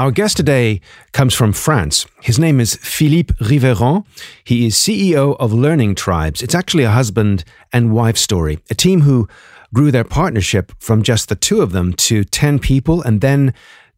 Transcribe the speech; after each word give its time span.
Our 0.00 0.10
guest 0.10 0.38
today 0.38 0.80
comes 1.12 1.34
from 1.34 1.52
France. 1.52 2.06
His 2.22 2.38
name 2.38 2.58
is 2.58 2.76
Philippe 2.76 3.34
Riveron. 3.34 4.06
He 4.42 4.64
is 4.64 4.74
CEO 4.74 5.36
of 5.38 5.52
Learning 5.52 5.94
Tribes. 5.94 6.40
It's 6.40 6.54
actually 6.54 6.84
a 6.84 6.90
husband 6.90 7.44
and 7.70 7.92
wife 7.92 8.16
story, 8.16 8.60
a 8.70 8.74
team 8.74 9.02
who 9.02 9.28
grew 9.74 9.90
their 9.90 10.04
partnership 10.04 10.72
from 10.78 11.02
just 11.02 11.28
the 11.28 11.36
two 11.36 11.60
of 11.60 11.72
them 11.72 11.92
to 12.08 12.24
10 12.24 12.60
people 12.60 13.02
and 13.02 13.20
then 13.20 13.52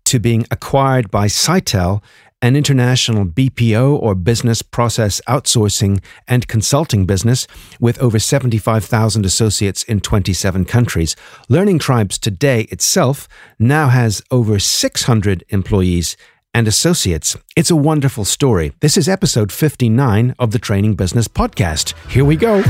to 0.06 0.18
being 0.18 0.44
acquired 0.50 1.08
by 1.08 1.28
Sitel 1.28 2.02
an 2.42 2.56
international 2.56 3.24
BPO 3.24 3.96
or 4.02 4.16
business 4.16 4.60
process 4.60 5.20
outsourcing 5.28 6.02
and 6.26 6.48
consulting 6.48 7.06
business 7.06 7.46
with 7.80 7.98
over 8.00 8.18
75,000 8.18 9.24
associates 9.24 9.84
in 9.84 10.00
27 10.00 10.64
countries. 10.64 11.16
Learning 11.48 11.78
Tribes 11.78 12.18
today 12.18 12.62
itself 12.62 13.28
now 13.58 13.88
has 13.88 14.20
over 14.30 14.58
600 14.58 15.44
employees 15.48 16.16
and 16.52 16.68
associates. 16.68 17.36
It's 17.56 17.70
a 17.70 17.76
wonderful 17.76 18.24
story. 18.24 18.72
This 18.80 18.96
is 18.96 19.08
episode 19.08 19.52
59 19.52 20.34
of 20.38 20.50
the 20.50 20.58
Training 20.58 20.94
Business 20.96 21.28
Podcast. 21.28 21.94
Here 22.10 22.24
we 22.24 22.36
go. 22.36 22.62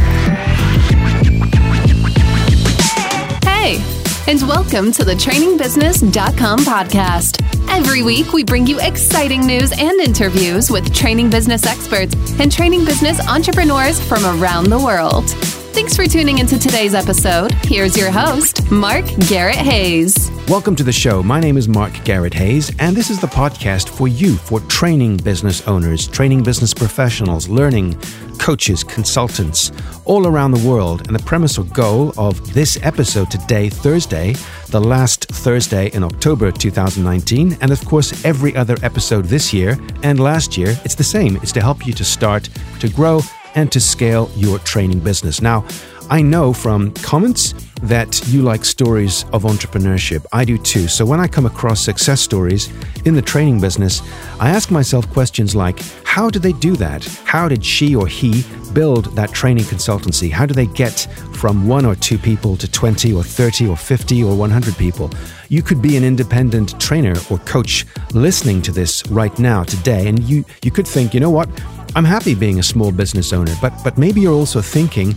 Hey, 3.43 4.02
and 4.29 4.41
welcome 4.43 4.93
to 4.93 5.05
the 5.05 5.15
trainingbusiness.com 5.15 6.61
podcast. 6.61 7.43
Every 7.69 8.03
week, 8.03 8.33
we 8.33 8.45
bring 8.45 8.67
you 8.67 8.79
exciting 8.81 9.45
news 9.47 9.73
and 9.73 10.01
interviews 10.01 10.71
with 10.71 10.95
training 10.95 11.31
business 11.31 11.67
experts 11.67 12.15
and 12.39 12.51
training 12.51 12.85
business 12.85 13.27
entrepreneurs 13.29 14.01
from 14.01 14.25
around 14.25 14.71
the 14.71 14.79
world. 14.79 15.62
Thanks 15.73 15.97
for 15.97 16.07
tuning 16.07 16.39
into 16.39 16.59
today's 16.59 16.95
episode. 16.95 17.51
Here's 17.65 17.97
your 17.97 18.11
host, 18.11 18.71
Mark 18.71 19.07
Garrett 19.29 19.57
Hayes. 19.57 20.31
Welcome 20.47 20.77
to 20.77 20.85
the 20.85 20.93
show. 20.93 21.23
My 21.23 21.41
name 21.41 21.57
is 21.57 21.67
Mark 21.67 21.93
Garrett 22.05 22.35
Hayes, 22.35 22.71
and 22.79 22.95
this 22.95 23.09
is 23.09 23.21
the 23.21 23.27
podcast 23.27 23.89
for 23.89 24.07
you, 24.07 24.37
for 24.37 24.61
training 24.61 25.17
business 25.17 25.67
owners, 25.67 26.07
training 26.07 26.43
business 26.43 26.75
professionals, 26.75 27.49
learning 27.49 27.99
coaches, 28.39 28.85
consultants 28.85 29.73
all 30.05 30.27
around 30.27 30.51
the 30.51 30.69
world. 30.69 31.07
And 31.07 31.17
the 31.17 31.23
premise 31.25 31.57
or 31.57 31.65
goal 31.65 32.13
of 32.19 32.53
this 32.53 32.79
episode 32.83 33.31
today, 33.31 33.71
Thursday, 33.71 34.35
the 34.69 34.81
last 34.81 35.25
Thursday 35.27 35.89
in 35.89 36.05
October 36.05 36.53
2019, 36.53 37.57
and 37.63 37.71
of 37.71 37.83
course, 37.87 38.25
every 38.27 38.55
other 38.57 38.77
episode 38.83 39.25
this 39.25 39.55
year 39.55 39.79
and 40.03 40.21
last 40.21 40.59
year, 40.59 40.77
it's 40.85 40.95
the 40.95 41.03
same. 41.03 41.37
It's 41.37 41.53
to 41.53 41.63
help 41.63 41.87
you 41.87 41.95
to 41.95 42.05
start, 42.05 42.51
to 42.81 42.91
grow, 42.91 43.23
and 43.55 43.71
to 43.73 43.81
scale 43.81 44.31
your 44.37 44.59
training 44.61 45.01
business. 45.01 45.43
Now, 45.43 45.65
I 46.11 46.21
know 46.21 46.53
from 46.53 46.93
comments 46.95 47.55
that 47.83 48.21
you 48.29 48.43
like 48.43 48.65
stories 48.65 49.25
of 49.33 49.43
entrepreneurship. 49.43 50.25
I 50.33 50.45
do 50.45 50.57
too. 50.57 50.87
So 50.87 51.05
when 51.05 51.19
I 51.21 51.27
come 51.27 51.47
across 51.47 51.81
success 51.81 52.21
stories 52.21 52.69
in 53.05 53.15
the 53.15 53.23
training 53.23 53.61
business, 53.61 54.03
I 54.39 54.51
ask 54.51 54.71
myself 54.71 55.11
questions 55.11 55.57
like 55.57 55.81
how 56.05 56.31
did 56.31 56.43
they 56.43 56.53
do 56.53 56.77
that? 56.77 57.05
How 57.25 57.49
did 57.49 57.65
she 57.65 57.97
or 57.97 58.07
he 58.07 58.45
build 58.73 59.17
that 59.17 59.33
training 59.33 59.65
consultancy? 59.65 60.31
How 60.31 60.47
do 60.47 60.55
they 60.55 60.67
get 60.67 61.09
from 61.33 61.67
one 61.67 61.87
or 61.87 61.95
two 61.95 62.19
people 62.19 62.57
to 62.59 62.71
20 62.71 63.13
or 63.15 63.25
30 63.25 63.69
or 63.69 63.77
50 63.77 64.23
or 64.23 64.37
100 64.37 64.77
people? 64.77 65.11
You 65.49 65.63
could 65.63 65.83
be 65.83 65.97
an 65.97 66.05
independent 66.05 66.79
trainer 66.81 67.15
or 67.31 67.39
coach 67.39 67.87
listening 68.13 68.63
to 68.63 68.73
this 68.73 69.07
right 69.09 69.37
now, 69.39 69.65
today, 69.65 70.07
and 70.07 70.23
you, 70.25 70.45
you 70.63 70.71
could 70.71 70.87
think, 70.87 71.15
you 71.15 71.21
know 71.21 71.31
what? 71.31 71.49
I'm 71.95 72.05
happy 72.05 72.35
being 72.35 72.59
a 72.59 72.63
small 72.63 72.91
business 72.91 73.35
owner, 73.35 73.55
but, 73.61 73.73
but 73.85 73.99
maybe 73.99 74.23
you're 74.23 74.33
also 74.33 74.63
thinking, 74.63 75.15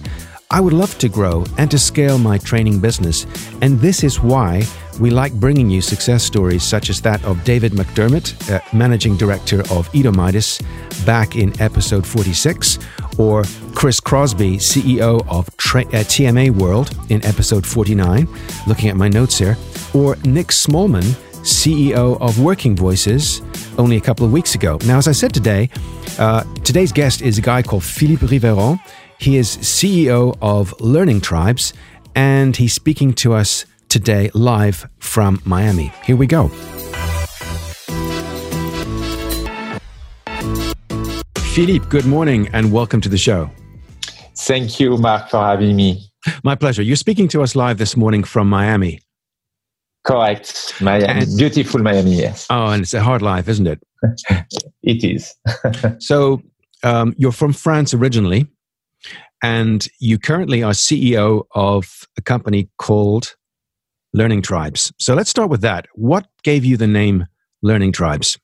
I 0.51 0.59
would 0.59 0.73
love 0.73 0.97
to 0.97 1.07
grow 1.07 1.45
and 1.57 1.71
to 1.71 1.79
scale 1.79 2.17
my 2.17 2.37
training 2.37 2.79
business. 2.79 3.25
And 3.61 3.79
this 3.79 4.03
is 4.03 4.19
why 4.19 4.63
we 4.99 5.09
like 5.09 5.31
bringing 5.33 5.69
you 5.69 5.79
success 5.81 6.23
stories 6.23 6.63
such 6.63 6.89
as 6.89 7.01
that 7.01 7.23
of 7.23 7.41
David 7.45 7.71
McDermott, 7.71 8.51
uh, 8.51 8.59
Managing 8.75 9.15
Director 9.15 9.61
of 9.71 9.89
Edomitis, 9.93 10.61
back 11.05 11.37
in 11.37 11.59
episode 11.61 12.05
46, 12.05 12.79
or 13.17 13.43
Chris 13.73 14.01
Crosby, 14.01 14.57
CEO 14.57 15.25
of 15.29 15.55
Tra- 15.55 15.87
uh, 15.87 16.03
TMA 16.03 16.51
World 16.51 16.93
in 17.09 17.23
episode 17.25 17.65
49, 17.65 18.27
looking 18.67 18.89
at 18.89 18.97
my 18.97 19.07
notes 19.07 19.37
here, 19.37 19.57
or 19.93 20.17
Nick 20.25 20.47
Smallman, 20.47 21.15
CEO 21.45 22.19
of 22.21 22.39
Working 22.39 22.75
Voices, 22.75 23.43
only 23.77 23.97
a 23.97 24.01
couple 24.01 24.25
of 24.25 24.31
weeks 24.31 24.55
ago. 24.55 24.79
Now, 24.85 24.97
as 24.97 25.07
I 25.07 25.11
said 25.11 25.31
today, 25.31 25.69
uh, 26.17 26.43
today's 26.63 26.91
guest 26.91 27.21
is 27.21 27.37
a 27.37 27.41
guy 27.41 27.61
called 27.61 27.83
Philippe 27.83 28.25
Riveron. 28.25 28.79
He 29.19 29.37
is 29.37 29.55
CEO 29.57 30.35
of 30.41 30.73
Learning 30.81 31.21
Tribes, 31.21 31.73
and 32.15 32.57
he's 32.57 32.73
speaking 32.73 33.13
to 33.13 33.33
us 33.33 33.65
today 33.89 34.31
live 34.33 34.89
from 34.97 35.39
Miami. 35.45 35.93
Here 36.03 36.15
we 36.15 36.25
go. 36.25 36.47
Philippe, 41.53 41.85
good 41.89 42.07
morning 42.07 42.49
and 42.53 42.71
welcome 42.71 43.01
to 43.01 43.07
the 43.07 43.19
show. 43.19 43.51
Thank 44.35 44.79
you, 44.79 44.97
Mark, 44.97 45.29
for 45.29 45.39
having 45.39 45.75
me. 45.75 46.09
My 46.43 46.55
pleasure. 46.55 46.81
You're 46.81 46.95
speaking 46.95 47.27
to 47.29 47.43
us 47.43 47.55
live 47.55 47.77
this 47.77 47.95
morning 47.95 48.23
from 48.23 48.49
Miami. 48.49 48.99
Correct. 50.05 50.79
Miami. 50.81 51.07
And, 51.07 51.37
beautiful 51.37 51.81
Miami, 51.81 52.15
yes. 52.15 52.45
Oh, 52.49 52.67
and 52.67 52.83
it's 52.83 52.93
a 52.93 53.01
hard 53.01 53.23
life, 53.23 53.49
isn't 53.49 53.67
it? 53.67 53.81
it 54.83 55.03
is. 55.03 55.33
so, 55.99 56.41
um, 56.83 57.15
you're 57.17 57.31
from 57.31 57.53
France 57.53 57.93
originally, 57.93 58.47
and 59.43 59.87
you 59.99 60.19
currently 60.19 60.61
are 60.61 60.73
CEO 60.73 61.45
of 61.55 62.07
a 62.17 62.21
company 62.21 62.69
called 62.77 63.35
Learning 64.13 64.43
Tribes. 64.43 64.93
So, 64.99 65.15
let's 65.15 65.31
start 65.31 65.49
with 65.49 65.61
that. 65.61 65.87
What 65.95 66.27
gave 66.43 66.63
you 66.63 66.77
the 66.77 66.87
name 66.87 67.25
Learning 67.63 67.91
Tribes? 67.91 68.37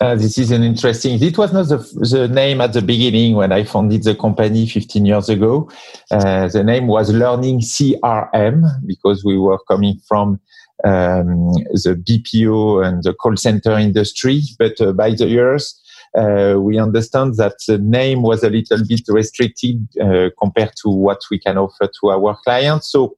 Uh, 0.00 0.14
this 0.14 0.36
is 0.36 0.50
an 0.50 0.62
interesting. 0.62 1.20
It 1.22 1.38
was 1.38 1.52
not 1.52 1.68
the, 1.68 1.78
the, 1.78 2.28
name 2.28 2.60
at 2.60 2.74
the 2.74 2.82
beginning 2.82 3.34
when 3.34 3.50
I 3.50 3.64
founded 3.64 4.04
the 4.04 4.14
company 4.14 4.68
15 4.68 5.06
years 5.06 5.30
ago. 5.30 5.70
Uh, 6.10 6.48
the 6.48 6.62
name 6.62 6.86
was 6.86 7.10
Learning 7.10 7.60
CRM 7.60 8.62
because 8.86 9.24
we 9.24 9.38
were 9.38 9.58
coming 9.66 9.98
from 10.06 10.38
um, 10.84 11.52
the 11.52 12.00
BPO 12.06 12.86
and 12.86 13.02
the 13.02 13.14
call 13.14 13.36
center 13.36 13.72
industry. 13.72 14.42
But 14.58 14.80
uh, 14.80 14.92
by 14.92 15.10
the 15.10 15.26
years, 15.26 15.80
uh, 16.16 16.56
we 16.58 16.78
understand 16.78 17.36
that 17.36 17.56
the 17.66 17.78
name 17.78 18.22
was 18.22 18.42
a 18.42 18.50
little 18.50 18.84
bit 18.86 19.02
restricted 19.08 19.86
uh, 20.00 20.30
compared 20.40 20.72
to 20.82 20.88
what 20.88 21.20
we 21.30 21.38
can 21.38 21.58
offer 21.58 21.90
to 22.00 22.10
our 22.10 22.36
clients. 22.44 22.90
So 22.90 23.16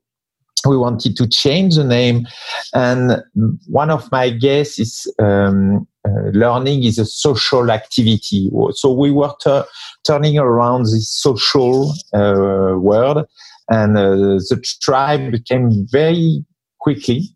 we 0.67 0.77
wanted 0.77 1.17
to 1.17 1.29
change 1.29 1.77
the 1.77 1.85
name. 1.85 2.27
And 2.75 3.23
one 3.67 3.91
of 3.91 4.11
my 4.11 4.31
guesses 4.31 5.07
is 5.07 5.15
um, 5.19 5.87
uh, 6.05 6.31
learning 6.33 6.85
is 6.85 6.99
a 6.99 7.07
social 7.07 7.71
activity. 7.71 8.51
So 8.73 8.93
we 8.93 9.11
were 9.13 9.33
t- 9.43 9.63
turning 10.07 10.39
around 10.39 10.85
this 10.85 11.11
social 11.11 11.93
uh, 12.13 12.75
world, 12.79 13.27
and 13.71 13.97
uh, 13.97 14.11
the 14.15 14.65
tribe 14.81 15.31
became 15.31 15.87
very 15.91 16.45
quickly 16.81 17.29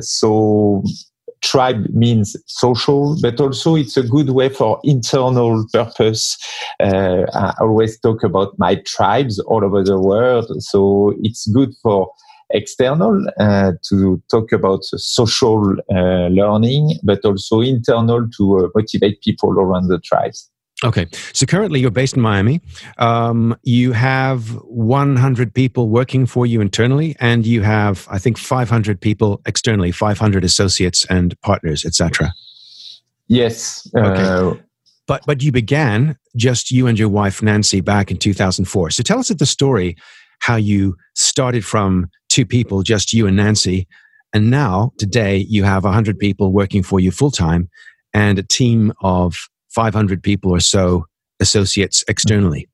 so 0.00 0.82
tribe 1.40 1.86
means 1.90 2.36
social, 2.46 3.16
but 3.20 3.40
also 3.40 3.76
it's 3.76 3.96
a 3.96 4.02
good 4.02 4.30
way 4.30 4.48
for 4.48 4.80
internal 4.84 5.64
purpose. 5.72 6.36
Uh, 6.80 7.24
I 7.32 7.54
always 7.60 7.98
talk 8.00 8.22
about 8.22 8.58
my 8.58 8.76
tribes 8.86 9.38
all 9.38 9.64
over 9.64 9.82
the 9.82 10.00
world, 10.00 10.46
so 10.62 11.14
it's 11.22 11.46
good 11.48 11.74
for 11.82 12.10
external 12.50 13.26
uh, 13.38 13.72
to 13.88 14.22
talk 14.30 14.52
about 14.52 14.84
social 14.84 15.74
uh, 15.94 16.28
learning, 16.28 16.98
but 17.02 17.24
also 17.24 17.60
internal 17.60 18.26
to 18.36 18.58
uh, 18.58 18.68
motivate 18.74 19.20
people 19.22 19.50
around 19.50 19.88
the 19.88 19.98
tribes. 19.98 20.50
Okay. 20.84 21.06
So 21.32 21.44
currently 21.44 21.80
you're 21.80 21.90
based 21.90 22.14
in 22.14 22.22
Miami. 22.22 22.60
Um, 22.98 23.58
you 23.64 23.92
have 23.92 24.50
100 24.64 25.52
people 25.52 25.88
working 25.88 26.24
for 26.24 26.46
you 26.46 26.60
internally, 26.60 27.16
and 27.18 27.44
you 27.44 27.62
have, 27.62 28.06
I 28.10 28.18
think, 28.18 28.38
500 28.38 29.00
people 29.00 29.40
externally, 29.44 29.90
500 29.90 30.44
associates 30.44 31.04
and 31.06 31.38
partners, 31.40 31.84
etc. 31.84 32.32
Yes. 33.26 33.90
Okay. 33.96 34.22
Uh, 34.22 34.54
but, 35.08 35.22
but 35.26 35.42
you 35.42 35.50
began 35.50 36.16
just 36.36 36.70
you 36.70 36.86
and 36.86 36.98
your 36.98 37.08
wife, 37.08 37.42
Nancy, 37.42 37.80
back 37.80 38.10
in 38.10 38.16
2004. 38.16 38.90
So 38.90 39.02
tell 39.02 39.18
us 39.18 39.28
the 39.28 39.46
story 39.46 39.96
how 40.40 40.56
you 40.56 40.96
started 41.16 41.64
from 41.64 42.08
two 42.28 42.46
people, 42.46 42.82
just 42.82 43.12
you 43.12 43.26
and 43.26 43.36
Nancy, 43.36 43.88
and 44.32 44.50
now 44.50 44.92
today 44.98 45.38
you 45.38 45.64
have 45.64 45.84
100 45.84 46.18
people 46.18 46.52
working 46.52 46.82
for 46.82 47.00
you 47.00 47.10
full 47.10 47.30
time 47.30 47.68
and 48.14 48.38
a 48.38 48.42
team 48.42 48.92
of 49.00 49.48
500 49.70 50.22
people 50.22 50.50
or 50.50 50.60
so 50.60 51.06
associates 51.40 52.04
externally? 52.08 52.68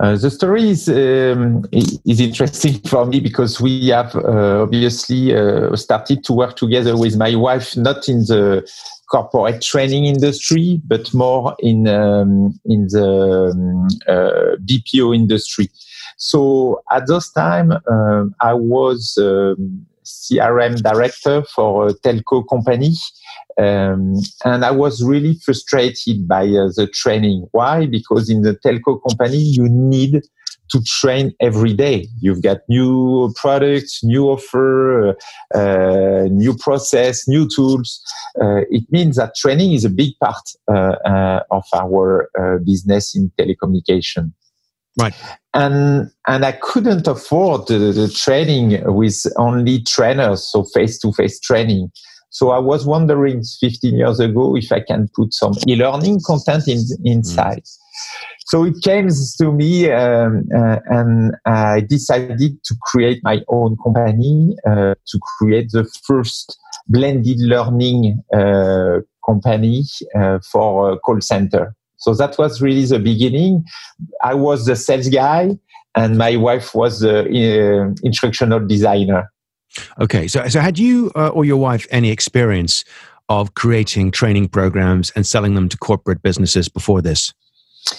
Uh, 0.00 0.16
the 0.16 0.30
story 0.30 0.70
is 0.70 0.88
um, 0.88 1.62
is 1.72 2.20
interesting 2.20 2.72
for 2.88 3.04
me 3.04 3.20
because 3.20 3.60
we 3.60 3.88
have 3.88 4.16
uh, 4.16 4.62
obviously 4.62 5.36
uh, 5.36 5.76
started 5.76 6.24
to 6.24 6.32
work 6.32 6.56
together 6.56 6.96
with 6.96 7.18
my 7.18 7.34
wife, 7.34 7.76
not 7.76 8.08
in 8.08 8.20
the 8.20 8.66
corporate 9.10 9.60
training 9.60 10.06
industry, 10.06 10.80
but 10.86 11.12
more 11.12 11.54
in 11.58 11.86
um, 11.86 12.58
in 12.64 12.86
the 12.88 13.50
um, 13.52 13.88
uh, 14.08 14.56
BPO 14.64 15.14
industry. 15.14 15.68
So 16.16 16.82
at 16.90 17.06
those 17.06 17.30
time, 17.30 17.72
um, 17.90 18.34
I 18.40 18.54
was 18.54 19.18
um, 19.20 19.86
CRM 20.10 20.82
director 20.82 21.42
for 21.54 21.88
a 21.88 21.94
telco 21.94 22.44
company. 22.48 22.94
Um, 23.58 24.14
and 24.44 24.64
I 24.64 24.70
was 24.70 25.02
really 25.02 25.34
frustrated 25.44 26.26
by 26.26 26.44
uh, 26.44 26.70
the 26.76 26.88
training. 26.92 27.46
Why? 27.52 27.86
Because 27.86 28.30
in 28.30 28.42
the 28.42 28.54
telco 28.54 29.00
company, 29.06 29.38
you 29.38 29.68
need 29.68 30.22
to 30.70 30.82
train 30.84 31.32
every 31.40 31.74
day. 31.74 32.06
You've 32.20 32.42
got 32.42 32.58
new 32.68 33.32
products, 33.36 34.02
new 34.02 34.26
offer, 34.26 35.08
uh, 35.08 35.58
uh, 35.58 36.28
new 36.30 36.56
process, 36.56 37.26
new 37.28 37.48
tools. 37.48 38.00
Uh, 38.40 38.62
it 38.70 38.84
means 38.90 39.16
that 39.16 39.34
training 39.34 39.72
is 39.72 39.84
a 39.84 39.90
big 39.90 40.12
part 40.22 40.42
uh, 40.68 40.96
uh, 41.04 41.42
of 41.50 41.64
our 41.74 42.30
uh, 42.38 42.58
business 42.64 43.14
in 43.14 43.30
telecommunication. 43.38 44.32
Right. 44.98 45.14
And 45.54 46.10
and 46.26 46.44
I 46.44 46.52
couldn't 46.52 47.06
afford 47.06 47.68
the, 47.68 47.78
the 47.78 48.08
training 48.08 48.82
with 48.94 49.24
only 49.36 49.82
trainers, 49.82 50.50
so 50.50 50.64
face 50.64 50.98
to 51.00 51.12
face 51.12 51.38
training. 51.40 51.90
So 52.30 52.50
I 52.50 52.58
was 52.58 52.86
wondering 52.86 53.42
15 53.60 53.96
years 53.96 54.20
ago 54.20 54.56
if 54.56 54.70
I 54.70 54.80
can 54.80 55.08
put 55.16 55.34
some 55.34 55.52
e-learning 55.66 56.20
content 56.24 56.68
in, 56.68 56.78
inside. 57.04 57.58
Mm. 57.58 57.78
So 58.46 58.64
it 58.64 58.82
came 58.82 59.08
to 59.08 59.52
me, 59.52 59.90
um, 59.90 60.48
uh, 60.56 60.78
and 60.86 61.34
I 61.44 61.80
decided 61.80 62.62
to 62.64 62.74
create 62.82 63.20
my 63.22 63.42
own 63.48 63.76
company 63.84 64.56
uh, 64.66 64.94
to 64.94 65.18
create 65.38 65.70
the 65.72 65.88
first 66.04 66.58
blended 66.88 67.38
learning 67.40 68.22
uh, 68.32 69.00
company 69.24 69.84
uh, 70.16 70.38
for 70.50 70.98
call 71.00 71.20
center. 71.20 71.76
So 72.00 72.14
that 72.14 72.38
was 72.38 72.60
really 72.60 72.84
the 72.84 72.98
beginning. 72.98 73.64
I 74.22 74.34
was 74.34 74.66
the 74.66 74.76
sales 74.76 75.08
guy, 75.08 75.58
and 75.94 76.18
my 76.18 76.36
wife 76.36 76.74
was 76.74 77.00
the 77.00 77.20
uh, 77.20 77.94
instructional 78.02 78.66
designer. 78.66 79.30
Okay, 80.00 80.26
so 80.26 80.46
so 80.48 80.60
had 80.60 80.78
you 80.78 81.12
uh, 81.14 81.28
or 81.28 81.44
your 81.44 81.58
wife 81.58 81.86
any 81.90 82.10
experience 82.10 82.84
of 83.30 83.54
creating 83.54 84.10
training 84.10 84.48
programs 84.48 85.10
and 85.12 85.26
selling 85.26 85.54
them 85.54 85.68
to 85.68 85.78
corporate 85.78 86.22
businesses 86.22 86.68
before 86.68 87.00
this? 87.00 87.32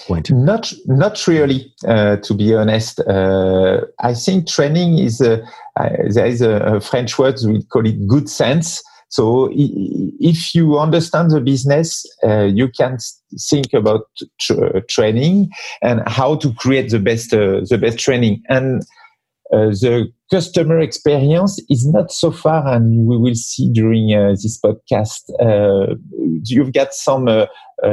Point. 0.06 0.30
Not, 0.30 0.72
not 0.86 1.26
really. 1.26 1.74
Uh, 1.86 2.16
to 2.18 2.34
be 2.34 2.54
honest, 2.54 3.00
uh, 3.00 3.80
I 3.98 4.14
think 4.14 4.46
training 4.46 4.98
is 4.98 5.20
a, 5.20 5.42
uh, 5.76 5.88
there 6.10 6.26
is 6.26 6.40
a, 6.40 6.50
a 6.50 6.80
French 6.80 7.18
word 7.18 7.40
we 7.44 7.64
call 7.64 7.84
it 7.84 8.06
good 8.06 8.28
sense. 8.28 8.80
So 9.12 9.50
if 9.52 10.54
you 10.54 10.78
understand 10.78 11.32
the 11.32 11.40
business, 11.42 12.02
uh, 12.26 12.44
you 12.44 12.68
can 12.68 12.96
think 13.50 13.74
about 13.74 14.06
tra- 14.40 14.80
training 14.86 15.50
and 15.82 16.00
how 16.06 16.36
to 16.36 16.50
create 16.54 16.88
the 16.88 16.98
best 16.98 17.34
uh, 17.34 17.60
the 17.68 17.76
best 17.76 17.98
training. 17.98 18.42
And 18.48 18.80
uh, 19.52 19.68
the 19.68 20.10
customer 20.30 20.80
experience 20.80 21.62
is 21.68 21.86
not 21.86 22.10
so 22.10 22.30
far, 22.30 22.66
and 22.66 23.06
we 23.06 23.18
will 23.18 23.34
see 23.34 23.70
during 23.70 24.14
uh, 24.14 24.30
this 24.30 24.58
podcast. 24.58 25.28
Uh, 25.38 25.96
you've 26.44 26.72
got 26.72 26.94
some 26.94 27.28
uh, 27.28 27.44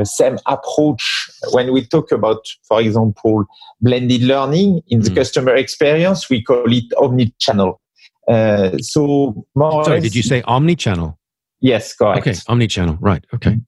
same 0.06 0.38
approach 0.46 1.30
when 1.52 1.74
we 1.74 1.86
talk 1.86 2.14
about, 2.14 2.48
for 2.66 2.80
example, 2.80 3.44
blended 3.82 4.22
learning 4.22 4.82
in 4.88 5.02
the 5.02 5.10
mm. 5.10 5.16
customer 5.16 5.54
experience. 5.54 6.30
We 6.30 6.42
call 6.42 6.72
it 6.72 6.86
omni-channel. 6.98 7.82
Uh, 8.30 8.78
so 8.78 9.46
more 9.56 9.84
Sorry, 9.84 10.02
did 10.02 10.16
you 10.16 10.24
say 10.24 10.42
omni-channel? 10.44 11.18
Yes, 11.62 11.96
correct. 11.96 12.28
Okay, 12.28 12.38
omni-channel. 12.48 12.98
Right. 13.02 13.26
Okay. 13.34 13.60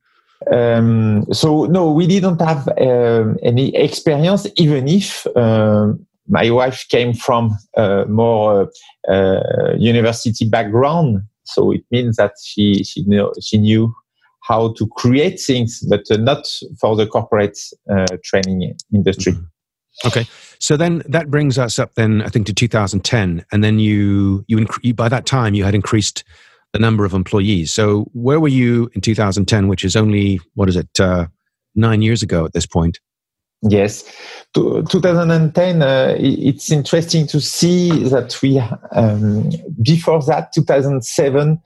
Um, 0.52 1.26
so 1.32 1.66
no, 1.66 1.92
we 1.92 2.08
didn't 2.08 2.42
have 2.42 2.68
um, 2.80 3.38
any 3.44 3.76
experience, 3.76 4.48
even 4.56 4.88
if 4.88 5.28
um, 5.36 6.06
my 6.28 6.50
wife 6.50 6.86
came 6.90 7.14
from 7.14 7.58
a 7.76 8.06
more 8.06 8.70
uh, 9.08 9.74
university 9.78 10.48
background. 10.48 11.22
So 11.44 11.72
it 11.72 11.84
means 11.92 12.16
that 12.18 12.34
she 12.44 12.84
she 12.84 13.04
knew 13.04 13.32
she 13.42 13.58
knew 13.58 13.94
how 14.42 14.74
to 14.74 14.88
create 14.88 15.40
things, 15.40 15.84
but 15.90 16.10
uh, 16.10 16.18
not 16.18 16.48
for 16.80 16.96
the 16.96 17.06
corporate 17.06 17.60
uh, 17.92 18.18
training 18.24 18.76
industry. 18.94 19.34
Mm-hmm. 19.34 20.08
Okay, 20.08 20.28
so 20.62 20.78
then 20.78 21.02
that 21.08 21.32
brings 21.32 21.58
us 21.58 21.80
up 21.80 21.96
then 21.96 22.22
I 22.22 22.28
think 22.28 22.46
to 22.46 22.54
2010, 22.54 23.44
and 23.52 23.64
then 23.64 23.80
you 23.80 24.46
you, 24.48 24.58
inc- 24.58 24.96
by 24.96 25.10
that 25.10 25.26
time 25.26 25.56
you 25.56 25.64
had 25.64 25.74
increased 25.74 26.24
the 26.72 26.80
number 26.80 27.04
of 27.04 27.14
employees. 27.14 27.74
So 27.74 28.04
where 28.14 28.40
were 28.40 28.48
you 28.48 28.90
in 28.94 29.02
2010, 29.02 29.68
which 29.68 29.84
is 29.84 29.96
only 29.96 30.40
what 30.54 30.70
is 30.70 30.76
it 30.76 31.00
uh, 31.00 31.26
nine 31.76 32.04
years 32.04 32.22
ago 32.22 32.46
at 32.46 32.54
this 32.54 32.68
point? 32.68 33.00
Yes, 33.64 34.04
to, 34.54 34.84
2010. 34.84 35.82
Uh, 35.82 36.16
it's 36.20 36.72
interesting 36.72 37.26
to 37.28 37.42
see 37.42 38.04
that 38.10 38.40
we 38.42 38.60
um, 38.92 39.50
before 39.82 40.22
that 40.24 40.54
2007 40.54 41.60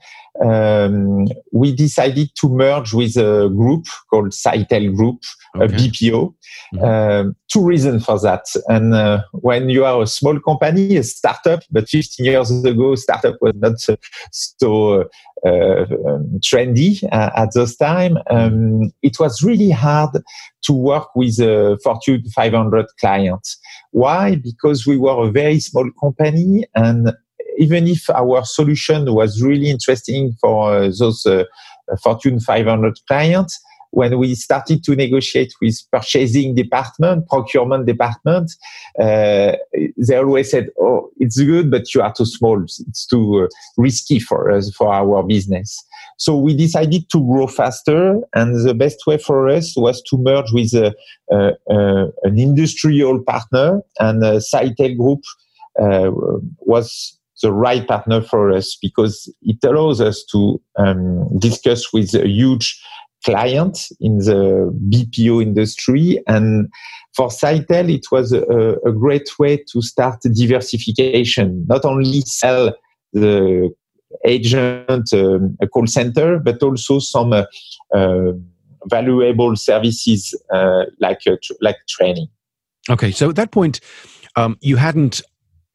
um, 0.44 1.26
we 1.52 1.74
decided 1.74 2.30
to 2.40 2.48
merge 2.48 2.92
with 2.92 3.16
a 3.16 3.48
group 3.48 3.86
called 4.10 4.30
Sitel 4.30 4.94
Group, 4.94 5.22
okay. 5.56 5.64
a 5.64 5.68
BPO. 5.68 6.34
Mm-hmm. 6.74 6.84
Um, 6.84 7.36
two 7.48 7.64
reasons 7.64 8.04
for 8.04 8.20
that. 8.20 8.44
And 8.68 8.94
uh, 8.94 9.22
when 9.32 9.68
you 9.68 9.84
are 9.84 10.02
a 10.02 10.06
small 10.06 10.38
company, 10.40 10.96
a 10.96 11.02
startup, 11.02 11.62
but 11.70 11.88
15 11.88 12.26
years 12.26 12.64
ago, 12.64 12.94
startup 12.94 13.36
was 13.40 13.54
not 13.56 13.78
so 14.30 15.08
uh, 15.44 15.84
um, 16.08 16.40
trendy 16.40 17.02
uh, 17.12 17.30
at 17.36 17.54
those 17.54 17.76
time. 17.76 18.18
Um, 18.30 18.90
it 19.02 19.18
was 19.18 19.42
really 19.42 19.70
hard 19.70 20.10
to 20.62 20.72
work 20.72 21.14
with 21.14 21.38
a 21.38 21.78
Fortune 21.82 22.24
500 22.34 22.86
clients. 23.00 23.58
Why? 23.92 24.36
Because 24.36 24.86
we 24.86 24.96
were 24.96 25.28
a 25.28 25.30
very 25.30 25.60
small 25.60 25.88
company 26.00 26.64
and 26.74 27.12
even 27.58 27.86
if 27.86 28.08
our 28.10 28.44
solution 28.44 29.12
was 29.12 29.42
really 29.42 29.70
interesting 29.70 30.32
for 30.40 30.76
uh, 30.76 30.90
those 30.98 31.24
uh, 31.26 31.44
Fortune 32.02 32.40
500 32.40 32.98
clients, 33.06 33.60
when 33.96 34.18
we 34.18 34.34
started 34.34 34.84
to 34.84 34.94
negotiate 34.94 35.54
with 35.62 35.80
purchasing 35.90 36.54
department, 36.54 37.26
procurement 37.28 37.86
department, 37.86 38.52
uh, 39.00 39.52
they 39.96 40.16
always 40.16 40.50
said, 40.50 40.68
"Oh, 40.78 41.08
it's 41.18 41.40
good, 41.40 41.70
but 41.70 41.94
you 41.94 42.02
are 42.02 42.12
too 42.12 42.26
small. 42.26 42.62
It's 42.62 43.06
too 43.06 43.44
uh, 43.44 43.48
risky 43.78 44.18
for 44.18 44.50
us 44.50 44.70
for 44.74 44.92
our 44.92 45.22
business." 45.22 45.82
So 46.18 46.36
we 46.36 46.54
decided 46.54 47.08
to 47.10 47.20
grow 47.26 47.46
faster, 47.46 48.20
and 48.34 48.66
the 48.66 48.74
best 48.74 49.06
way 49.06 49.16
for 49.16 49.48
us 49.48 49.74
was 49.76 50.02
to 50.10 50.18
merge 50.18 50.52
with 50.52 50.74
a, 50.74 50.94
a, 51.30 51.52
a, 51.70 52.04
an 52.24 52.38
industrial 52.38 53.22
partner, 53.22 53.80
and 53.98 54.22
uh, 54.22 54.40
Group 54.98 55.22
uh, 55.80 56.10
was 56.60 57.15
the 57.42 57.52
right 57.52 57.86
partner 57.86 58.22
for 58.22 58.50
us 58.52 58.76
because 58.80 59.32
it 59.42 59.58
allows 59.62 60.00
us 60.00 60.24
to 60.32 60.60
um, 60.78 61.28
discuss 61.38 61.92
with 61.92 62.14
a 62.14 62.26
huge 62.26 62.80
client 63.24 63.88
in 64.00 64.18
the 64.18 64.72
BPO 64.88 65.42
industry. 65.42 66.22
And 66.26 66.68
for 67.14 67.28
Sitel, 67.28 67.92
it 67.92 68.06
was 68.10 68.32
a, 68.32 68.42
a 68.86 68.92
great 68.92 69.38
way 69.38 69.62
to 69.72 69.82
start 69.82 70.20
diversification, 70.22 71.66
not 71.68 71.84
only 71.84 72.20
sell 72.22 72.74
the 73.12 73.70
agent 74.24 75.12
um, 75.12 75.56
a 75.60 75.66
call 75.66 75.86
center, 75.86 76.38
but 76.38 76.62
also 76.62 76.98
some 76.98 77.32
uh, 77.32 77.44
uh, 77.94 78.32
valuable 78.86 79.56
services 79.56 80.34
uh, 80.52 80.84
like 81.00 81.18
uh, 81.26 81.36
tr- 81.42 81.54
like 81.60 81.76
training. 81.88 82.28
Okay, 82.88 83.10
so 83.10 83.30
at 83.30 83.36
that 83.36 83.50
point, 83.50 83.80
um, 84.36 84.56
you 84.60 84.76
hadn't 84.76 85.22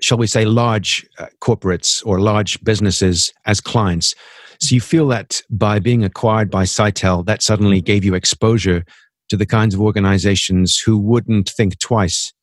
shall 0.02 0.18
we 0.18 0.28
say, 0.28 0.46
large 0.46 1.08
uh, 1.20 1.28
corporates 1.40 2.06
or 2.06 2.20
large 2.20 2.62
businesses 2.64 3.32
as 3.46 3.62
clients. 3.62 4.14
So 4.60 4.76
you 4.76 4.82
feel 4.82 5.08
that 5.08 5.42
by 5.50 5.80
being 5.80 6.04
acquired 6.04 6.52
by 6.52 6.64
Sitel, 6.64 7.26
that 7.26 7.42
suddenly 7.42 7.82
gave 7.82 8.04
you 8.04 8.14
exposure 8.14 8.84
to 9.30 9.38
the 9.38 9.46
kinds 9.46 9.74
of 9.74 9.82
organizations 9.82 10.78
who 10.78 10.98
wouldn't 10.98 11.50
think 11.50 11.80
twice 11.80 12.34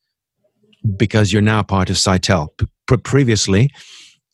because 0.97 1.33
you're 1.33 1.43
now 1.43 1.63
part 1.63 1.91
of 1.91 1.97
Sitel. 1.97 2.49
P- 2.59 2.97
previously, 2.97 3.71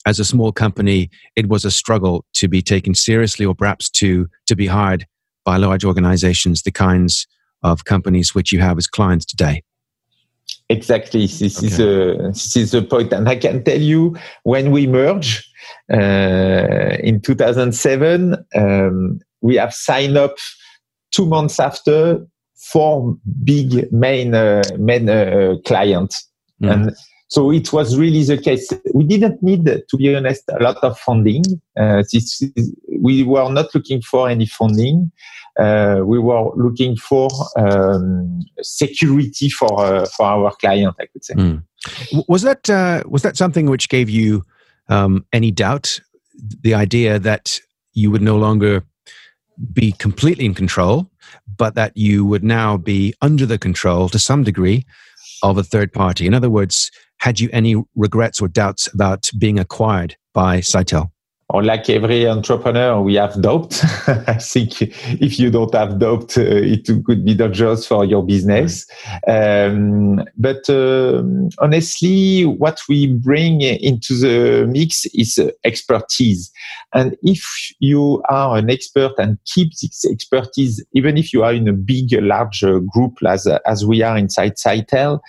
as 0.07 0.19
a 0.19 0.25
small 0.25 0.52
company, 0.52 1.11
it 1.35 1.49
was 1.49 1.64
a 1.64 1.71
struggle 1.71 2.25
to 2.35 2.49
be 2.49 2.62
taken 2.62 2.95
seriously 2.95 3.45
or 3.45 3.54
perhaps 3.54 3.90
to, 3.90 4.28
to 4.47 4.54
be 4.54 4.66
hired 4.66 5.07
by 5.45 5.57
large 5.57 5.85
organizations, 5.85 6.62
the 6.62 6.71
kinds 6.71 7.26
of 7.62 7.85
companies 7.85 8.35
which 8.35 8.52
you 8.52 8.61
have 8.61 8.78
as 8.78 8.87
clients 8.87 9.25
today. 9.25 9.62
Exactly. 10.68 11.26
This 11.26 11.58
okay. 11.58 11.66
is 11.66 11.80
a, 11.80 12.16
this 12.28 12.56
is 12.56 12.70
the 12.70 12.82
point, 12.82 13.12
and 13.12 13.28
I 13.28 13.37
can 13.37 13.62
tell 13.64 13.80
you 13.80 14.16
when 14.44 14.70
we 14.70 14.87
merge 14.87 15.49
uh, 15.92 16.96
in 17.00 17.20
2007, 17.20 18.37
um, 18.54 19.20
we 19.40 19.56
have 19.56 19.75
signed 19.75 20.16
up 20.16 20.37
two 21.11 21.26
months 21.26 21.61
after 21.61 22.26
four 22.56 23.16
big 23.44 23.92
main 23.92 24.34
uh, 24.34 24.62
main 24.78 25.08
uh, 25.08 25.56
clients, 25.66 26.28
mm. 26.62 26.73
and 26.73 26.96
so 27.35 27.50
it 27.50 27.73
was 27.73 27.97
really 27.97 28.23
the 28.23 28.38
case. 28.38 28.73
We 28.93 29.05
didn't 29.05 29.43
need, 29.43 29.64
to 29.64 29.97
be 29.97 30.14
honest, 30.14 30.45
a 30.49 30.62
lot 30.62 30.76
of 30.83 30.99
funding. 30.99 31.45
Uh, 31.76 32.03
this, 32.12 32.43
we 33.00 33.25
were 33.25 33.50
not 33.50 33.75
looking 33.75 34.03
for 34.03 34.29
any 34.29 34.47
funding 34.47 35.11
uh, 35.59 36.00
we 36.05 36.19
were 36.19 36.50
looking 36.57 36.97
for 36.97 37.29
um, 37.57 38.41
security 38.61 39.49
for 39.49 39.81
uh, 39.81 40.07
for 40.07 40.26
our 40.26 40.53
client. 40.57 40.95
I 41.00 41.07
could 41.07 41.25
say. 41.25 41.35
Mm. 41.35 41.62
Was 42.29 42.43
that 42.43 42.69
uh, 42.69 43.03
was 43.07 43.23
that 43.23 43.37
something 43.37 43.67
which 43.67 43.88
gave 43.88 44.11
you 44.11 44.45
um, 44.88 45.25
any 45.33 45.50
doubt 45.50 46.00
the 46.62 46.75
idea 46.75 47.19
that 47.21 47.61
you 47.93 48.11
would 48.11 48.23
no 48.23 48.37
longer 48.37 48.83
be 49.73 49.93
completely 49.93 50.45
in 50.45 50.55
control, 50.55 51.09
but 51.57 51.76
that 51.76 51.97
you 51.97 52.25
would 52.25 52.43
now 52.43 52.76
be 52.76 53.14
under 53.23 53.47
the 53.47 53.59
control 53.59 54.09
to 54.09 54.19
some 54.19 54.43
degree 54.43 54.85
of 55.45 55.57
a 55.57 55.62
third 55.62 55.93
party. 55.93 56.26
In 56.26 56.35
other 56.35 56.50
words, 56.50 56.91
had 57.25 57.40
you 57.40 57.49
any 57.54 57.75
regrets 57.97 58.43
or 58.43 58.49
doubts 58.49 58.87
about 58.93 59.31
being 59.38 59.59
acquired 59.59 60.14
by 60.35 60.59
Sitel? 60.59 61.13
Or 61.51 61.63
like 61.63 61.91
every 61.91 62.27
entrepreneur, 62.27 63.01
we 63.01 63.17
have 63.17 63.41
doubt. 63.41 63.79
I 64.07 64.35
think 64.35 64.81
if 64.81 65.39
you 65.39 65.51
don't 65.51 65.75
have 65.75 65.99
doubt, 65.99 66.39
uh, 66.39 66.43
it 66.43 66.89
could 67.05 67.25
be 67.25 67.35
dangerous 67.35 67.87
for 67.87 68.05
your 68.05 68.25
business. 68.25 68.87
Um, 69.29 70.25
but 70.39 70.69
uh, 70.71 71.23
honestly, 71.59 72.45
what 72.45 72.81
we 72.89 73.09
bring 73.09 73.61
into 73.61 74.15
the 74.15 74.67
mix 74.67 75.05
is 75.15 75.39
uh, 75.39 75.51
expertise. 75.65 76.51
And 76.95 77.17
if 77.23 77.45
you 77.79 78.23
are 78.31 78.57
an 78.57 78.71
expert 78.71 79.13
and 79.19 79.39
keep 79.45 79.73
this 79.83 80.07
expertise, 80.11 80.83
even 80.95 81.19
if 81.19 81.33
you 81.35 81.45
are 81.45 81.53
in 81.53 81.69
a 81.69 81.73
big, 81.75 82.13
large 82.23 82.65
group 82.93 83.19
as, 83.27 83.47
as 83.67 83.85
we 83.85 84.01
are 84.01 84.17
inside 84.17 84.57
Sitel, 84.57 85.21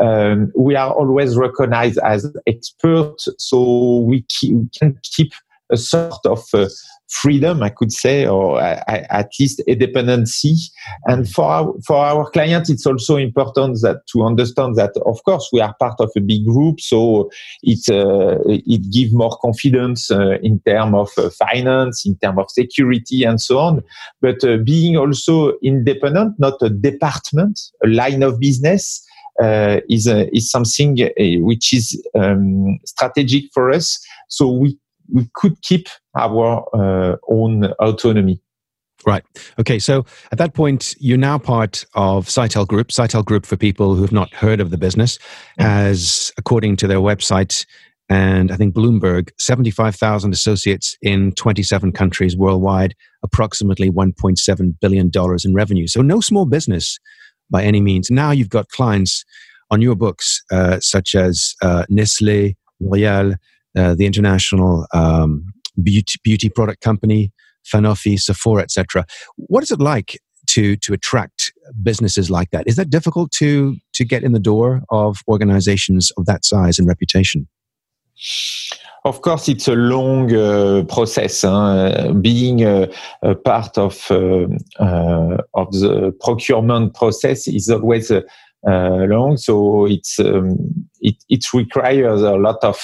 um, 0.00 0.52
we 0.56 0.76
are 0.76 0.92
always 0.92 1.36
recognized 1.36 1.98
as 1.98 2.32
experts. 2.46 3.28
So 3.38 3.98
we, 4.00 4.24
we 4.44 4.68
can 4.78 5.00
keep 5.02 5.32
a 5.74 5.76
sort 5.76 6.24
of 6.26 6.42
uh, 6.54 6.68
freedom, 7.08 7.62
I 7.62 7.70
could 7.70 7.92
say, 7.92 8.26
or 8.26 8.60
uh, 8.60 8.82
at 8.88 9.28
least 9.38 9.62
a 9.68 9.74
dependency. 9.74 10.54
And 11.06 11.28
for 11.28 11.44
our, 11.44 11.74
for 11.86 11.96
our 11.96 12.30
clients, 12.30 12.70
it's 12.70 12.86
also 12.86 13.16
important 13.16 13.80
that 13.82 13.98
to 14.12 14.24
understand 14.24 14.76
that, 14.76 14.92
of 15.04 15.22
course, 15.24 15.48
we 15.52 15.60
are 15.60 15.74
part 15.78 16.00
of 16.00 16.10
a 16.16 16.20
big 16.20 16.44
group, 16.46 16.80
so 16.80 17.30
it 17.62 17.84
uh, 17.88 18.38
it 18.46 18.82
gives 18.90 19.12
more 19.12 19.36
confidence 19.42 20.10
uh, 20.10 20.38
in 20.42 20.60
terms 20.66 20.94
of 20.94 21.10
uh, 21.18 21.30
finance, 21.30 22.06
in 22.06 22.16
terms 22.16 22.38
of 22.38 22.50
security, 22.50 23.24
and 23.24 23.40
so 23.40 23.58
on. 23.58 23.82
But 24.20 24.42
uh, 24.44 24.58
being 24.64 24.96
also 24.96 25.52
independent, 25.62 26.38
not 26.38 26.62
a 26.62 26.70
department, 26.70 27.60
a 27.84 27.88
line 27.88 28.22
of 28.22 28.40
business. 28.40 29.02
Uh, 29.42 29.80
is 29.90 30.06
is 30.06 30.48
something 30.48 30.96
which 31.42 31.72
is 31.72 32.00
um, 32.14 32.78
strategic 32.84 33.44
for 33.52 33.72
us. 33.72 33.98
So 34.28 34.46
we 34.46 34.78
we 35.12 35.28
could 35.34 35.60
keep 35.62 35.88
our 36.16 36.64
uh, 36.74 37.16
own 37.28 37.64
autonomy. 37.78 38.40
Right. 39.06 39.24
Okay. 39.58 39.78
So 39.78 40.06
at 40.32 40.38
that 40.38 40.54
point, 40.54 40.94
you're 40.98 41.18
now 41.18 41.38
part 41.38 41.84
of 41.94 42.26
Sitel 42.26 42.66
Group. 42.66 42.88
Sitel 42.88 43.24
Group, 43.24 43.44
for 43.44 43.56
people 43.56 43.94
who 43.94 44.02
have 44.02 44.12
not 44.12 44.32
heard 44.32 44.60
of 44.60 44.70
the 44.70 44.78
business, 44.78 45.18
has, 45.58 46.32
according 46.38 46.76
to 46.76 46.86
their 46.86 47.00
website 47.00 47.66
and 48.08 48.52
I 48.52 48.56
think 48.56 48.74
Bloomberg, 48.74 49.30
75,000 49.38 50.32
associates 50.32 50.96
in 51.00 51.32
27 51.32 51.92
countries 51.92 52.36
worldwide, 52.36 52.94
approximately 53.22 53.90
$1.7 53.90 54.74
billion 54.80 55.10
in 55.44 55.54
revenue. 55.54 55.86
So 55.86 56.02
no 56.02 56.20
small 56.20 56.44
business 56.44 56.98
by 57.50 57.64
any 57.64 57.80
means. 57.80 58.10
Now 58.10 58.30
you've 58.30 58.50
got 58.50 58.68
clients 58.68 59.24
on 59.70 59.80
your 59.80 59.94
books, 59.94 60.42
uh, 60.52 60.80
such 60.80 61.14
as 61.14 61.54
uh, 61.62 61.84
Nestle, 61.88 62.54
L'Oreal, 62.80 63.36
uh, 63.76 63.94
the 63.94 64.06
international 64.06 64.86
um, 64.92 65.52
beauty, 65.82 66.18
beauty 66.22 66.48
product 66.48 66.80
company, 66.80 67.32
Sanofi, 67.64 68.20
Sephora, 68.20 68.62
etc. 68.62 69.04
What 69.36 69.62
is 69.62 69.70
it 69.70 69.80
like 69.80 70.20
to 70.48 70.76
to 70.76 70.92
attract 70.92 71.52
businesses 71.82 72.30
like 72.30 72.50
that? 72.50 72.66
Is 72.66 72.76
that 72.76 72.90
difficult 72.90 73.30
to 73.32 73.76
to 73.94 74.04
get 74.04 74.22
in 74.22 74.32
the 74.32 74.38
door 74.40 74.82
of 74.90 75.18
organizations 75.28 76.12
of 76.16 76.26
that 76.26 76.44
size 76.44 76.78
and 76.78 76.86
reputation? 76.86 77.48
Of 79.06 79.20
course, 79.20 79.48
it's 79.48 79.68
a 79.68 79.74
long 79.74 80.34
uh, 80.34 80.84
process. 80.84 81.42
Huh? 81.42 82.12
being 82.22 82.62
a, 82.62 82.88
part 83.44 83.76
of 83.76 84.06
uh, 84.10 84.46
uh, 84.78 85.36
of 85.52 85.72
the 85.72 86.16
procurement 86.20 86.94
process 86.94 87.46
is 87.46 87.68
always 87.68 88.10
a, 88.10 88.18
uh, 88.18 88.22
long. 88.66 89.36
So 89.36 89.86
it's 89.86 90.18
um, 90.18 90.56
it, 91.00 91.16
it 91.28 91.44
requires 91.52 92.22
a 92.22 92.36
lot 92.36 92.58
of 92.62 92.78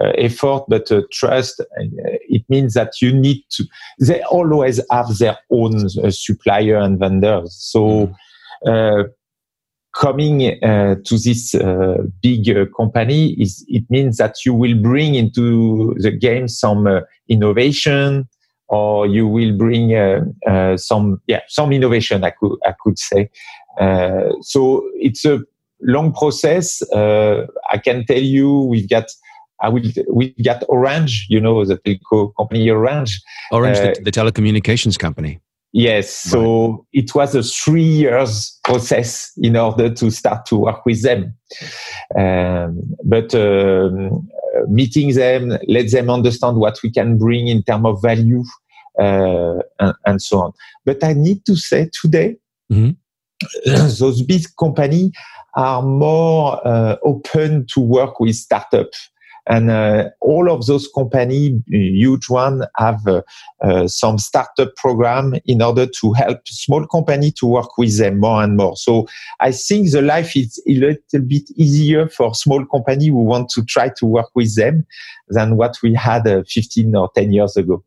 uh, 0.00 0.12
effort, 0.16 0.64
but 0.68 0.90
uh, 0.90 1.02
trust. 1.12 1.60
it 1.76 2.42
means 2.48 2.74
that 2.74 2.92
you 3.00 3.12
need 3.12 3.44
to. 3.50 3.64
They 4.00 4.22
always 4.22 4.80
have 4.90 5.18
their 5.18 5.38
own 5.50 5.88
supplier 6.10 6.76
and 6.76 6.98
vendors. 6.98 7.56
So. 7.58 8.12
Mm. 8.66 9.10
Coming 9.98 10.62
uh, 10.62 10.94
to 11.06 11.18
this 11.18 11.56
uh, 11.56 11.96
big 12.22 12.48
uh, 12.56 12.66
company 12.76 13.32
is 13.32 13.64
it 13.66 13.82
means 13.90 14.18
that 14.18 14.36
you 14.46 14.54
will 14.54 14.80
bring 14.80 15.16
into 15.16 15.94
the 15.98 16.12
game 16.12 16.46
some 16.46 16.86
innovation, 17.28 18.28
or 18.68 19.06
you 19.06 19.26
will 19.26 19.56
bring 19.56 19.90
some 20.76 21.20
yeah 21.26 21.40
some 21.48 21.72
innovation. 21.72 22.24
I 22.24 22.30
could 22.30 22.58
I 22.64 22.74
could 22.82 22.98
say, 22.98 23.30
uh, 23.80 24.32
so 24.40 24.88
it's 24.94 25.24
a 25.24 25.40
long 25.80 26.12
process. 26.12 26.82
Uh, 26.92 27.46
I 27.70 27.78
can 27.78 28.04
tell 28.04 28.20
you, 28.20 28.62
we've 28.62 28.88
got. 28.88 29.04
I 29.60 29.68
will. 29.68 29.82
We 30.12 30.34
got 30.44 30.62
Orange, 30.68 31.26
you 31.28 31.40
know, 31.40 31.64
the 31.64 31.78
telco 31.78 32.32
company 32.36 32.70
Orange. 32.70 33.20
Orange, 33.50 33.78
the, 33.78 33.90
uh, 33.90 33.94
the 34.04 34.12
telecommunications 34.12 34.96
company. 34.96 35.40
Yes. 35.72 36.10
So 36.10 36.70
right. 36.70 36.78
it 36.92 37.14
was 37.14 37.34
a 37.34 37.42
three 37.42 37.82
years 37.82 38.58
process 38.64 39.32
in 39.36 39.56
order 39.56 39.90
to 39.90 40.10
start 40.10 40.46
to 40.46 40.56
work 40.56 40.86
with 40.86 41.02
them. 41.02 41.34
Um, 42.18 42.80
but 43.04 43.34
um, 43.34 44.28
meeting 44.68 45.14
them, 45.14 45.58
let 45.68 45.90
them 45.90 46.10
understand 46.10 46.56
what 46.56 46.78
we 46.82 46.90
can 46.90 47.18
bring 47.18 47.48
in 47.48 47.62
terms 47.62 47.84
of 47.84 48.02
value, 48.02 48.44
uh, 48.98 49.58
and, 49.78 49.94
and, 50.06 50.22
so 50.22 50.40
on. 50.40 50.52
But 50.84 51.04
I 51.04 51.12
need 51.12 51.44
to 51.46 51.56
say 51.56 51.90
today, 52.00 52.36
mm-hmm. 52.72 52.90
those 53.98 54.22
big 54.22 54.44
companies 54.58 55.12
are 55.54 55.82
more 55.82 56.66
uh, 56.66 56.96
open 57.04 57.66
to 57.74 57.80
work 57.80 58.20
with 58.20 58.34
startups. 58.34 59.10
And 59.48 59.70
uh, 59.70 60.10
all 60.20 60.50
of 60.50 60.66
those 60.66 60.88
companies, 60.94 61.60
huge 61.68 62.28
one, 62.28 62.64
have 62.76 63.06
uh, 63.06 63.22
uh, 63.62 63.88
some 63.88 64.18
startup 64.18 64.76
program 64.76 65.34
in 65.46 65.62
order 65.62 65.86
to 65.86 66.12
help 66.12 66.46
small 66.46 66.86
company 66.86 67.32
to 67.32 67.46
work 67.46 67.78
with 67.78 67.98
them 67.98 68.20
more 68.20 68.42
and 68.42 68.56
more. 68.56 68.76
So 68.76 69.08
I 69.40 69.52
think 69.52 69.90
the 69.90 70.02
life 70.02 70.36
is 70.36 70.62
a 70.68 70.74
little 70.74 71.26
bit 71.26 71.50
easier 71.56 72.08
for 72.08 72.34
small 72.34 72.64
company 72.66 73.08
who 73.08 73.24
want 73.24 73.48
to 73.50 73.64
try 73.64 73.88
to 73.96 74.06
work 74.06 74.28
with 74.34 74.54
them 74.54 74.86
than 75.28 75.56
what 75.56 75.78
we 75.82 75.94
had 75.94 76.26
uh, 76.26 76.42
15 76.46 76.94
or 76.94 77.10
10 77.14 77.32
years 77.32 77.56
ago. 77.56 77.82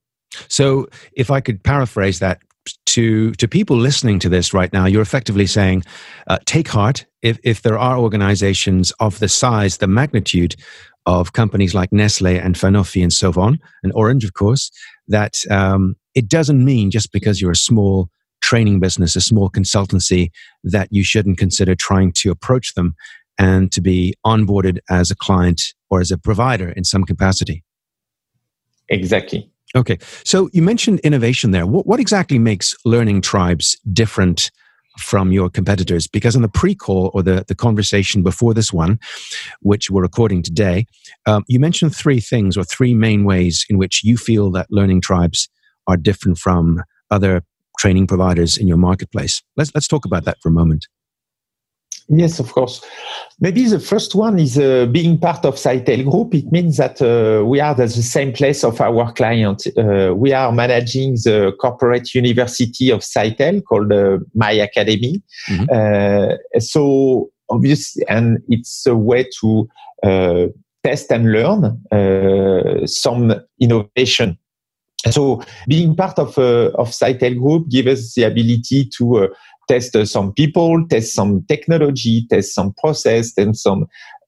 So 0.47 0.87
if 1.13 1.29
I 1.29 1.41
could 1.41 1.63
paraphrase 1.63 2.19
that 2.19 2.41
to 2.85 3.31
to 3.33 3.47
people 3.47 3.75
listening 3.75 4.19
to 4.19 4.29
this 4.29 4.53
right 4.53 4.71
now, 4.71 4.85
you're 4.85 5.01
effectively 5.01 5.47
saying, 5.47 5.83
uh, 6.27 6.37
take 6.45 6.67
heart. 6.67 7.05
If 7.21 7.39
if 7.43 7.61
there 7.61 7.77
are 7.77 7.97
organizations 7.97 8.91
of 8.99 9.19
the 9.19 9.27
size, 9.27 9.77
the 9.77 9.87
magnitude 9.87 10.55
of 11.05 11.33
companies 11.33 11.73
like 11.73 11.91
Nestle 11.91 12.37
and 12.37 12.55
Sanofi 12.55 13.01
and 13.01 13.11
so 13.11 13.33
on, 13.35 13.59
and 13.83 13.91
Orange, 13.93 14.23
of 14.23 14.33
course, 14.33 14.71
that 15.07 15.39
um, 15.49 15.95
it 16.15 16.27
doesn't 16.27 16.63
mean 16.63 16.91
just 16.91 17.11
because 17.11 17.41
you're 17.41 17.51
a 17.51 17.55
small 17.55 18.09
training 18.41 18.79
business, 18.79 19.15
a 19.15 19.21
small 19.21 19.49
consultancy, 19.49 20.31
that 20.63 20.87
you 20.91 21.03
shouldn't 21.03 21.37
consider 21.37 21.75
trying 21.75 22.11
to 22.13 22.31
approach 22.31 22.73
them 22.73 22.95
and 23.37 23.71
to 23.71 23.81
be 23.81 24.13
onboarded 24.25 24.79
as 24.89 25.09
a 25.09 25.15
client 25.15 25.73
or 25.89 26.01
as 26.01 26.11
a 26.11 26.17
provider 26.17 26.69
in 26.69 26.83
some 26.83 27.03
capacity. 27.03 27.63
Exactly. 28.89 29.49
Okay. 29.75 29.97
So 30.25 30.49
you 30.51 30.61
mentioned 30.61 30.99
innovation 30.99 31.51
there. 31.51 31.65
What, 31.65 31.87
what 31.87 31.99
exactly 31.99 32.37
makes 32.37 32.75
Learning 32.83 33.21
Tribes 33.21 33.77
different 33.93 34.51
from 34.97 35.31
your 35.31 35.49
competitors? 35.49 36.07
Because 36.07 36.35
in 36.35 36.41
the 36.41 36.49
pre 36.49 36.75
call 36.75 37.11
or 37.13 37.23
the, 37.23 37.45
the 37.47 37.55
conversation 37.55 38.23
before 38.23 38.53
this 38.53 38.73
one, 38.73 38.99
which 39.61 39.89
we're 39.89 40.01
recording 40.01 40.43
today, 40.43 40.85
um, 41.25 41.43
you 41.47 41.59
mentioned 41.59 41.95
three 41.95 42.19
things 42.19 42.57
or 42.57 42.63
three 42.63 42.93
main 42.93 43.23
ways 43.23 43.65
in 43.69 43.77
which 43.77 44.03
you 44.03 44.17
feel 44.17 44.51
that 44.51 44.67
Learning 44.69 45.01
Tribes 45.01 45.49
are 45.87 45.97
different 45.97 46.37
from 46.37 46.83
other 47.09 47.43
training 47.77 48.07
providers 48.07 48.57
in 48.57 48.67
your 48.67 48.77
marketplace. 48.77 49.41
Let's, 49.57 49.73
let's 49.73 49.87
talk 49.87 50.05
about 50.05 50.25
that 50.25 50.37
for 50.41 50.49
a 50.49 50.51
moment. 50.51 50.87
Yes, 52.13 52.39
of 52.39 52.51
course. 52.51 52.81
Maybe 53.39 53.65
the 53.65 53.79
first 53.79 54.15
one 54.15 54.37
is 54.37 54.57
uh, 54.57 54.85
being 54.87 55.17
part 55.17 55.45
of 55.45 55.55
Sitel 55.55 56.03
Group. 56.03 56.35
It 56.35 56.51
means 56.51 56.75
that 56.75 57.01
uh, 57.01 57.45
we 57.45 57.61
are 57.61 57.71
at 57.71 57.77
the 57.77 57.87
same 57.87 58.33
place 58.33 58.65
of 58.65 58.81
our 58.81 59.13
client. 59.13 59.65
Uh, 59.77 60.13
we 60.13 60.33
are 60.33 60.51
managing 60.51 61.13
the 61.13 61.53
corporate 61.61 62.13
university 62.13 62.91
of 62.91 62.99
Sitel 62.99 63.63
called 63.63 63.93
uh, 63.93 64.17
My 64.35 64.51
Academy. 64.51 65.23
Mm-hmm. 65.49 65.65
Uh, 65.71 66.59
so 66.59 67.31
obviously, 67.49 68.03
and 68.09 68.39
it's 68.49 68.85
a 68.85 68.95
way 68.95 69.29
to 69.39 69.69
uh, 70.03 70.47
test 70.83 71.11
and 71.11 71.31
learn 71.31 72.87
some 72.87 73.33
innovation. 73.59 74.37
So 75.09 75.41
being 75.67 75.95
part 75.95 76.19
of 76.19 76.37
of 76.37 76.89
Sitel 76.91 77.37
Group 77.39 77.69
gives 77.69 77.87
us 77.87 78.13
the 78.13 78.23
ability 78.23 78.89
to 78.97 79.29
test 79.67 79.95
some 80.07 80.33
people, 80.33 80.85
test 80.87 81.13
some 81.13 81.43
technology, 81.47 82.27
test 82.29 82.53
some 82.53 82.73
process, 82.73 83.33
and 83.37 83.57
some 83.57 83.87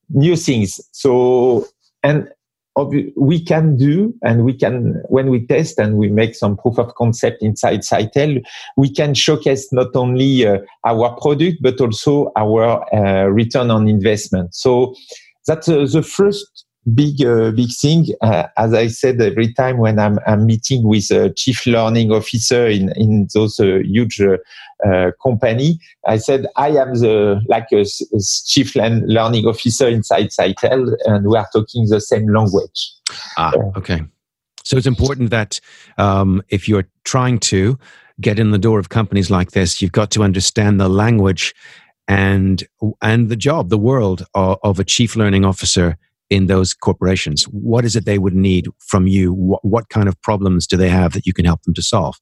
new 0.09 0.35
things. 0.35 0.79
So, 0.91 1.67
and 2.01 2.29
we 3.15 3.43
can 3.43 3.77
do 3.77 4.13
and 4.23 4.43
we 4.43 4.53
can 4.53 4.99
when 5.09 5.29
we 5.29 5.45
test 5.45 5.77
and 5.77 5.95
we 5.95 6.09
make 6.09 6.33
some 6.33 6.57
proof 6.57 6.79
of 6.79 6.95
concept 6.95 7.43
inside 7.43 7.81
Sitel, 7.81 8.41
we 8.77 8.91
can 8.91 9.13
showcase 9.13 9.71
not 9.71 9.95
only 9.95 10.47
uh, 10.47 10.57
our 10.83 11.15
product 11.21 11.57
but 11.61 11.79
also 11.79 12.31
our 12.35 12.83
uh, 12.91 13.25
return 13.25 13.69
on 13.69 13.87
investment. 13.87 14.55
So 14.55 14.95
that's 15.45 15.69
uh, 15.69 15.85
the 15.91 16.01
first 16.01 16.65
big 16.93 17.23
uh, 17.25 17.51
big 17.51 17.71
thing. 17.71 18.07
Uh, 18.21 18.47
as 18.57 18.73
I 18.73 18.87
said, 18.87 19.21
every 19.21 19.53
time 19.53 19.77
when 19.77 19.99
I'm, 19.99 20.19
I'm 20.27 20.45
meeting 20.45 20.83
with 20.83 21.11
a 21.11 21.31
chief 21.33 21.65
learning 21.65 22.11
officer 22.11 22.67
in 22.67 22.91
in 22.95 23.27
those 23.33 23.59
uh, 23.59 23.79
huge 23.83 24.21
uh, 24.21 25.11
company, 25.21 25.79
I 26.07 26.17
said 26.17 26.47
I 26.55 26.69
am 26.69 26.95
the 26.95 27.41
like 27.47 27.67
a, 27.71 27.81
a 27.81 28.21
chief 28.45 28.75
learning 28.75 29.45
officer 29.45 29.87
inside 29.87 30.29
Sitel, 30.29 30.93
and 31.05 31.27
we 31.27 31.37
are 31.37 31.47
talking 31.53 31.87
the 31.87 32.01
same 32.01 32.27
language. 32.27 32.91
Ah, 33.37 33.53
okay. 33.75 34.01
So 34.63 34.77
it's 34.77 34.87
important 34.87 35.29
that 35.29 35.59
um, 35.97 36.41
if 36.49 36.69
you're 36.69 36.87
trying 37.03 37.39
to 37.39 37.77
get 38.21 38.39
in 38.39 38.51
the 38.51 38.57
door 38.57 38.79
of 38.79 38.89
companies 38.89 39.29
like 39.29 39.51
this, 39.51 39.81
you've 39.81 39.91
got 39.91 40.09
to 40.11 40.23
understand 40.23 40.79
the 40.79 40.89
language 40.89 41.53
and 42.07 42.63
and 43.01 43.29
the 43.29 43.35
job, 43.35 43.69
the 43.69 43.77
world 43.77 44.25
of, 44.33 44.57
of 44.63 44.79
a 44.79 44.83
chief 44.83 45.15
learning 45.15 45.45
officer 45.45 45.97
in 46.33 46.47
those 46.47 46.73
corporations? 46.73 47.43
What 47.45 47.85
is 47.85 47.95
it 47.95 48.05
they 48.05 48.17
would 48.17 48.35
need 48.35 48.67
from 48.79 49.07
you? 49.07 49.33
What, 49.33 49.63
what 49.63 49.89
kind 49.89 50.07
of 50.07 50.19
problems 50.21 50.65
do 50.67 50.77
they 50.77 50.89
have 50.89 51.13
that 51.13 51.25
you 51.27 51.33
can 51.33 51.45
help 51.45 51.61
them 51.63 51.73
to 51.75 51.81
solve? 51.81 52.15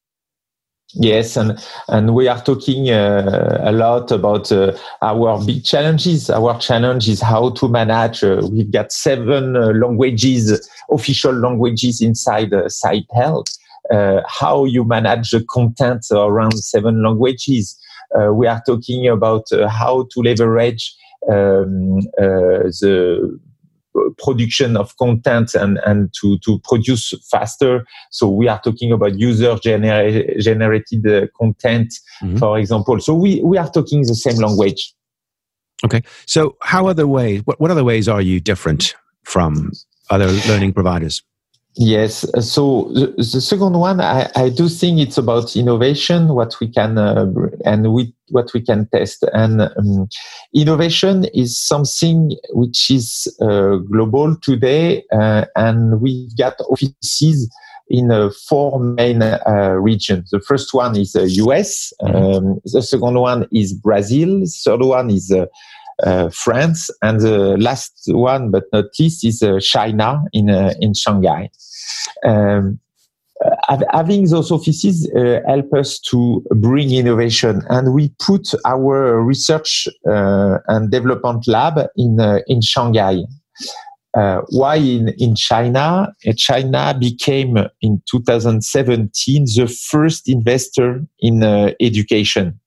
Yes, 0.93 1.37
and 1.37 1.57
and 1.87 2.13
we 2.13 2.27
are 2.27 2.41
talking 2.41 2.89
uh, 2.89 3.59
a 3.61 3.71
lot 3.71 4.11
about 4.11 4.51
uh, 4.51 4.77
our 5.01 5.41
big 5.45 5.63
challenges. 5.63 6.29
Our 6.29 6.59
challenge 6.59 7.07
is 7.07 7.21
how 7.21 7.51
to 7.51 7.69
manage. 7.69 8.25
Uh, 8.25 8.41
we've 8.51 8.69
got 8.69 8.91
seven 8.91 9.55
uh, 9.55 9.67
languages, 9.67 10.69
official 10.89 11.33
languages 11.33 12.01
inside 12.01 12.53
uh, 12.53 12.63
Sitel. 12.63 13.45
Uh, 13.89 14.21
how 14.27 14.65
you 14.65 14.83
manage 14.83 15.31
the 15.31 15.43
content 15.45 16.05
around 16.11 16.57
seven 16.59 17.01
languages. 17.01 17.77
Uh, 18.13 18.33
we 18.33 18.45
are 18.45 18.61
talking 18.65 19.07
about 19.07 19.45
how 19.69 20.05
to 20.11 20.21
leverage 20.21 20.93
um, 21.29 22.01
the 22.19 23.39
production 24.17 24.77
of 24.77 24.95
content 24.97 25.53
and, 25.53 25.79
and 25.85 26.13
to, 26.21 26.37
to 26.39 26.59
produce 26.63 27.13
faster. 27.29 27.85
So 28.11 28.29
we 28.29 28.47
are 28.47 28.61
talking 28.61 28.91
about 28.91 29.19
user 29.19 29.55
gener- 29.55 30.39
generated 30.39 31.07
uh, 31.07 31.27
content, 31.37 31.93
mm-hmm. 32.21 32.37
for 32.37 32.57
example. 32.57 32.99
So 32.99 33.13
we, 33.13 33.41
we 33.43 33.57
are 33.57 33.69
talking 33.69 34.01
the 34.01 34.15
same 34.15 34.37
language. 34.37 34.93
Okay. 35.83 36.01
So 36.25 36.57
how 36.61 36.87
other 36.87 37.07
ways, 37.07 37.41
what, 37.45 37.59
what 37.59 37.71
other 37.71 37.83
ways 37.83 38.07
are 38.07 38.21
you 38.21 38.39
different 38.39 38.95
from 39.23 39.71
other 40.09 40.27
learning 40.47 40.73
providers? 40.73 41.23
Yes. 41.75 42.25
So 42.41 42.91
the, 42.93 43.23
second 43.23 43.79
one, 43.79 44.01
I, 44.01 44.29
I, 44.35 44.49
do 44.49 44.67
think 44.67 44.99
it's 44.99 45.17
about 45.17 45.55
innovation, 45.55 46.27
what 46.35 46.53
we 46.59 46.67
can 46.67 46.97
uh, 46.97 47.27
and 47.63 47.93
we, 47.93 48.13
what 48.27 48.53
we 48.53 48.61
can 48.61 48.89
test. 48.93 49.23
And 49.31 49.61
um, 49.61 50.09
innovation 50.53 51.25
is 51.33 51.57
something 51.57 52.35
which 52.49 52.91
is 52.91 53.33
uh, 53.41 53.77
global 53.77 54.35
today, 54.41 55.05
uh, 55.13 55.45
and 55.55 56.01
we've 56.01 56.35
got 56.37 56.59
offices 56.69 57.49
in 57.87 58.11
uh, 58.11 58.31
four 58.49 58.79
main 58.79 59.21
uh, 59.21 59.75
regions. 59.79 60.29
The 60.29 60.41
first 60.41 60.73
one 60.73 60.97
is 60.97 61.13
the 61.13 61.29
US. 61.29 61.93
Mm-hmm. 62.01 62.15
Um, 62.15 62.61
the 62.65 62.81
second 62.81 63.19
one 63.19 63.47
is 63.53 63.73
Brazil. 63.73 64.39
The 64.39 64.61
third 64.65 64.81
one 64.81 65.09
is 65.09 65.31
uh, 65.31 65.45
France, 66.31 66.89
and 67.01 67.19
the 67.19 67.57
last 67.57 67.93
one, 68.07 68.51
but 68.51 68.63
not 68.73 68.85
least, 68.99 69.25
is 69.25 69.41
uh, 69.41 69.59
China 69.61 70.21
in 70.33 70.49
uh, 70.49 70.73
in 70.79 70.93
Shanghai. 70.93 71.49
Um, 72.25 72.79
having 73.91 74.25
those 74.29 74.51
offices 74.51 75.09
uh, 75.15 75.39
help 75.47 75.73
us 75.73 75.99
to 75.99 76.43
bring 76.57 76.91
innovation 76.91 77.63
and 77.69 77.91
we 77.91 78.13
put 78.19 78.53
our 78.65 79.19
research 79.19 79.87
uh, 80.07 80.59
and 80.67 80.91
development 80.91 81.47
lab 81.47 81.79
in 81.97 82.19
uh, 82.19 82.39
in 82.47 82.61
Shanghai 82.61 83.23
why 84.49 84.75
in, 84.75 85.07
in 85.17 85.35
China? 85.35 86.13
China 86.35 86.93
became 86.99 87.57
in 87.81 88.01
2017 88.11 89.45
the 89.55 89.67
first 89.67 90.27
investor 90.27 91.01
in 91.19 91.43
education 91.79 92.59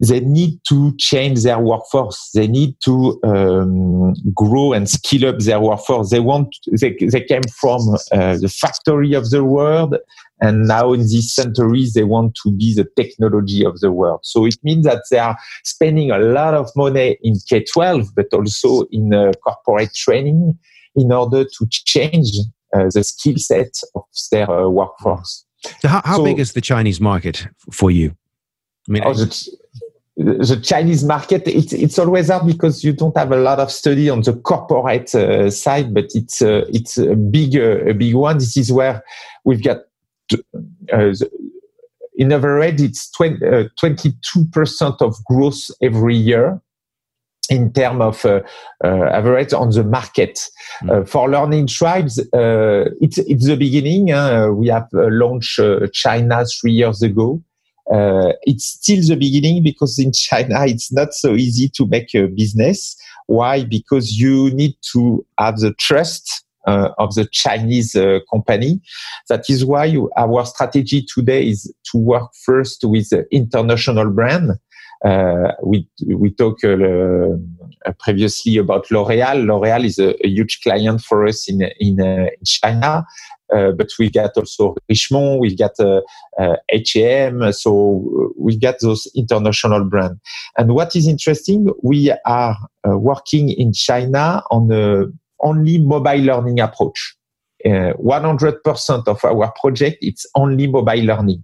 they 0.00 0.20
need 0.20 0.60
to 0.68 0.94
change 0.96 1.42
their 1.42 1.58
workforce. 1.58 2.30
They 2.32 2.46
need 2.46 2.76
to 2.84 3.18
um, 3.24 4.14
grow 4.32 4.72
and 4.72 4.88
skill 4.88 5.28
up 5.28 5.38
their 5.38 5.60
workforce. 5.60 6.10
They 6.10 6.20
want, 6.20 6.54
they, 6.80 6.96
they 7.00 7.22
came 7.22 7.42
from 7.60 7.80
uh, 8.12 8.36
the 8.36 8.48
factory 8.48 9.14
of 9.14 9.30
the 9.30 9.44
world. 9.44 9.96
And 10.40 10.68
now 10.68 10.92
in 10.92 11.00
these 11.00 11.34
centuries 11.34 11.94
they 11.94 12.04
want 12.04 12.38
to 12.44 12.52
be 12.52 12.74
the 12.74 12.86
technology 12.94 13.64
of 13.64 13.80
the 13.80 13.90
world. 13.90 14.20
So 14.22 14.46
it 14.46 14.56
means 14.62 14.84
that 14.84 15.02
they 15.10 15.18
are 15.18 15.36
spending 15.64 16.12
a 16.12 16.18
lot 16.18 16.54
of 16.54 16.70
money 16.76 17.18
in 17.22 17.34
K-12, 17.48 18.10
but 18.14 18.26
also 18.32 18.84
in 18.92 19.12
uh, 19.12 19.32
corporate 19.44 19.94
training 19.94 20.56
in 20.94 21.10
order 21.10 21.44
to 21.44 21.66
change 21.70 22.30
uh, 22.72 22.88
the 22.94 23.02
skill 23.02 23.36
set 23.36 23.80
of 23.96 24.04
their 24.30 24.48
uh, 24.48 24.68
workforce. 24.68 25.44
So 25.80 25.88
how, 25.88 26.02
how 26.04 26.16
so, 26.18 26.24
big 26.24 26.38
is 26.38 26.52
the 26.52 26.60
Chinese 26.60 27.00
market 27.00 27.48
for 27.72 27.90
you? 27.90 28.14
I 28.88 28.92
mean, 28.92 29.02
oh, 29.04 29.12
the 29.12 29.26
Chinese 30.62 31.04
market, 31.04 31.46
it's, 31.46 31.72
it's 31.72 31.98
always 31.98 32.28
hard 32.28 32.46
because 32.46 32.82
you 32.82 32.92
don't 32.92 33.16
have 33.16 33.30
a 33.30 33.36
lot 33.36 33.60
of 33.60 33.70
study 33.70 34.10
on 34.10 34.22
the 34.22 34.32
corporate 34.32 35.14
uh, 35.14 35.48
side, 35.50 35.94
but 35.94 36.06
it's 36.14 36.42
uh, 36.42 36.64
it's 36.68 36.98
a 36.98 37.14
big 37.14 37.56
uh, 37.56 37.88
a 37.88 37.94
big 37.94 38.14
one. 38.14 38.38
This 38.38 38.56
is 38.56 38.72
where 38.72 39.02
we've 39.44 39.62
got, 39.62 39.78
uh, 40.92 41.12
in 42.16 42.32
average, 42.32 42.80
it's 42.80 43.10
22 43.10 43.38
uh, 43.46 44.42
percent 44.50 44.96
of 45.00 45.24
growth 45.24 45.70
every 45.80 46.16
year 46.16 46.60
in 47.48 47.72
terms 47.72 48.00
of 48.02 48.24
uh, 48.26 48.40
average 48.84 49.52
on 49.52 49.70
the 49.70 49.84
market. 49.84 50.40
Mm. 50.82 51.08
for 51.08 51.30
learning 51.30 51.68
tribes, 51.68 52.18
it's 52.18 53.18
it's 53.18 53.46
the 53.46 53.56
beginning. 53.56 54.06
we 54.56 54.66
have 54.66 54.88
launched 54.92 55.60
China 55.92 56.44
three 56.60 56.72
years 56.72 57.02
ago 57.02 57.40
uh, 57.92 58.32
it's 58.42 58.66
still 58.66 59.02
the 59.06 59.16
beginning 59.16 59.62
because 59.62 59.98
in 59.98 60.12
China 60.12 60.56
it's 60.66 60.92
not 60.92 61.14
so 61.14 61.34
easy 61.34 61.68
to 61.70 61.86
make 61.86 62.14
a 62.14 62.26
business. 62.26 62.96
Why? 63.26 63.64
Because 63.64 64.18
you 64.18 64.50
need 64.50 64.74
to 64.92 65.24
have 65.38 65.58
the 65.58 65.74
trust 65.74 66.44
uh, 66.66 66.90
of 66.98 67.14
the 67.14 67.26
Chinese 67.30 67.94
uh, 67.94 68.18
company. 68.30 68.80
That 69.28 69.48
is 69.48 69.64
why 69.64 69.86
you, 69.86 70.10
our 70.16 70.44
strategy 70.44 71.02
today 71.02 71.48
is 71.48 71.72
to 71.92 71.98
work 71.98 72.30
first 72.44 72.84
with 72.84 73.12
international 73.30 74.10
brand. 74.10 74.52
Uh, 75.04 75.52
we 75.62 75.88
we 76.06 76.30
talked 76.30 76.64
uh, 76.64 77.36
previously 78.00 78.56
about 78.58 78.90
L'Oreal. 78.90 79.46
L'Oreal 79.46 79.84
is 79.84 79.98
a, 80.00 80.10
a, 80.26 80.28
huge 80.28 80.60
client 80.60 81.00
for 81.00 81.24
us 81.24 81.48
in 81.48 81.62
in, 81.78 82.00
uh, 82.00 82.26
in 82.26 82.44
China, 82.44 82.86
uh, 82.96 83.04
but 83.50 83.88
we 83.98 84.10
get 84.10 84.36
also 84.36 84.74
Richemont, 84.90 85.40
we 85.40 85.54
get 85.54 85.72
uh, 85.80 86.00
uh, 86.38 86.56
H&M, 86.68 87.52
so 87.52 88.32
we 88.38 88.56
get 88.56 88.80
those 88.80 89.06
international 89.14 89.84
brands. 89.84 90.20
And 90.56 90.74
what 90.74 90.94
is 90.96 91.06
interesting, 91.06 91.68
we 91.82 92.12
are 92.26 92.56
uh, 92.88 92.98
working 92.98 93.50
in 93.50 93.72
China 93.72 94.42
on 94.50 94.70
a 94.72 95.06
only 95.40 95.78
mobile 95.78 96.20
learning 96.20 96.60
approach. 96.60 97.14
100% 97.64 99.08
of 99.08 99.24
our 99.24 99.52
project, 99.60 99.98
it's 100.00 100.24
only 100.36 100.68
mobile 100.68 101.02
learning. 101.02 101.42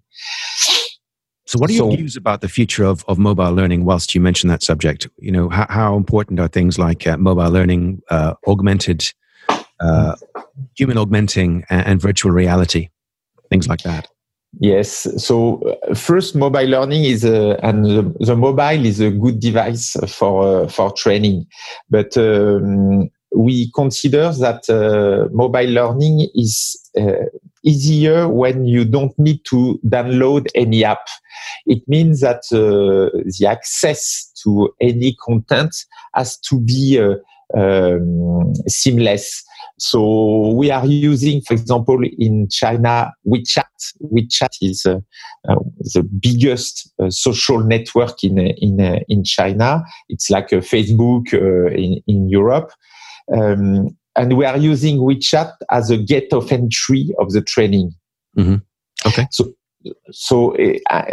So, 1.46 1.58
what 1.58 1.70
are 1.70 1.74
your 1.74 1.90
so, 1.90 1.96
views 1.96 2.16
about 2.16 2.40
the 2.40 2.48
future 2.48 2.84
of, 2.84 3.04
of 3.06 3.18
mobile 3.18 3.52
learning? 3.52 3.84
Whilst 3.84 4.14
you 4.14 4.20
mention 4.20 4.48
that 4.48 4.62
subject, 4.62 5.08
you 5.18 5.30
know 5.30 5.48
how, 5.48 5.66
how 5.68 5.96
important 5.96 6.40
are 6.40 6.48
things 6.48 6.78
like 6.78 7.06
uh, 7.06 7.16
mobile 7.18 7.50
learning, 7.50 8.00
uh, 8.10 8.34
augmented 8.46 9.12
uh, 9.85 10.14
human 10.77 10.99
augmenting 10.99 11.64
and, 11.70 11.87
and, 11.87 12.01
virtual 12.01 12.33
reality, 12.33 12.88
things 13.51 13.68
like 13.68 13.83
that. 13.83 14.09
Yes. 14.61 15.09
So 15.23 15.77
uh, 15.90 15.94
first, 15.94 16.37
mobile 16.37 16.68
learning 16.68 17.05
is 17.05 17.25
a, 17.25 17.59
and 17.64 17.85
the, 17.85 18.14
the, 18.20 18.37
mobile 18.37 18.87
is 18.87 19.01
a 19.01 19.11
good 19.11 19.40
device 19.40 19.97
for 20.09 20.64
uh, 20.64 20.68
for 20.68 20.92
training, 20.92 21.47
but 21.90 22.16
um, 22.16 23.11
we 23.35 23.70
consider 23.75 24.33
that 24.33 24.68
uh, 24.70 25.29
mobile 25.33 25.70
learning 25.70 26.29
is 26.35 26.79
uh, 26.97 27.27
easier 27.64 28.29
when 28.29 28.66
you 28.66 28.85
don't 28.85 29.18
need 29.18 29.44
to 29.47 29.81
download 29.87 30.47
any 30.55 30.85
app. 30.85 31.07
It 31.66 31.83
means 31.88 32.20
that 32.20 32.42
uh, 32.53 33.11
the 33.38 33.47
access 33.49 34.31
to 34.44 34.73
any 34.81 35.16
content 35.25 35.75
has 36.14 36.38
to 36.49 36.61
be 36.61 37.01
uh, 37.01 37.16
um, 37.57 38.52
seamless. 38.68 39.44
So 39.78 40.52
we 40.52 40.70
are 40.70 40.87
using, 40.87 41.40
for 41.42 41.54
example, 41.54 41.98
in 42.18 42.48
China, 42.48 43.12
WeChat. 43.26 43.64
WeChat 44.02 44.57
is 44.62 44.87
uh, 44.87 45.00
uh, 45.48 45.57
the 45.94 46.02
biggest 46.20 46.92
uh, 47.02 47.11
social 47.11 47.61
network 47.61 48.22
in 48.22 48.38
in 48.38 48.80
in 49.09 49.24
China. 49.24 49.83
It's 50.09 50.30
like 50.30 50.52
a 50.52 50.57
Facebook 50.57 51.33
in 51.33 52.00
in 52.07 52.28
Europe. 52.28 52.70
Um, 53.33 53.96
and 54.16 54.37
we 54.37 54.44
are 54.44 54.57
using 54.57 54.98
WeChat 54.98 55.52
as 55.70 55.90
a 55.90 55.96
gate 55.96 56.33
of 56.33 56.50
entry 56.52 57.11
of 57.18 57.33
the 57.33 57.42
training. 57.42 57.92
Mm-hmm. 58.38 58.57
Okay. 59.07 59.26
So, 59.30 59.52
so 60.12 60.57
uh, 60.90 61.04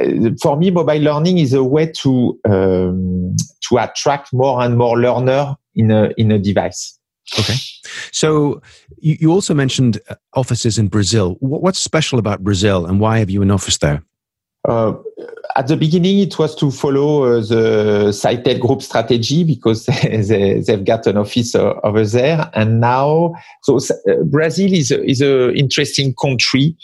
for 0.41 0.56
me, 0.56 0.72
mobile 0.72 1.02
learning 1.02 1.39
is 1.39 1.54
a 1.54 1.63
way 1.63 1.91
to 2.04 2.39
um, 2.46 3.36
to 3.67 3.78
attract 3.78 4.34
more 4.34 4.62
and 4.62 4.78
more 4.78 5.00
learner 5.00 5.56
in 5.76 5.92
a 5.92 6.12
in 6.18 6.32
a 6.32 6.40
device. 6.40 6.98
Okay. 7.40 7.56
So 8.12 8.62
you, 9.00 9.18
you 9.20 9.32
also 9.32 9.54
mentioned 9.54 10.00
uh, 10.10 10.16
offices 10.34 10.78
in 10.78 10.88
Brazil. 10.88 11.38
What's 11.40 11.80
special 11.80 12.20
about 12.20 12.44
Brazil, 12.44 12.86
and 12.86 13.00
why 13.00 13.20
have 13.20 13.30
you 13.30 13.42
an 13.42 13.52
office 13.52 13.78
there? 13.78 14.04
Uh, 14.68 14.94
at 15.56 15.68
the 15.68 15.76
beginning, 15.76 16.20
it 16.20 16.38
was 16.38 16.56
to 16.56 16.70
follow 16.70 17.24
uh, 17.24 17.40
the 17.40 18.12
Sitel 18.12 18.60
Group 18.60 18.82
strategy 18.82 19.44
because 19.44 19.86
they, 19.86 20.64
have 20.68 20.86
got 20.86 21.08
an 21.08 21.18
office 21.18 21.56
uh, 21.56 21.74
over 21.84 22.06
there. 22.06 22.50
And 22.54 22.80
now, 22.80 23.34
so 23.64 23.78
uh, 23.78 24.24
Brazil 24.26 24.72
is 24.72 24.92
a, 24.92 25.04
is 25.04 25.22
an 25.22 25.56
interesting 25.56 26.14
country. 26.14 26.76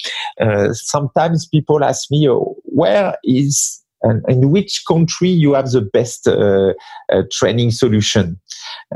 Uh, 0.42 0.74
sometimes 0.74 1.46
people 1.46 1.84
ask 1.84 2.10
me, 2.10 2.28
where 2.64 3.16
is 3.24 3.84
and 4.04 4.24
in 4.28 4.52
which 4.52 4.84
country 4.88 5.30
you 5.30 5.54
have 5.54 5.72
the 5.72 5.82
best 5.82 6.28
uh, 6.28 6.74
uh, 7.12 7.24
training 7.32 7.72
solution. 7.72 8.40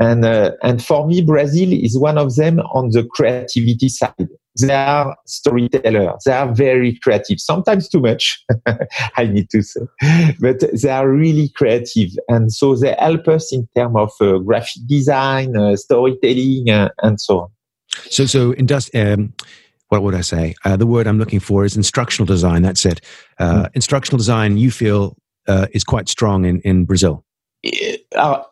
And 0.00 0.24
uh, 0.24 0.52
and 0.62 0.84
for 0.84 1.06
me 1.06 1.22
brazil 1.22 1.72
is 1.72 1.98
one 1.98 2.18
of 2.18 2.34
them 2.36 2.60
on 2.60 2.90
the 2.90 3.04
creativity 3.04 3.88
side. 3.88 4.28
They 4.60 4.74
are 4.74 5.16
storytellers 5.26 6.22
they 6.24 6.32
are 6.32 6.52
very 6.54 6.98
creative. 7.02 7.40
Sometimes 7.40 7.88
too 7.88 8.00
much 8.00 8.44
i 9.16 9.24
need 9.24 9.50
to 9.50 9.62
say. 9.62 9.80
But 10.40 10.60
they 10.82 10.90
are 10.90 11.08
really 11.08 11.48
creative. 11.50 12.10
And 12.28 12.52
so 12.52 12.76
they 12.76 12.94
help 12.98 13.28
us 13.28 13.52
in 13.52 13.68
terms 13.74 13.96
of 13.96 14.12
uh, 14.20 14.38
graphic 14.38 14.82
design 14.86 15.56
uh, 15.56 15.76
storytelling 15.76 16.70
uh, 16.70 16.90
and 17.02 17.20
so 17.20 17.40
on. 17.40 17.48
So 18.10 18.26
so 18.26 18.52
industri- 18.52 19.14
um, 19.14 19.32
what 19.92 20.02
would 20.02 20.14
I 20.14 20.22
say? 20.22 20.54
Uh, 20.64 20.74
the 20.74 20.86
word 20.86 21.06
I'm 21.06 21.18
looking 21.18 21.38
for 21.38 21.66
is 21.66 21.76
instructional 21.76 22.24
design. 22.24 22.62
That's 22.62 22.86
it. 22.86 23.02
Uh, 23.38 23.64
mm. 23.64 23.68
Instructional 23.74 24.16
design, 24.16 24.56
you 24.56 24.70
feel, 24.70 25.18
uh, 25.46 25.66
is 25.72 25.84
quite 25.84 26.08
strong 26.08 26.46
in, 26.46 26.62
in 26.62 26.86
Brazil. 26.86 27.26
Uh, 28.16 28.42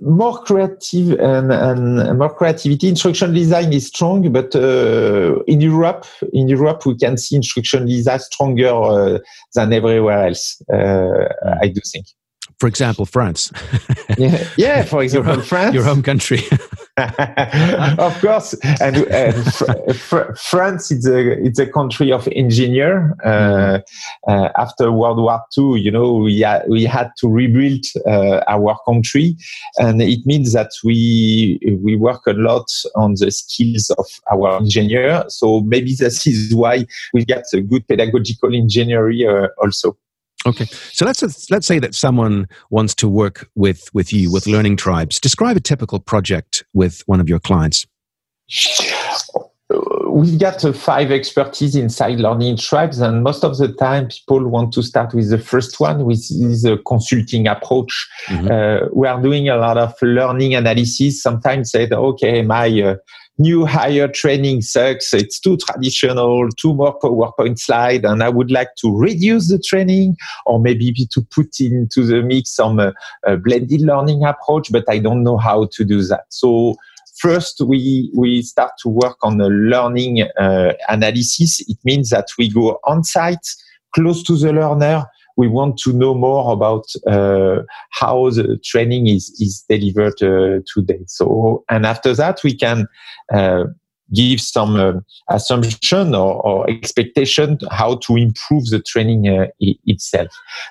more 0.00 0.42
creative 0.42 1.20
and, 1.20 1.52
and, 1.52 2.18
more 2.18 2.34
creativity. 2.34 2.88
Instructional 2.88 3.32
design 3.32 3.72
is 3.72 3.86
strong, 3.86 4.30
but 4.32 4.56
uh, 4.56 5.38
in 5.46 5.60
Europe, 5.60 6.04
in 6.32 6.48
Europe, 6.48 6.84
we 6.84 6.96
can 6.96 7.16
see 7.16 7.36
instructional 7.36 7.86
design 7.86 8.18
stronger 8.18 8.74
uh, 8.74 9.18
than 9.54 9.72
everywhere 9.72 10.26
else. 10.26 10.60
I 10.68 11.68
do 11.68 11.80
think 11.92 12.06
for 12.58 12.68
example, 12.68 13.06
France. 13.06 13.50
yeah, 14.16 14.46
yeah, 14.56 14.84
for 14.84 15.02
example, 15.06 15.34
your, 15.34 15.42
France. 15.42 15.74
Your 15.74 15.82
home 15.82 16.00
country. 16.00 16.42
of 17.98 18.20
course, 18.20 18.52
and, 18.82 18.98
and 19.08 19.54
fr- 19.54 19.92
fr- 19.94 20.34
France 20.34 20.90
is 20.90 21.06
a 21.06 21.42
it's 21.42 21.58
a 21.58 21.66
country 21.66 22.12
of 22.12 22.28
engineer. 22.28 23.14
Uh, 23.24 23.78
uh, 24.28 24.50
after 24.58 24.92
World 24.92 25.16
War 25.16 25.42
II, 25.56 25.80
you 25.80 25.90
know, 25.90 26.12
we 26.12 26.42
ha- 26.42 26.60
we 26.68 26.84
had 26.84 27.10
to 27.18 27.28
rebuild 27.28 27.86
uh, 28.06 28.42
our 28.46 28.76
country, 28.84 29.36
and 29.78 30.02
it 30.02 30.26
means 30.26 30.52
that 30.52 30.70
we 30.84 31.58
we 31.80 31.96
work 31.96 32.26
a 32.26 32.34
lot 32.34 32.66
on 32.94 33.14
the 33.14 33.30
skills 33.30 33.88
of 33.96 34.06
our 34.30 34.58
engineer. 34.58 35.24
So 35.28 35.62
maybe 35.62 35.94
this 35.94 36.26
is 36.26 36.54
why 36.54 36.84
we 37.14 37.24
get 37.24 37.44
a 37.54 37.62
good 37.62 37.88
pedagogical 37.88 38.54
engineering 38.54 39.26
uh, 39.26 39.48
also. 39.62 39.96
Okay, 40.44 40.64
so 40.64 41.04
let's 41.04 41.50
let's 41.50 41.66
say 41.66 41.78
that 41.78 41.94
someone 41.94 42.48
wants 42.70 42.94
to 42.96 43.08
work 43.08 43.48
with 43.54 43.88
with 43.94 44.12
you 44.12 44.32
with 44.32 44.46
Learning 44.46 44.76
Tribes. 44.76 45.20
Describe 45.20 45.56
a 45.56 45.60
typical 45.60 46.00
project 46.00 46.64
with 46.72 47.02
one 47.06 47.20
of 47.20 47.28
your 47.28 47.38
clients. 47.38 47.86
We've 50.08 50.38
got 50.38 50.62
uh, 50.64 50.72
five 50.72 51.10
expertise 51.10 51.74
inside 51.74 52.20
Learning 52.20 52.56
Tribes, 52.56 53.00
and 53.00 53.22
most 53.22 53.44
of 53.44 53.56
the 53.56 53.72
time, 53.72 54.08
people 54.08 54.46
want 54.48 54.72
to 54.74 54.82
start 54.82 55.14
with 55.14 55.30
the 55.30 55.38
first 55.38 55.80
one, 55.80 56.04
which 56.04 56.30
is 56.30 56.64
a 56.64 56.76
consulting 56.78 57.46
approach. 57.46 58.08
Mm-hmm. 58.26 58.50
Uh, 58.50 58.88
we 58.92 59.08
are 59.08 59.22
doing 59.22 59.48
a 59.48 59.56
lot 59.56 59.78
of 59.78 59.94
learning 60.02 60.54
analysis. 60.54 61.22
Sometimes 61.22 61.70
said, 61.70 61.92
"Okay, 61.92 62.42
my 62.42 62.68
uh, 62.82 62.96
new 63.38 63.64
hire 63.64 64.08
training 64.08 64.62
sucks. 64.62 65.12
It's 65.14 65.40
too 65.40 65.56
traditional, 65.56 66.48
too 66.50 66.74
more 66.74 66.98
PowerPoint 66.98 67.58
slide, 67.58 68.04
and 68.04 68.22
I 68.22 68.28
would 68.28 68.50
like 68.50 68.74
to 68.76 68.96
reduce 68.96 69.48
the 69.48 69.58
training 69.58 70.16
or 70.46 70.60
maybe 70.60 70.92
to 70.92 71.26
put 71.34 71.60
into 71.60 72.04
the 72.04 72.22
mix 72.22 72.54
some 72.54 72.78
uh, 72.78 72.92
a 73.24 73.36
blended 73.36 73.80
learning 73.80 74.24
approach, 74.24 74.70
but 74.70 74.84
I 74.88 74.98
don't 74.98 75.22
know 75.22 75.38
how 75.38 75.68
to 75.72 75.84
do 75.84 76.02
that. 76.04 76.24
So 76.28 76.76
first 77.18 77.60
we 77.60 78.10
we 78.14 78.42
start 78.42 78.72
to 78.82 78.88
work 78.88 79.16
on 79.22 79.38
the 79.38 79.48
learning 79.48 80.22
uh, 80.38 80.72
analysis. 80.88 81.60
It 81.68 81.78
means 81.84 82.10
that 82.10 82.26
we 82.38 82.50
go 82.50 82.78
on 82.84 83.04
site, 83.04 83.46
close 83.94 84.22
to 84.24 84.36
the 84.36 84.52
learner, 84.52 85.06
we 85.36 85.48
want 85.48 85.78
to 85.78 85.92
know 85.92 86.14
more 86.14 86.52
about 86.52 86.84
uh, 87.06 87.62
how 87.90 88.30
the 88.30 88.58
training 88.64 89.06
is 89.06 89.30
is 89.40 89.64
delivered 89.68 90.22
uh, 90.22 90.60
today. 90.72 91.00
So, 91.06 91.64
and 91.70 91.86
after 91.86 92.14
that, 92.14 92.40
we 92.42 92.56
can 92.56 92.86
uh, 93.32 93.64
give 94.14 94.40
some 94.40 94.76
uh, 94.76 94.92
assumption 95.30 96.14
or, 96.14 96.44
or, 96.46 96.68
expectation 96.68 97.58
how 97.70 97.96
to 97.96 98.16
improve 98.16 98.66
the 98.66 98.82
training 98.82 99.28
uh, 99.28 99.46
itself. 99.58 100.28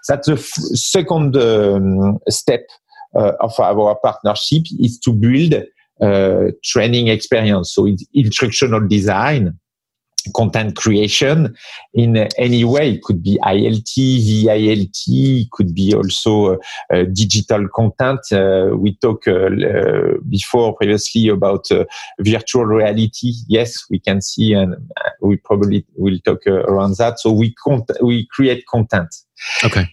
That's 0.07 0.27
the 0.27 0.33
f- 0.33 0.45
second 0.45 1.35
um, 1.37 2.19
step 2.29 2.61
uh, 3.15 3.31
of 3.39 3.59
our 3.59 3.95
partnership 4.03 4.63
is 4.79 4.99
to 4.99 5.11
build 5.11 5.55
training 6.63 7.07
experience. 7.09 7.73
So 7.73 7.85
it's 7.85 8.03
instructional 8.13 8.87
design 8.87 9.59
content 10.33 10.75
creation 10.75 11.55
in 11.93 12.17
any 12.37 12.63
way. 12.63 12.93
It 12.93 13.03
could 13.03 13.23
be 13.23 13.37
ILT, 13.43 13.93
VILT, 13.95 14.97
it 15.07 15.51
could 15.51 15.73
be 15.73 15.93
also 15.93 16.53
uh, 16.53 16.57
uh, 16.93 17.03
digital 17.13 17.67
content. 17.69 18.19
Uh, 18.31 18.75
we 18.75 18.95
talked 18.95 19.27
uh, 19.27 19.45
uh, 19.45 20.17
before 20.29 20.75
previously 20.75 21.29
about 21.29 21.71
uh, 21.71 21.85
virtual 22.19 22.65
reality. 22.65 23.33
Yes, 23.47 23.85
we 23.89 23.99
can 23.99 24.21
see, 24.21 24.53
and 24.53 24.75
we 25.21 25.37
probably 25.37 25.85
will 25.95 26.19
talk 26.25 26.45
around 26.47 26.97
that. 26.97 27.19
So 27.19 27.31
we 27.31 27.53
con- 27.53 27.85
we 28.01 28.27
create 28.27 28.65
content. 28.67 29.13
Okay. 29.63 29.87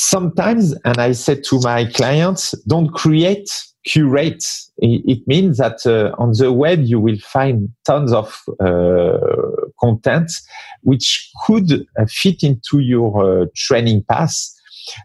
Sometimes, 0.00 0.74
and 0.84 0.98
I 0.98 1.10
said 1.10 1.42
to 1.48 1.58
my 1.58 1.84
clients, 1.86 2.52
don't 2.68 2.92
create 2.92 3.50
curate. 3.84 4.44
It 4.76 5.26
means 5.26 5.58
that 5.58 5.84
uh, 5.84 6.14
on 6.22 6.34
the 6.38 6.52
web 6.52 6.84
you 6.84 7.00
will 7.00 7.18
find 7.18 7.68
tons 7.84 8.12
of 8.12 8.40
uh, 8.60 9.18
content 9.80 10.30
which 10.82 11.28
could 11.44 11.84
uh, 11.98 12.06
fit 12.08 12.44
into 12.44 12.78
your 12.78 13.42
uh, 13.42 13.46
training 13.56 14.04
path. 14.08 14.36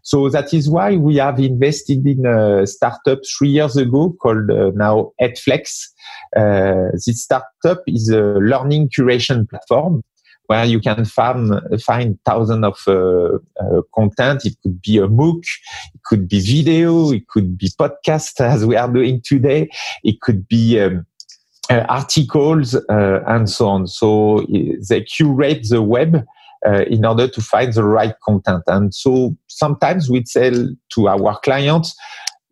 So 0.04 0.30
that 0.30 0.54
is 0.54 0.70
why 0.70 0.96
we 0.98 1.16
have 1.16 1.40
invested 1.40 2.06
in 2.06 2.28
a 2.28 2.68
startup 2.68 3.22
three 3.36 3.50
years 3.50 3.76
ago 3.76 4.16
called 4.22 4.52
uh, 4.52 4.70
now 4.76 5.14
Edflex. 5.20 5.88
Uh, 6.38 6.92
this 6.94 7.24
startup 7.24 7.82
is 7.88 8.10
a 8.10 8.22
learning 8.22 8.90
curation 8.90 9.50
platform 9.50 10.04
where 10.48 10.66
you 10.66 10.80
can 10.80 11.06
find, 11.06 11.54
find 11.82 12.20
thousands 12.26 12.66
of 12.66 12.80
uh, 12.88 13.38
uh, 13.64 13.82
content. 13.96 14.46
It 14.46 14.56
could 14.62 14.82
be 14.82 14.98
a 14.98 15.08
MOOC, 15.08 15.44
it 15.94 16.04
could 16.04 16.28
be 16.28 16.40
video, 16.40 17.12
it 17.12 17.28
could 17.28 17.58
be 17.58 17.70
podcast 17.80 18.42
as 18.54 18.66
we 18.66 18.76
are 18.76 18.92
doing 18.92 19.22
today. 19.24 19.70
It 20.04 20.22
could 20.22 20.48
be 20.48 20.80
um, 20.80 21.06
uh, 21.70 21.86
articles 21.90 22.76
uh, 22.76 23.22
and 23.28 23.50
so 23.50 23.68
on. 23.68 23.88
So 23.88 24.40
uh, 24.40 24.76
they 24.90 25.02
curate 25.02 25.68
the 25.70 25.82
web 25.82 26.26
uh, 26.66 26.84
in 26.88 27.06
order 27.06 27.28
to 27.28 27.42
find 27.42 27.74
the 27.74 27.84
right 27.84 28.16
content. 28.26 28.64
And 28.68 28.94
so 28.94 29.36
sometimes 29.48 30.10
we 30.10 30.24
tell 30.24 30.70
to 30.94 31.08
our 31.08 31.40
clients, 31.40 31.96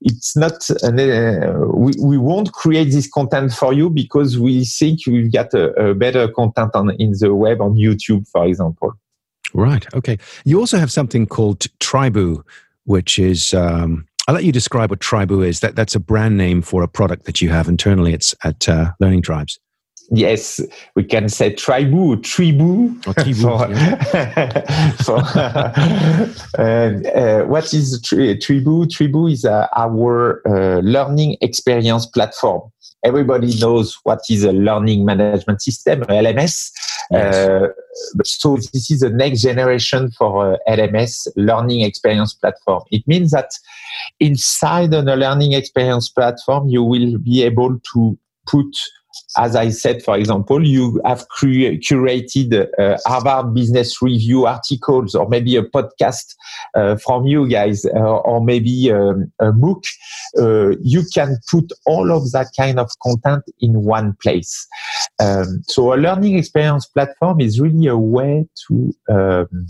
it's 0.02 0.36
not 0.36 0.70
an, 0.82 1.00
uh, 1.00 1.68
we, 1.74 1.94
we 2.00 2.18
won't 2.18 2.52
create 2.54 2.92
this 2.92 3.08
content 3.08 3.54
for 3.54 3.72
you 3.72 3.90
because 3.90 4.40
we 4.40 4.66
think 4.66 5.00
we've 5.06 5.32
got 5.32 5.54
a, 5.54 5.72
a, 5.74 5.94
better 5.94 6.28
content 6.28 6.72
on 6.74 6.90
in 7.00 7.14
the 7.20 7.34
web 7.34 7.62
on 7.62 7.76
youtube 7.76 8.28
for 8.28 8.46
example. 8.46 8.94
Right 9.54 9.86
okay. 9.94 10.18
You 10.46 10.60
also 10.60 10.78
have 10.78 10.92
something 10.92 11.28
called 11.28 11.68
tribu 11.80 12.44
which 12.86 13.20
is 13.20 13.54
um, 13.54 14.08
i'll 14.28 14.36
let 14.36 14.44
you 14.44 14.52
describe 14.52 14.90
what 14.90 15.00
tribu 15.00 15.42
is. 15.42 15.60
That, 15.60 15.76
that's 15.76 15.96
a 15.96 16.00
brand 16.00 16.38
name 16.38 16.62
for 16.62 16.84
a 16.84 16.88
product 16.88 17.26
that 17.26 17.42
you 17.42 17.50
have 17.50 17.68
internally. 17.68 18.14
It's 18.14 18.34
at 18.44 18.68
uh, 18.68 18.92
learning 19.00 19.22
tribes 19.22 19.60
yes, 20.10 20.62
we 20.96 21.04
can 21.04 21.30
say 21.30 21.54
tribu, 21.54 22.18
tribu. 22.22 22.96
Oh, 23.08 23.14
tribu 23.14 23.42
for, 23.42 23.68
for 25.04 25.20
uh, 26.58 27.46
what 27.46 27.74
is 27.74 28.02
tri- 28.02 28.38
tribu? 28.38 28.86
Tribu 28.88 29.28
is 29.28 29.46
uh, 29.46 29.68
our 29.76 30.42
uh, 30.48 30.80
learning 30.80 31.38
experience 31.42 32.06
platform. 32.06 32.62
Everybody 33.04 33.58
knows 33.60 33.98
what 34.04 34.20
is 34.30 34.44
a 34.44 34.52
learning 34.52 35.06
management 35.06 35.62
system, 35.62 36.02
LMS. 36.02 36.72
Yes. 37.10 37.36
Uh, 37.36 37.68
so 38.24 38.58
this 38.58 38.92
is 38.92 39.00
the 39.00 39.10
next 39.10 39.42
generation 39.42 40.12
for 40.12 40.54
uh, 40.54 40.58
LMS, 40.68 41.28
learning 41.36 41.82
experience 41.82 42.34
platform. 42.34 42.84
It 42.92 43.08
means 43.08 43.32
that 43.32 43.52
inside 44.20 44.94
on 44.94 45.08
a 45.08 45.16
learning 45.16 45.54
experience 45.54 46.10
platform, 46.10 46.70
you 46.70 46.84
will 46.84 47.18
be 47.18 47.44
able 47.44 47.80
to 47.94 48.18
put 48.46 48.68
as 49.38 49.56
I 49.56 49.70
said, 49.70 50.04
for 50.04 50.18
example, 50.18 50.66
you 50.66 51.02
have 51.06 51.26
curated 51.40 52.68
uh, 52.80 52.98
Harvard 53.06 53.54
Business 53.54 54.02
Review 54.02 54.46
articles 54.46 55.16
or 55.16 55.28
maybe 55.28 55.56
a 55.56 55.64
podcast 55.64 56.36
uh, 56.76 56.98
from 56.98 57.26
you 57.26 57.48
guys 57.48 57.86
uh, 57.86 58.00
or 58.00 58.44
maybe 58.44 58.92
um, 58.92 59.32
a 59.40 59.52
MOOC. 59.52 59.84
Uh, 60.38 60.76
you 60.82 61.04
can 61.14 61.38
put 61.50 61.72
all 61.86 62.12
of 62.12 62.32
that 62.32 62.48
kind 62.58 62.80
of 62.80 62.90
content 63.04 63.44
in 63.60 63.84
one 63.84 64.16
place. 64.22 64.68
Um, 65.20 65.64
so 65.68 65.94
a 65.94 65.96
learning 65.96 66.38
experience 66.38 66.86
platform 66.86 67.40
is 67.42 67.60
really 67.60 67.88
a 67.88 67.98
way 67.98 68.48
to 68.68 68.94
um, 69.10 69.68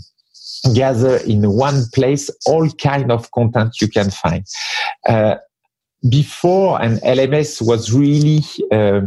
gather 0.74 1.16
in 1.18 1.48
one 1.50 1.84
place 1.94 2.30
all 2.46 2.68
kind 2.72 3.10
of 3.10 3.30
content 3.32 3.80
you 3.80 3.88
can 3.88 4.10
find. 4.10 4.44
Uh, 5.08 5.36
before 6.08 6.82
and 6.82 7.00
LMS 7.02 7.64
was 7.64 7.92
really 7.92 8.40
uh, 8.72 9.02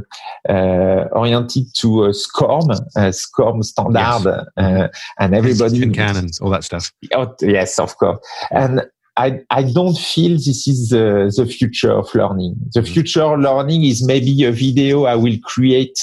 uh, 0.47 1.07
oriented 1.11 1.73
to 1.75 2.05
uh, 2.05 2.13
SCORM, 2.13 2.71
uh, 2.95 3.11
SCORM 3.11 3.63
standard, 3.63 4.45
yes. 4.57 4.65
Uh, 4.65 4.87
and 5.19 5.35
everybody 5.35 5.83
and 5.83 5.93
canons, 5.93 6.39
all 6.39 6.49
that 6.49 6.63
stuff. 6.63 6.91
Oh, 7.13 7.35
yes, 7.41 7.79
of 7.79 7.97
course. 7.97 8.19
And 8.51 8.81
I, 9.17 9.41
I 9.49 9.63
don't 9.63 9.97
feel 9.97 10.31
this 10.31 10.67
is 10.67 10.89
the, 10.89 11.33
the 11.35 11.45
future 11.45 11.91
of 11.91 12.13
learning. 12.13 12.55
The 12.73 12.81
mm-hmm. 12.81 12.93
future 12.93 13.23
of 13.23 13.39
learning 13.39 13.83
is 13.85 14.05
maybe 14.05 14.43
a 14.43 14.51
video 14.51 15.05
I 15.05 15.15
will 15.15 15.37
create 15.43 15.97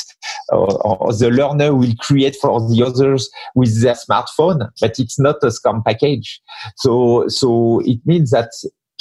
or, 0.49 0.87
or, 0.87 1.13
the 1.13 1.31
learner 1.31 1.75
will 1.75 1.95
create 2.01 2.37
for 2.37 2.61
the 2.71 2.83
others 2.83 3.31
with 3.55 3.83
their 3.83 3.95
smartphone, 3.95 4.69
but 4.81 4.99
it's 4.99 5.19
not 5.19 5.37
a 5.43 5.51
SCORM 5.51 5.83
package. 5.85 6.41
So, 6.77 7.29
so 7.29 7.81
it 7.85 8.01
means 8.07 8.31
that 8.31 8.51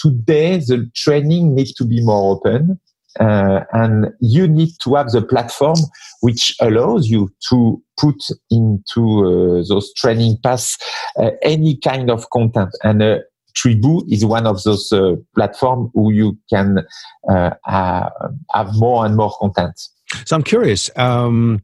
today 0.01 0.57
the 0.57 0.89
training 0.95 1.55
needs 1.55 1.73
to 1.73 1.85
be 1.85 2.03
more 2.03 2.35
open 2.35 2.79
uh, 3.19 3.61
and 3.73 4.07
you 4.21 4.47
need 4.47 4.69
to 4.81 4.95
have 4.95 5.11
the 5.11 5.21
platform 5.21 5.77
which 6.21 6.55
allows 6.61 7.07
you 7.07 7.29
to 7.49 7.81
put 7.99 8.15
into 8.49 9.03
uh, 9.25 9.63
those 9.67 9.93
training 9.95 10.37
paths 10.43 10.77
uh, 11.19 11.31
any 11.41 11.77
kind 11.77 12.09
of 12.09 12.29
content 12.31 12.69
and 12.83 13.01
uh, 13.03 13.17
Tribu 13.53 14.01
is 14.09 14.23
one 14.23 14.47
of 14.47 14.63
those 14.63 14.91
uh, 14.93 15.15
platforms 15.35 15.89
where 15.93 16.15
you 16.15 16.37
can 16.49 16.85
uh, 17.29 17.49
have 17.67 18.69
more 18.75 19.05
and 19.05 19.17
more 19.17 19.35
content. 19.39 19.77
So 20.25 20.35
I'm 20.35 20.43
curious, 20.43 20.89
um, 20.97 21.61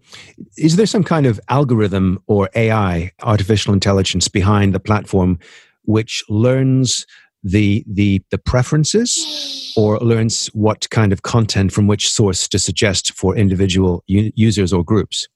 is 0.58 0.76
there 0.76 0.86
some 0.86 1.04
kind 1.04 1.26
of 1.26 1.40
algorithm 1.50 2.22
or 2.28 2.50
AI, 2.56 3.12
artificial 3.22 3.74
intelligence, 3.74 4.28
behind 4.28 4.74
the 4.74 4.80
platform 4.80 5.40
which 5.84 6.24
learns 6.28 7.06
the 7.44 7.84
the 7.88 8.22
the 8.32 8.38
preferences 8.38 9.74
or 9.78 9.98
learns 10.00 10.48
what 10.48 10.90
kind 10.90 11.14
of 11.14 11.22
content 11.22 11.72
from 11.72 11.88
which 11.88 12.10
source 12.10 12.48
to 12.48 12.60
suggest 12.60 13.14
for 13.14 13.36
individual 13.36 14.04
u- 14.08 14.32
users 14.36 14.74
or 14.74 14.84
groups 14.84 15.28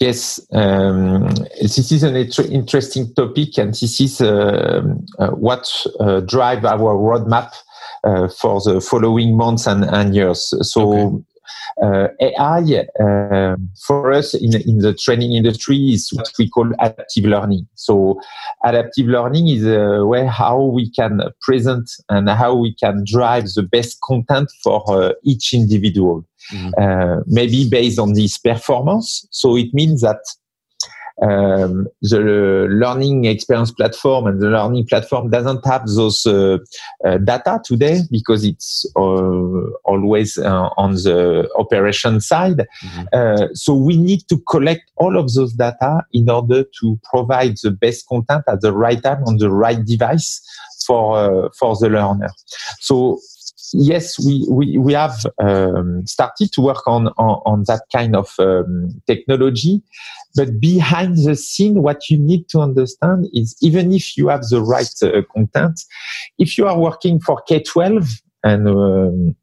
Yes, 0.00 0.40
um, 0.52 1.28
this 1.60 1.92
is 1.92 2.02
an 2.02 2.16
interesting 2.16 3.14
topic, 3.14 3.56
and 3.58 3.72
this 3.72 4.00
is 4.00 4.20
uh, 4.20 4.82
uh, 5.20 5.28
what 5.28 5.70
uh, 6.00 6.18
drive 6.20 6.64
our 6.64 6.96
roadmap 6.96 7.52
uh, 8.02 8.26
for 8.26 8.60
the 8.60 8.80
following 8.80 9.36
months 9.36 9.68
and, 9.68 9.84
and 9.84 10.14
years. 10.14 10.52
So, 10.62 10.92
okay 10.92 11.24
AI 11.82 12.86
uh, 13.00 13.56
for 13.86 14.12
us 14.12 14.34
in, 14.34 14.54
in 14.62 14.78
the 14.78 14.94
training 14.94 15.32
industry 15.32 15.76
is 15.92 16.10
what 16.12 16.30
we 16.38 16.48
call 16.48 16.70
adaptive 16.80 17.24
learning. 17.24 17.66
So 17.74 18.20
adaptive 18.64 19.06
learning 19.06 19.48
is 19.48 19.66
a 19.66 20.04
way 20.04 20.26
how 20.26 20.62
we 20.62 20.90
can 20.90 21.20
present 21.40 21.90
and 22.08 22.28
how 22.28 22.54
we 22.54 22.74
can 22.74 23.04
drive 23.06 23.44
the 23.54 23.62
best 23.62 24.00
content 24.02 24.50
for 24.62 24.82
uh, 24.88 25.12
each 25.22 25.52
individual. 25.54 26.24
Mm-hmm. 26.52 26.70
Uh, 26.78 27.22
maybe 27.26 27.68
based 27.68 27.98
on 27.98 28.12
this 28.12 28.36
performance. 28.36 29.26
So 29.30 29.56
it 29.56 29.72
means 29.72 30.02
that 30.02 30.20
um, 31.22 31.86
the 32.02 32.66
learning 32.70 33.26
experience 33.26 33.70
platform 33.70 34.26
and 34.26 34.40
the 34.40 34.48
learning 34.48 34.86
platform 34.86 35.30
doesn't 35.30 35.64
have 35.64 35.86
those 35.86 36.26
uh, 36.26 36.58
uh, 37.04 37.18
data 37.18 37.60
today 37.64 38.00
because 38.10 38.44
it's 38.44 38.84
uh, 38.96 39.00
always 39.84 40.38
uh, 40.38 40.68
on 40.76 40.94
the 40.94 41.48
operation 41.56 42.20
side. 42.20 42.66
Mm-hmm. 42.84 43.02
Uh, 43.12 43.46
so 43.54 43.74
we 43.74 43.96
need 43.96 44.28
to 44.28 44.38
collect 44.48 44.90
all 44.96 45.16
of 45.16 45.32
those 45.34 45.52
data 45.52 46.02
in 46.12 46.28
order 46.28 46.64
to 46.80 47.00
provide 47.04 47.56
the 47.62 47.70
best 47.70 48.08
content 48.08 48.44
at 48.48 48.60
the 48.60 48.72
right 48.72 49.02
time 49.02 49.22
on 49.24 49.38
the 49.38 49.50
right 49.50 49.84
device 49.84 50.42
for 50.86 51.16
uh, 51.16 51.48
for 51.58 51.76
the 51.76 51.88
learner. 51.88 52.30
So 52.80 53.20
yes, 53.74 54.18
we, 54.24 54.46
we, 54.48 54.78
we 54.78 54.92
have 54.92 55.26
um, 55.38 56.06
started 56.06 56.52
to 56.52 56.60
work 56.60 56.86
on, 56.86 57.08
on, 57.18 57.42
on 57.44 57.64
that 57.66 57.82
kind 57.92 58.16
of 58.16 58.32
um, 58.38 59.02
technology. 59.06 59.82
But 60.36 60.60
behind 60.60 61.18
the 61.24 61.36
scene, 61.36 61.82
what 61.82 62.08
you 62.08 62.18
need 62.18 62.48
to 62.50 62.60
understand 62.60 63.28
is 63.32 63.56
even 63.60 63.92
if 63.92 64.16
you 64.16 64.28
have 64.28 64.42
the 64.42 64.62
right 64.62 64.92
uh, 65.02 65.22
content, 65.32 65.80
if 66.38 66.56
you 66.56 66.66
are 66.66 66.78
working 66.78 67.20
for 67.20 67.40
K 67.42 67.62
12 67.62 68.08
and 68.42 68.68
um, 68.68 69.36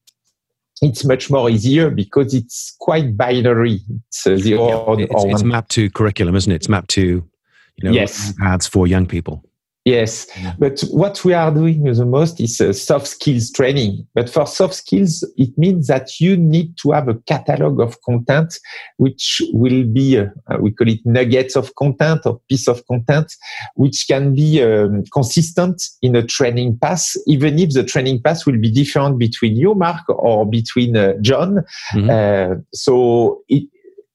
it's 0.82 1.06
much 1.06 1.30
more 1.30 1.50
easier 1.50 1.90
because 1.90 2.34
it's 2.34 2.76
quite 2.80 3.16
binary. 3.16 3.80
It's, 4.08 4.26
uh, 4.26 4.32
the 4.32 4.50
yeah, 4.50 4.84
it's, 4.98 5.24
it's, 5.26 5.44
mapped 5.44 5.72
to 5.72 5.90
curriculum, 5.92 6.36
isn't 6.36 6.52
it? 6.52 6.56
It's 6.56 6.70
mapped 6.70 6.90
to 6.92 7.02
you 7.02 7.84
know 7.84 7.92
yes. 7.92 8.34
ads 8.42 8.68
for 8.68 8.88
young 8.88 9.06
people. 9.06 9.44
Yes, 9.84 10.28
but 10.60 10.80
what 10.92 11.26
we 11.26 11.34
are 11.34 11.50
doing 11.50 11.84
the 11.84 12.06
most 12.06 12.40
is 12.40 12.62
uh, 12.62 12.72
soft 12.72 13.08
skills 13.08 13.52
training. 13.52 14.08
But 14.14 14.30
for 14.30 14.46
soft 14.46 14.76
skills, 14.76 15.28
it 15.38 15.58
means 15.58 15.88
that 15.88 16.20
you 16.20 16.38
need 16.38 16.78
to 16.84 16.92
have 16.92 17.08
a 17.08 17.16
catalog 17.16 17.80
of 17.80 18.00
content, 18.04 18.60
which 18.98 19.42
will 19.54 19.84
be, 19.86 20.20
uh, 20.20 20.28
we 20.60 20.72
call 20.72 20.88
it 20.88 21.00
nuggets 21.04 21.56
of 21.56 21.74
content 21.76 22.22
or 22.26 22.40
piece 22.48 22.68
of 22.68 22.86
content, 22.86 23.34
which 23.74 24.06
can 24.08 24.36
be 24.36 24.62
um, 24.62 25.04
consistent 25.12 25.82
in 26.04 26.16
a 26.16 26.22
training 26.22 26.78
pass, 26.78 27.18
even 27.26 27.58
if 27.58 27.72
the 27.72 27.84
training 27.84 28.22
pass 28.22 28.46
will 28.46 28.60
be 28.60 28.70
different 28.70 29.18
between 29.18 29.56
you, 29.56 29.74
Mark, 29.74 30.08
or 30.10 30.48
between 30.48 30.96
uh, 30.96 31.14
John. 31.22 31.66
Mm-hmm. 31.96 32.10
Uh, 32.10 32.62
so 32.72 33.42
it, 33.50 33.68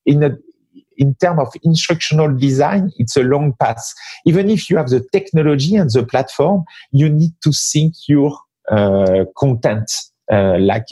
in 0.05 0.23
a 0.23 0.31
in 0.99 1.15
terms 1.17 1.41
of 1.41 1.55
instructional 1.63 2.37
design, 2.37 2.93
it's 2.99 3.17
a 3.17 3.23
long 3.23 3.55
path. 3.59 3.85
Even 4.25 4.51
if 4.51 4.71
you 4.71 4.77
have 4.77 4.89
the 4.89 5.05
technology 5.13 5.77
and 5.77 5.91
the 5.91 6.05
platform, 6.05 6.65
you 6.93 7.09
need 7.09 7.33
to 7.43 7.53
think 7.53 7.95
your 8.09 8.39
uh, 8.71 9.25
content 9.37 9.91
uh, 10.33 10.59
like, 10.59 10.87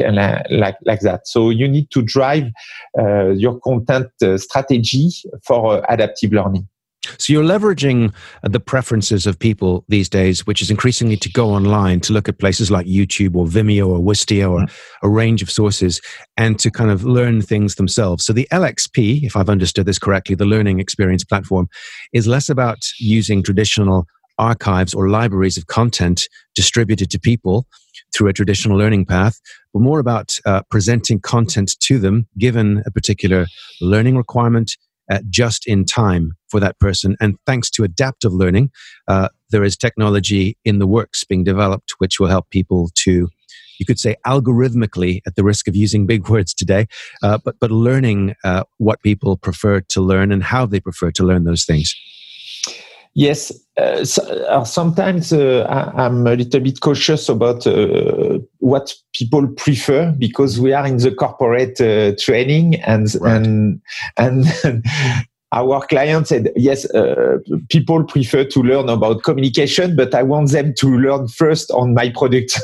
like, 0.51 0.77
like 0.85 1.01
that. 1.01 1.27
So 1.27 1.51
you 1.51 1.67
need 1.67 1.90
to 1.90 2.03
drive 2.03 2.45
uh, 2.99 3.31
your 3.31 3.59
content 3.61 4.09
uh, 4.23 4.38
strategy 4.38 5.11
for 5.45 5.79
uh, 5.79 5.87
adaptive 5.88 6.33
learning. 6.33 6.69
So 7.19 7.33
you're 7.33 7.45
leveraging 7.45 8.12
uh, 8.43 8.49
the 8.49 8.61
preferences 8.61 9.27
of 9.27 9.38
people 9.38 9.85
these 9.88 10.09
days, 10.09 10.47
which 10.47 10.62
is 10.62 10.71
increasingly 10.71 11.17
to 11.19 11.31
go 11.31 11.51
online 11.51 12.01
to 12.01 12.12
look 12.12 12.29
at 12.29 12.38
places 12.38 12.71
like 12.71 12.87
YouTube 12.87 13.37
or 13.37 13.47
Vimeo 13.47 13.88
or 13.88 13.99
Wistia 13.99 14.51
or 14.51 14.61
mm-hmm. 14.61 15.07
a 15.07 15.09
range 15.09 15.43
of 15.43 15.51
sources 15.51 16.01
and 16.37 16.59
to 16.59 16.71
kind 16.71 16.90
of 16.90 17.05
learn 17.05 17.43
things 17.43 17.77
themselves. 17.77 18.25
So 18.25 18.33
the 18.33 18.49
LXP, 18.51 19.25
if 19.25 19.37
I've 19.37 19.49
understood 19.49 19.87
this 19.87 19.99
correctly, 19.99 20.35
the 20.35 20.47
learning 20.47 20.81
experience 20.81 21.25
platform 21.25 21.69
is 22.12 22.27
less 22.27 22.49
about 22.49 22.79
using 22.99 23.43
traditional 23.43 24.07
archives 24.38 24.95
or 24.95 25.09
libraries 25.09 25.57
of 25.57 25.67
content 25.67 26.29
distributed 26.55 27.11
to 27.11 27.21
people 27.21 27.67
through 28.14 28.29
a 28.29 28.33
traditional 28.33 28.79
learning 28.79 29.05
path, 29.05 29.40
but 29.73 29.81
more 29.81 29.99
about 29.99 30.38
uh, 30.47 30.62
presenting 30.71 31.21
content 31.21 31.79
to 31.81 31.99
them 31.99 32.27
given 32.38 32.83
a 32.87 32.90
particular 32.90 33.47
learning 33.81 34.17
requirement, 34.17 34.77
uh, 35.11 35.19
just 35.29 35.67
in 35.67 35.85
time 35.85 36.33
for 36.55 36.61
that 36.61 36.79
person. 36.79 37.17
And 37.21 37.37
thanks 37.47 37.69
to 37.71 37.83
adaptive 37.83 38.33
learning, 38.33 38.71
uh, 39.09 39.29
there 39.51 39.64
is 39.64 39.77
technology 39.77 40.57
in 40.64 40.79
the 40.79 40.87
works 40.87 41.25
being 41.25 41.43
developed 41.43 41.95
which 41.99 42.21
will 42.21 42.29
help 42.29 42.49
people 42.51 42.90
to, 42.95 43.29
you 43.81 43.85
could 43.85 43.99
say, 43.99 44.14
algorithmically, 44.25 45.21
at 45.27 45.35
the 45.35 45.43
risk 45.43 45.67
of 45.67 45.75
using 45.75 46.07
big 46.07 46.29
words 46.35 46.55
today, 46.55 46.87
uh, 47.25 47.38
but 47.45 47.57
but 47.59 47.73
learning 47.73 48.37
uh, 48.45 48.62
what 48.79 49.03
people 49.03 49.37
prefer 49.37 49.81
to 49.81 50.01
learn 50.01 50.31
and 50.31 50.45
how 50.45 50.64
they 50.64 50.79
prefer 50.79 51.11
to 51.11 51.25
learn 51.25 51.43
those 51.43 51.64
things. 51.64 51.93
Yes, 53.14 53.53
uh, 53.77 54.05
so, 54.05 54.23
uh, 54.47 54.64
sometimes 54.64 55.33
uh, 55.33 55.67
I, 55.69 56.07
am 56.07 56.25
a 56.27 56.37
little 56.37 56.61
bit 56.61 56.81
cautious 56.81 57.29
about 57.29 57.67
uh, 57.67 58.38
what 58.59 58.95
people 59.12 59.49
prefer 59.57 60.12
because 60.19 60.61
we 60.61 60.73
are 60.73 60.87
in 60.87 60.99
the 60.99 61.12
corporate 61.12 61.81
uh, 61.81 62.14
training 62.17 62.77
and 62.83 63.12
right. 63.21 63.37
and 63.37 63.83
and 64.17 64.47
our 65.55 65.87
client 65.87 66.27
said, 66.27 66.53
yes, 66.57 66.85
uh, 66.90 67.38
people 67.71 68.03
prefer 68.05 68.45
to 68.45 68.61
learn 68.61 68.88
about 68.88 69.23
communication, 69.23 69.95
but 69.95 70.12
I 70.12 70.23
want 70.25 70.51
them 70.51 70.75
to 70.79 70.88
learn 70.88 71.29
first 71.29 71.71
on 71.71 71.95
my 71.95 72.11
product. 72.11 72.61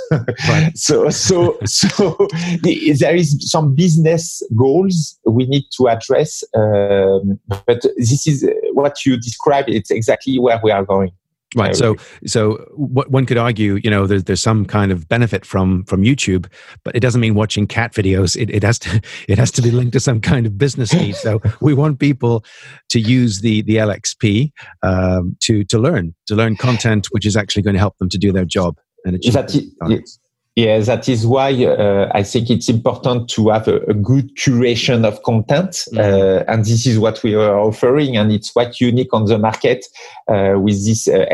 Right. 0.48 0.72
so, 0.76 1.08
so, 1.10 1.56
so 1.64 2.28
there 2.62 3.14
is 3.14 3.36
some 3.48 3.74
business 3.76 4.42
goals 4.56 5.18
we 5.24 5.46
need 5.46 5.64
to 5.76 5.88
address. 5.88 6.42
Um, 6.54 7.38
but 7.66 7.82
this 7.96 8.26
is 8.26 8.44
what 8.72 9.06
you 9.06 9.16
described. 9.16 9.68
It's 9.68 9.92
exactly 9.92 10.38
where 10.40 10.60
we 10.62 10.72
are 10.72 10.84
going. 10.84 11.12
Right. 11.56 11.74
So, 11.74 11.96
so 12.26 12.64
what 12.76 13.10
one 13.10 13.26
could 13.26 13.36
argue, 13.36 13.80
you 13.82 13.90
know, 13.90 14.06
there's 14.06 14.24
there's 14.24 14.40
some 14.40 14.64
kind 14.64 14.92
of 14.92 15.08
benefit 15.08 15.44
from 15.44 15.84
from 15.84 16.02
YouTube, 16.02 16.46
but 16.84 16.94
it 16.94 17.00
doesn't 17.00 17.20
mean 17.20 17.34
watching 17.34 17.66
cat 17.66 17.92
videos. 17.92 18.40
It, 18.40 18.50
it 18.50 18.62
has 18.62 18.78
to 18.80 19.00
it 19.28 19.36
has 19.36 19.50
to 19.52 19.62
be 19.62 19.70
linked 19.70 19.92
to 19.94 20.00
some 20.00 20.20
kind 20.20 20.46
of 20.46 20.56
business 20.58 20.94
need. 20.94 21.16
So 21.16 21.40
we 21.60 21.74
want 21.74 21.98
people 21.98 22.44
to 22.90 23.00
use 23.00 23.40
the 23.40 23.62
the 23.62 23.76
LXP 23.76 24.52
um, 24.82 25.36
to 25.40 25.64
to 25.64 25.78
learn 25.78 26.14
to 26.26 26.36
learn 26.36 26.56
content, 26.56 27.08
which 27.10 27.26
is 27.26 27.36
actually 27.36 27.62
going 27.62 27.74
to 27.74 27.80
help 27.80 27.98
them 27.98 28.08
to 28.10 28.18
do 28.18 28.32
their 28.32 28.44
job 28.44 28.78
and 29.04 29.16
achieve. 29.16 29.32
That, 29.80 30.20
yeah, 30.60 30.78
that 30.80 31.08
is 31.08 31.26
why 31.26 31.64
uh, 31.64 32.10
I 32.14 32.22
think 32.22 32.50
it's 32.50 32.68
important 32.68 33.30
to 33.30 33.48
have 33.48 33.66
a, 33.66 33.76
a 33.88 33.94
good 33.94 34.36
curation 34.36 35.06
of 35.06 35.22
content, 35.22 35.70
mm-hmm. 35.70 35.98
uh, 35.98 36.52
and 36.52 36.64
this 36.64 36.86
is 36.86 36.98
what 36.98 37.22
we 37.22 37.34
are 37.34 37.58
offering, 37.58 38.16
and 38.16 38.30
it's 38.30 38.50
quite 38.50 38.78
unique 38.78 39.14
on 39.14 39.24
the 39.24 39.38
market 39.38 39.86
uh, 40.28 40.54
with 40.58 40.84
this 40.84 41.08
uh, 41.08 41.24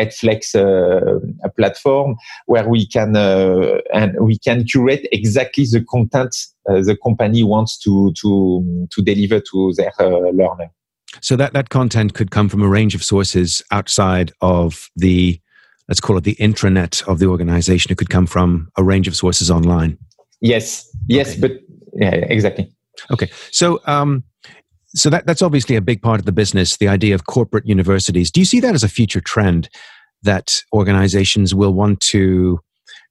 uh, 0.55 1.49
platform, 1.57 2.17
where 2.47 2.69
we 2.69 2.87
can 2.87 3.17
uh, 3.17 3.79
and 3.93 4.15
we 4.21 4.39
can 4.39 4.65
curate 4.65 5.09
exactly 5.11 5.65
the 5.65 5.85
content 5.85 6.37
uh, 6.69 6.81
the 6.83 6.97
company 7.03 7.43
wants 7.43 7.77
to 7.79 8.13
to 8.21 8.87
to 8.93 9.03
deliver 9.03 9.41
to 9.41 9.73
their 9.77 9.93
learner. 10.33 10.71
So 11.21 11.35
that 11.37 11.53
that 11.53 11.71
content 11.71 12.15
could 12.15 12.31
come 12.31 12.49
from 12.49 12.63
a 12.63 12.69
range 12.69 12.95
of 12.95 13.03
sources 13.03 13.65
outside 13.73 14.33
of 14.41 14.89
the 14.95 15.41
let's 15.89 16.01
call 16.01 16.17
it 16.17 16.25
the 16.25 16.37
intranet 16.37 17.07
of 17.09 17.19
the 17.19 17.27
organization. 17.27 17.93
It 17.93 17.99
could 17.99 18.11
come 18.11 18.27
from 18.27 18.69
a 18.77 18.83
range 18.83 19.09
of 19.09 19.17
sources 19.17 19.51
online. 19.51 19.99
Yes, 20.41 20.89
yes, 21.09 21.33
okay. 21.33 21.41
but 21.41 21.53
yeah, 21.95 22.15
exactly. 22.15 22.73
Okay, 23.11 23.31
so 23.51 23.81
um, 23.87 24.25
so 24.89 25.11
that 25.11 25.27
that's 25.27 25.43
obviously 25.43 25.77
a 25.77 25.81
big 25.81 26.03
part 26.03 26.21
of 26.21 26.27
the 26.27 26.33
business. 26.33 26.77
The 26.77 26.89
idea 26.89 27.15
of 27.15 27.27
corporate 27.27 27.67
universities. 27.67 28.31
Do 28.31 28.41
you 28.41 28.47
see 28.47 28.61
that 28.61 28.75
as 28.75 28.83
a 28.83 28.89
future 28.89 29.21
trend 29.21 29.69
that 30.23 30.63
organizations 30.73 31.55
will 31.55 31.73
want 31.73 32.01
to 32.01 32.61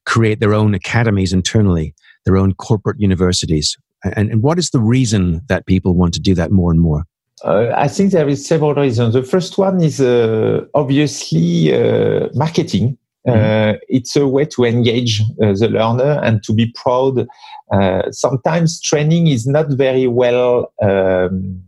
create 0.05 0.39
their 0.39 0.53
own 0.53 0.73
academies 0.73 1.33
internally, 1.33 1.93
their 2.25 2.37
own 2.37 2.53
corporate 2.53 2.99
universities? 2.99 3.77
And, 4.03 4.29
and 4.29 4.43
what 4.43 4.59
is 4.59 4.69
the 4.69 4.79
reason 4.79 5.41
that 5.47 5.65
people 5.65 5.95
want 5.95 6.13
to 6.13 6.19
do 6.19 6.35
that 6.35 6.51
more 6.51 6.71
and 6.71 6.79
more? 6.79 7.05
Uh, 7.45 7.71
I 7.75 7.87
think 7.87 8.11
there 8.11 8.27
is 8.27 8.45
several 8.45 8.73
reasons. 8.73 9.13
The 9.13 9.21
first 9.21 9.59
one 9.59 9.81
is 9.83 10.01
uh, 10.01 10.65
obviously 10.73 11.73
uh, 11.73 12.29
marketing. 12.33 12.97
Mm-hmm. 13.27 13.79
it's 13.89 14.15
a 14.15 14.27
way 14.27 14.45
to 14.45 14.65
engage 14.65 15.19
uh, 15.41 15.53
the 15.53 15.67
learner 15.67 16.19
and 16.21 16.43
to 16.43 16.53
be 16.53 16.71
proud. 16.75 17.27
Uh, 17.71 18.11
sometimes 18.11 18.79
training 18.79 19.25
is 19.25 19.47
not 19.47 19.67
very 19.71 20.05
well. 20.05 20.71
Um, 20.79 21.63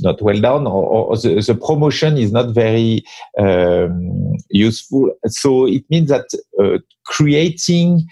not 0.00 0.20
well 0.22 0.40
done 0.40 0.66
or, 0.66 0.84
or 0.84 1.16
the, 1.16 1.40
the, 1.46 1.54
promotion 1.54 2.16
is 2.16 2.32
not 2.32 2.52
very 2.54 3.04
um, 3.38 4.32
useful 4.50 5.12
so 5.28 5.66
it 5.66 5.84
means 5.90 6.08
that 6.08 6.26
creating 7.04 8.00
uh, 8.00 8.06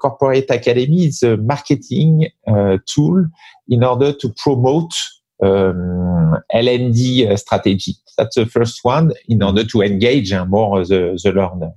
corporate 0.00 0.50
academy 0.50 1.06
is 1.06 1.22
a 1.22 1.36
marketing 1.36 2.28
uh, 2.46 2.78
tool 2.86 3.26
in 3.68 3.82
order 3.84 4.12
to 4.12 4.32
promote 4.36 4.92
um, 5.42 6.36
uh, 7.26 7.36
strategy. 7.36 7.94
That's 8.16 8.36
the 8.36 8.46
first 8.46 8.80
one 8.82 9.12
in 9.28 9.42
order 9.42 9.64
to 9.64 9.82
engage 9.82 10.32
uh, 10.32 10.44
more 10.46 10.84
the, 10.84 11.20
the 11.22 11.32
learner. 11.32 11.72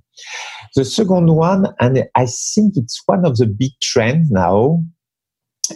The 0.75 0.85
second 0.85 1.33
one, 1.35 1.67
and 1.79 2.07
I 2.15 2.25
think 2.25 2.77
it's 2.77 3.01
one 3.05 3.25
of 3.25 3.37
the 3.37 3.47
big 3.47 3.71
trends 3.81 4.29
now, 4.31 4.83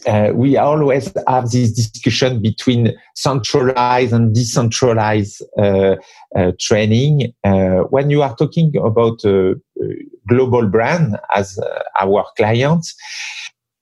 uh, 0.06 0.32
we 0.34 0.58
always 0.58 1.14
have 1.28 1.50
this 1.52 1.72
discussion 1.72 2.42
between 2.42 2.94
centralized 3.16 4.14
and 4.14 4.34
decentralized 4.34 5.44
uh, 5.58 5.96
uh, 6.36 6.52
training. 6.60 7.34
Uh, 7.44 7.82
when 7.90 8.10
you 8.10 8.22
are 8.22 8.36
talking 8.36 8.76
about 8.78 9.24
a 9.26 9.56
global 10.28 10.68
brand 10.68 11.18
as 11.34 11.58
uh, 11.60 11.84
our 12.00 12.26
clients, 12.38 12.96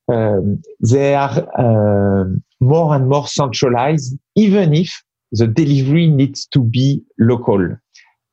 um, 0.07 0.61
they 0.79 1.15
are 1.15 1.47
um, 1.59 2.43
more 2.59 2.95
and 2.95 3.07
more 3.07 3.27
centralized, 3.27 4.17
even 4.35 4.73
if 4.73 5.03
the 5.31 5.47
delivery 5.47 6.07
needs 6.07 6.45
to 6.47 6.59
be 6.59 7.01
local. 7.19 7.77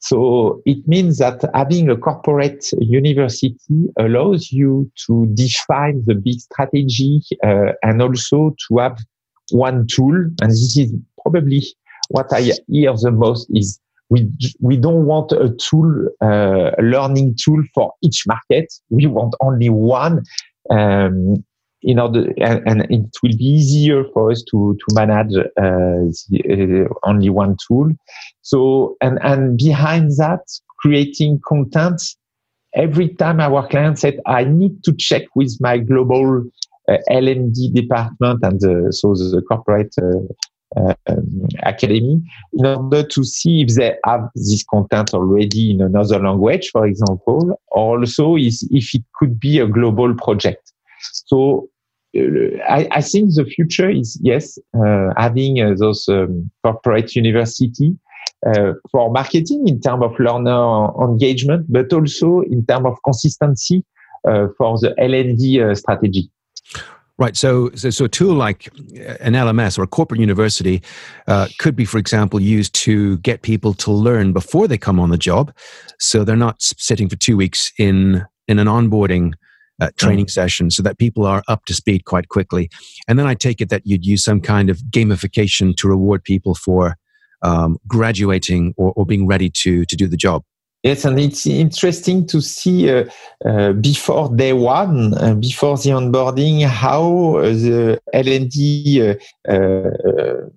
So 0.00 0.62
it 0.64 0.86
means 0.86 1.18
that 1.18 1.44
having 1.54 1.90
a 1.90 1.96
corporate 1.96 2.64
university 2.78 3.56
allows 3.98 4.52
you 4.52 4.90
to 5.06 5.26
define 5.34 6.02
the 6.06 6.14
big 6.14 6.40
strategy 6.40 7.20
uh, 7.44 7.72
and 7.82 8.00
also 8.00 8.54
to 8.68 8.78
have 8.78 8.98
one 9.50 9.86
tool. 9.88 10.14
And 10.40 10.50
this 10.50 10.76
is 10.76 10.92
probably 11.22 11.64
what 12.10 12.32
I 12.32 12.42
hear 12.68 12.94
the 12.94 13.10
most 13.10 13.48
is 13.50 13.80
we, 14.10 14.30
we 14.60 14.76
don't 14.76 15.04
want 15.04 15.32
a 15.32 15.50
tool, 15.56 16.08
uh, 16.22 16.70
a 16.78 16.82
learning 16.82 17.36
tool 17.42 17.62
for 17.74 17.92
each 18.02 18.24
market. 18.26 18.72
We 18.90 19.06
want 19.06 19.34
only 19.40 19.68
one. 19.68 20.22
Um, 20.70 21.44
in 21.82 21.98
order 21.98 22.32
and, 22.38 22.66
and, 22.66 22.82
it 22.90 23.06
will 23.22 23.36
be 23.36 23.44
easier 23.44 24.04
for 24.12 24.30
us 24.32 24.42
to 24.50 24.76
to 24.80 24.94
manage 24.94 25.36
uh, 25.36 26.10
the, 26.28 26.88
uh, 26.90 27.08
only 27.08 27.30
one 27.30 27.56
tool. 27.66 27.90
So 28.42 28.96
and 29.00 29.18
and 29.22 29.56
behind 29.56 30.10
that 30.18 30.40
creating 30.78 31.40
content 31.46 32.00
every 32.74 33.08
time 33.14 33.40
our 33.40 33.66
client 33.68 33.98
said 33.98 34.20
i 34.26 34.44
need 34.44 34.82
to 34.84 34.94
check 34.94 35.22
with 35.34 35.56
my 35.60 35.78
global 35.78 36.44
uh, 36.88 36.96
L&D 37.10 37.70
department 37.74 38.40
and 38.42 38.60
the, 38.60 38.92
so 38.92 39.12
the 39.14 39.42
corporate 39.46 39.94
uh, 40.00 40.94
um, 41.06 41.48
academy 41.64 42.22
in 42.52 42.66
order 42.66 43.02
to 43.02 43.24
see 43.24 43.62
if 43.62 43.74
they 43.74 43.94
have 44.04 44.28
this 44.34 44.64
content 44.64 45.12
already 45.14 45.70
in 45.70 45.80
another 45.80 46.18
language 46.18 46.68
for 46.70 46.86
example 46.86 47.58
also 47.70 48.36
is 48.36 48.66
if 48.70 48.94
it 48.94 49.02
could 49.14 49.40
be 49.40 49.58
a 49.58 49.66
global 49.66 50.14
project 50.14 50.72
so 51.28 51.68
uh, 52.16 52.20
I, 52.68 52.88
I, 52.90 53.00
think 53.02 53.34
the 53.34 53.44
future 53.44 53.90
is 53.90 54.18
yes, 54.22 54.58
uh, 54.74 55.10
having 55.16 55.60
uh, 55.60 55.74
those 55.76 56.08
um, 56.08 56.50
corporate 56.64 57.14
university 57.14 57.96
uh, 58.46 58.72
for 58.90 59.10
marketing 59.10 59.68
in 59.68 59.80
terms 59.80 60.04
of 60.04 60.18
learner 60.18 60.88
engagement, 61.04 61.66
but 61.68 61.92
also 61.92 62.40
in 62.40 62.64
terms 62.64 62.86
of 62.86 62.96
consistency 63.04 63.84
uh, 64.26 64.46
for 64.56 64.78
the 64.78 64.94
L&D 64.98 65.60
uh, 65.60 65.74
strategy. 65.74 66.30
Right. 67.18 67.36
So, 67.36 67.70
so, 67.74 67.90
so, 67.90 68.04
a 68.04 68.08
tool 68.08 68.34
like 68.34 68.68
an 69.20 69.32
LMS 69.34 69.76
or 69.76 69.82
a 69.82 69.88
corporate 69.88 70.20
university 70.20 70.80
uh, 71.26 71.48
could 71.58 71.74
be, 71.74 71.84
for 71.84 71.98
example, 71.98 72.40
used 72.40 72.74
to 72.76 73.18
get 73.18 73.42
people 73.42 73.74
to 73.74 73.90
learn 73.90 74.32
before 74.32 74.68
they 74.68 74.78
come 74.78 75.00
on 75.00 75.10
the 75.10 75.18
job, 75.18 75.52
so 75.98 76.22
they're 76.22 76.36
not 76.36 76.62
sitting 76.62 77.08
for 77.08 77.16
two 77.16 77.36
weeks 77.36 77.72
in 77.76 78.24
in 78.46 78.60
an 78.60 78.68
onboarding 78.68 79.34
uh, 79.80 79.90
training 79.96 80.26
mm. 80.26 80.30
session 80.30 80.70
so 80.70 80.82
that 80.82 80.98
people 80.98 81.24
are 81.24 81.42
up 81.48 81.64
to 81.66 81.74
speed 81.74 82.04
quite 82.04 82.28
quickly. 82.28 82.68
And 83.06 83.18
then 83.18 83.26
I 83.26 83.34
take 83.34 83.60
it 83.60 83.68
that 83.70 83.86
you'd 83.86 84.06
use 84.06 84.24
some 84.24 84.40
kind 84.40 84.70
of 84.70 84.78
gamification 84.90 85.76
to 85.76 85.88
reward 85.88 86.24
people 86.24 86.54
for 86.54 86.96
um, 87.42 87.78
graduating 87.86 88.74
or, 88.76 88.92
or, 88.96 89.06
being 89.06 89.26
ready 89.26 89.48
to, 89.48 89.84
to 89.84 89.96
do 89.96 90.08
the 90.08 90.16
job. 90.16 90.42
Yes, 90.82 91.04
and 91.04 91.18
it's 91.18 91.46
interesting 91.46 92.26
to 92.26 92.40
see 92.40 92.90
uh, 92.90 93.04
uh, 93.44 93.72
before 93.72 94.28
day 94.34 94.52
one, 94.52 95.14
uh, 95.14 95.34
before 95.34 95.76
the 95.76 95.90
onboarding, 95.90 96.64
how 96.66 97.40
the 97.40 98.00
uh, 98.14 99.52
uh, 99.52 100.48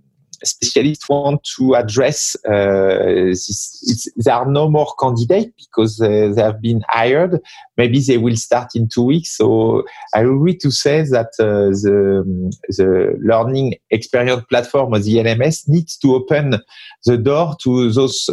specialists 0.43 1.07
want 1.09 1.43
to 1.57 1.75
address 1.75 2.35
uh, 2.47 3.31
this. 3.31 4.11
there 4.15 4.35
are 4.35 4.49
no 4.49 4.69
more 4.69 4.93
candidates 4.99 5.51
because 5.65 6.01
uh, 6.01 6.31
they 6.35 6.41
have 6.41 6.61
been 6.61 6.83
hired. 6.87 7.39
Maybe 7.77 7.99
they 7.99 8.17
will 8.17 8.35
start 8.35 8.69
in 8.75 8.87
two 8.87 9.03
weeks. 9.03 9.37
So 9.37 9.83
I 10.13 10.21
agree 10.21 10.57
to 10.57 10.71
say 10.71 11.03
that 11.03 11.31
uh, 11.39 11.69
the, 11.83 12.51
the 12.69 13.19
learning 13.23 13.75
experience 13.89 14.43
platform 14.49 14.91
the 14.91 15.15
LMS 15.15 15.67
needs 15.67 15.97
to 15.97 16.15
open 16.15 16.57
the 17.05 17.17
door 17.17 17.55
to 17.63 17.91
those 17.91 18.29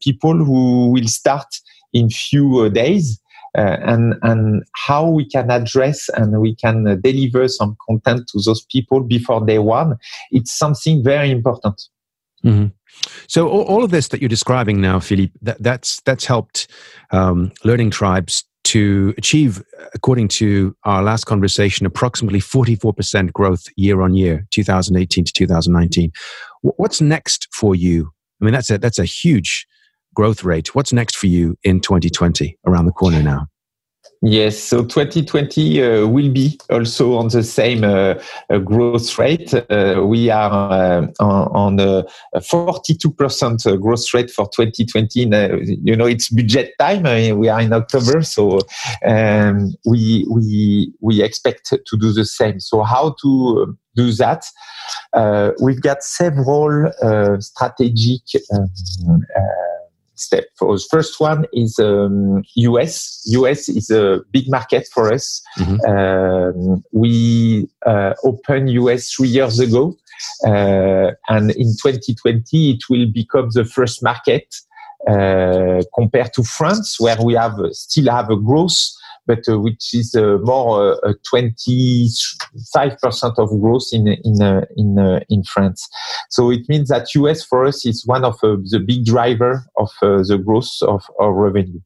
people 0.00 0.34
who 0.34 0.90
will 0.90 1.08
start 1.08 1.46
in 1.92 2.10
few 2.10 2.68
days 2.70 3.20
uh, 3.56 3.76
and 3.82 4.14
and 4.22 4.64
how 4.74 5.08
we 5.08 5.28
can 5.28 5.50
address 5.50 6.08
and 6.10 6.40
we 6.40 6.54
can 6.56 7.00
deliver 7.00 7.46
some 7.48 7.76
content 7.88 8.26
to 8.28 8.40
those 8.44 8.64
people 8.70 9.00
before 9.00 9.44
day 9.44 9.58
one 9.58 9.96
it's 10.30 10.56
something 10.56 11.02
very 11.02 11.30
important 11.30 11.82
mm-hmm. 12.44 12.66
so 13.26 13.48
all, 13.48 13.62
all, 13.62 13.84
of 13.84 13.90
this 13.90 14.08
that 14.08 14.20
you're 14.20 14.28
describing 14.28 14.80
now 14.80 14.98
philippe 14.98 15.32
that, 15.42 15.62
that's 15.62 16.00
that's 16.02 16.24
helped 16.24 16.68
um, 17.10 17.52
learning 17.64 17.90
tribes 17.90 18.44
to 18.64 19.14
achieve, 19.18 19.62
according 19.94 20.26
to 20.26 20.74
our 20.84 21.02
last 21.02 21.24
conversation, 21.24 21.86
approximately 21.86 22.40
44% 22.40 23.32
growth 23.32 23.66
year 23.76 24.00
on 24.00 24.14
year, 24.14 24.46
2018 24.50 25.24
to 25.24 25.32
2019. 25.32 26.10
What's 26.62 27.00
next 27.00 27.46
for 27.52 27.74
you? 27.74 28.10
I 28.40 28.44
mean, 28.46 28.54
that's 28.54 28.70
a, 28.70 28.78
that's 28.78 28.98
a 28.98 29.04
huge 29.04 29.66
growth 30.14 30.44
rate. 30.44 30.74
What's 30.74 30.92
next 30.92 31.16
for 31.16 31.26
you 31.26 31.56
in 31.62 31.80
2020 31.80 32.56
around 32.66 32.86
the 32.86 32.92
corner 32.92 33.22
now? 33.22 33.48
Yes, 34.26 34.58
so 34.58 34.82
2020 34.82 35.82
uh, 35.82 36.06
will 36.06 36.32
be 36.32 36.58
also 36.70 37.18
on 37.18 37.28
the 37.28 37.42
same 37.42 37.84
uh, 37.84 38.14
uh, 38.48 38.56
growth 38.56 39.18
rate. 39.18 39.52
Uh, 39.52 40.02
we 40.02 40.30
are 40.30 40.72
uh, 40.72 41.06
on, 41.20 41.78
on, 41.78 41.80
a 41.80 42.06
42% 42.40 43.80
growth 43.82 44.14
rate 44.14 44.30
for 44.30 44.48
2020. 44.48 45.20
you 45.84 45.94
know, 45.94 46.06
it's 46.06 46.30
budget 46.30 46.72
time. 46.78 47.02
we 47.38 47.50
are 47.50 47.60
in 47.60 47.74
October, 47.74 48.22
so 48.22 48.60
um, 49.04 49.74
we 49.84 50.26
we 50.30 50.90
we 51.02 51.22
expect 51.22 51.66
to 51.66 51.96
do 51.98 52.10
the 52.14 52.24
same. 52.24 52.60
So 52.60 52.82
how 52.82 53.14
to 53.20 53.76
do 53.94 54.10
that? 54.12 54.46
we've 55.60 55.82
got 55.82 56.02
several 56.02 56.90
strategic. 57.40 58.22
Um, 58.56 59.20
step. 60.14 60.44
For 60.58 60.76
the 60.76 60.84
first 60.90 61.20
one 61.20 61.46
is 61.52 61.78
um, 61.78 62.42
US. 62.56 63.22
US 63.26 63.68
is 63.68 63.90
a 63.90 64.20
big 64.32 64.50
market 64.50 64.88
for 64.92 65.12
us. 65.12 65.42
Mm-hmm. 65.58 65.80
Um, 65.90 66.84
we 66.92 67.68
uh, 67.86 68.14
opened 68.24 68.70
US 68.70 69.10
three 69.12 69.28
years 69.28 69.58
ago, 69.60 69.96
uh, 70.46 71.12
and 71.28 71.50
in 71.52 71.74
2020 71.82 72.70
it 72.70 72.84
will 72.88 73.06
become 73.12 73.50
the 73.52 73.64
first 73.64 74.02
market 74.02 74.54
uh, 75.08 75.82
compared 75.94 76.32
to 76.34 76.42
France, 76.42 76.98
where 76.98 77.20
we 77.22 77.34
have 77.34 77.56
still 77.72 78.10
have 78.10 78.30
a 78.30 78.36
growth 78.36 78.90
but 79.26 79.40
uh, 79.48 79.58
which 79.58 79.94
is 79.94 80.14
uh, 80.14 80.38
more 80.42 80.98
25% 81.32 82.14
uh, 82.76 83.42
of 83.42 83.50
growth 83.60 83.88
in 83.92 84.08
in 84.08 84.64
in 84.76 85.22
in 85.28 85.42
France. 85.44 85.88
So 86.30 86.50
it 86.50 86.68
means 86.68 86.88
that 86.88 87.14
US 87.14 87.44
for 87.44 87.64
us 87.64 87.86
is 87.86 88.06
one 88.06 88.24
of 88.24 88.38
the 88.40 88.82
big 88.84 89.04
driver 89.04 89.64
of 89.76 89.90
the 90.00 90.40
growth 90.44 90.70
of 90.82 91.02
our 91.20 91.32
revenue. 91.32 91.80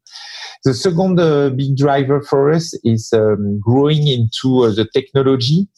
The 0.64 0.74
second 0.74 1.16
big 1.56 1.76
driver 1.76 2.20
for 2.22 2.50
us 2.50 2.74
is 2.84 3.12
um, 3.12 3.60
growing 3.60 4.08
into 4.08 4.72
the 4.74 4.88
technology 4.92 5.68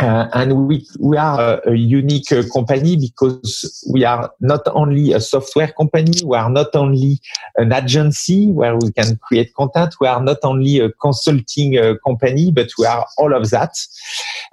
uh, 0.00 0.28
and 0.32 0.68
we, 0.68 0.86
we 1.00 1.16
are 1.16 1.60
a, 1.66 1.70
a 1.70 1.74
unique 1.74 2.30
uh, 2.30 2.42
company 2.54 2.96
because 2.96 3.84
we 3.90 4.04
are 4.04 4.30
not 4.40 4.60
only 4.68 5.12
a 5.12 5.20
software 5.20 5.72
company, 5.76 6.12
we 6.24 6.36
are 6.36 6.50
not 6.50 6.74
only 6.74 7.18
an 7.56 7.72
agency 7.72 8.46
where 8.52 8.76
we 8.76 8.92
can 8.92 9.16
create 9.16 9.52
content, 9.54 9.94
we 10.00 10.06
are 10.06 10.22
not 10.22 10.38
only 10.44 10.78
a 10.78 10.92
consulting 10.92 11.76
uh, 11.76 11.94
company, 12.06 12.52
but 12.52 12.68
we 12.78 12.86
are 12.86 13.04
all 13.18 13.34
of 13.34 13.50
that. 13.50 13.76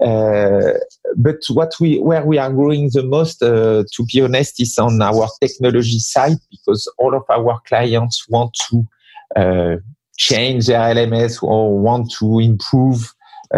Uh, 0.01 0.79
but 1.15 1.37
what 1.49 1.73
we, 1.79 1.99
where 1.99 2.25
we 2.25 2.39
are 2.39 2.51
growing 2.51 2.89
the 2.93 3.03
most, 3.03 3.43
uh, 3.43 3.83
to 3.93 4.05
be 4.11 4.21
honest, 4.21 4.59
is 4.59 4.77
on 4.79 4.99
our 5.01 5.27
technology 5.39 5.99
side 5.99 6.37
because 6.49 6.91
all 6.97 7.15
of 7.15 7.23
our 7.29 7.59
clients 7.67 8.27
want 8.29 8.55
to 8.69 8.87
uh, 9.35 9.75
change 10.17 10.67
their 10.67 10.79
LMS 10.79 11.43
or 11.43 11.77
want 11.77 12.11
to 12.19 12.39
improve 12.39 13.13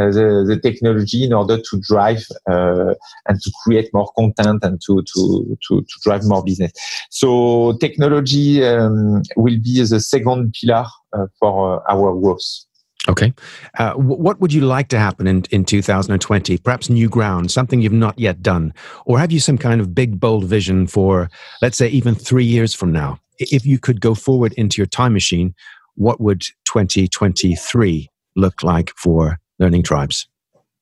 the, 0.06 0.46
the 0.48 0.60
technology 0.60 1.24
in 1.24 1.34
order 1.34 1.58
to 1.58 1.80
drive 1.82 2.24
uh, 2.50 2.94
and 3.28 3.42
to 3.42 3.52
create 3.64 3.90
more 3.94 4.12
content 4.18 4.64
and 4.64 4.80
to, 4.86 5.04
to, 5.14 5.58
to, 5.68 5.82
to 5.82 6.00
drive 6.04 6.22
more 6.26 6.44
business. 6.44 6.72
So 7.10 7.78
technology 7.80 8.64
um, 8.64 9.24
will 9.36 9.58
be 9.64 9.84
the 9.84 10.00
second 10.00 10.54
pillar 10.60 10.86
uh, 11.14 11.26
for 11.40 11.84
our 11.90 12.20
growth. 12.20 12.68
Okay. 13.10 13.34
Uh, 13.78 13.94
what 13.94 14.42
would 14.42 14.52
you 14.52 14.62
like 14.62 14.90
to 14.90 15.00
happen 15.00 15.28
in, 15.28 15.44
in 15.52 15.64
2020? 15.64 16.58
Perhaps 16.58 16.90
new 16.90 17.08
ground, 17.08 17.52
something 17.52 17.82
you've 17.82 17.94
not 17.94 18.20
yet 18.20 18.42
done? 18.42 18.74
Or 19.06 19.18
have 19.18 19.32
you 19.32 19.40
some 19.40 19.58
kind 19.58 19.80
of 19.80 19.96
big, 19.96 20.20
bold 20.20 20.44
vision 20.44 20.88
for, 20.88 21.30
let's 21.62 21.78
say, 21.78 21.88
even 21.88 22.16
three 22.16 22.44
years 22.44 22.74
from 22.74 22.92
now? 22.92 23.20
If 23.40 23.66
you 23.66 23.80
could 23.80 24.02
go 24.02 24.14
forward 24.14 24.54
into 24.54 24.82
your 24.82 24.88
time 24.88 25.14
machine, 25.14 25.56
what 25.96 26.20
would 26.20 26.42
2023 26.66 28.10
look 28.36 28.62
like 28.62 28.92
for 28.98 29.40
learning 29.60 29.84
tribes? 29.84 30.28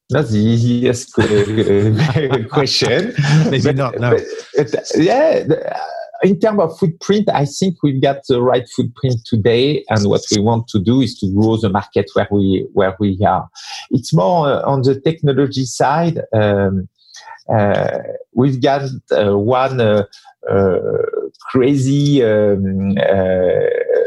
That's 0.10 0.32
the 0.32 0.40
easiest 0.40 1.14
question. 2.50 3.14
Maybe 3.50 3.64
but, 3.64 3.76
not. 3.76 4.00
No. 4.00 4.12
But, 4.56 4.72
but, 4.72 4.86
yeah. 4.98 5.44
In 6.24 6.40
terms 6.40 6.60
of 6.60 6.78
footprint, 6.80 7.30
I 7.30 7.46
think 7.46 7.82
we've 7.84 8.02
got 8.02 8.18
the 8.28 8.42
right 8.42 8.68
footprint 8.76 9.20
today, 9.26 9.84
and 9.90 10.06
what 10.08 10.22
we 10.32 10.42
want 10.42 10.68
to 10.70 10.80
do 10.80 11.02
is 11.02 11.18
to 11.20 11.32
grow 11.34 11.58
the 11.58 11.70
market 11.70 12.10
where 12.14 12.28
we 12.32 12.68
where 12.74 12.96
we 13.00 13.20
are. 13.26 13.50
It's 13.92 14.14
more 14.14 14.48
uh, 14.48 14.62
on 14.62 14.84
the 14.84 15.00
technology 15.00 15.66
side. 15.66 16.22
Um, 16.34 16.88
uh, 17.50 18.00
we've 18.34 18.62
got 18.62 18.90
uh, 19.12 19.38
one 19.38 19.80
uh, 19.82 20.04
uh 20.50 20.80
crazy 21.52 22.24
um, 22.24 22.98
uh, 22.98 23.02
uh, 23.02 24.05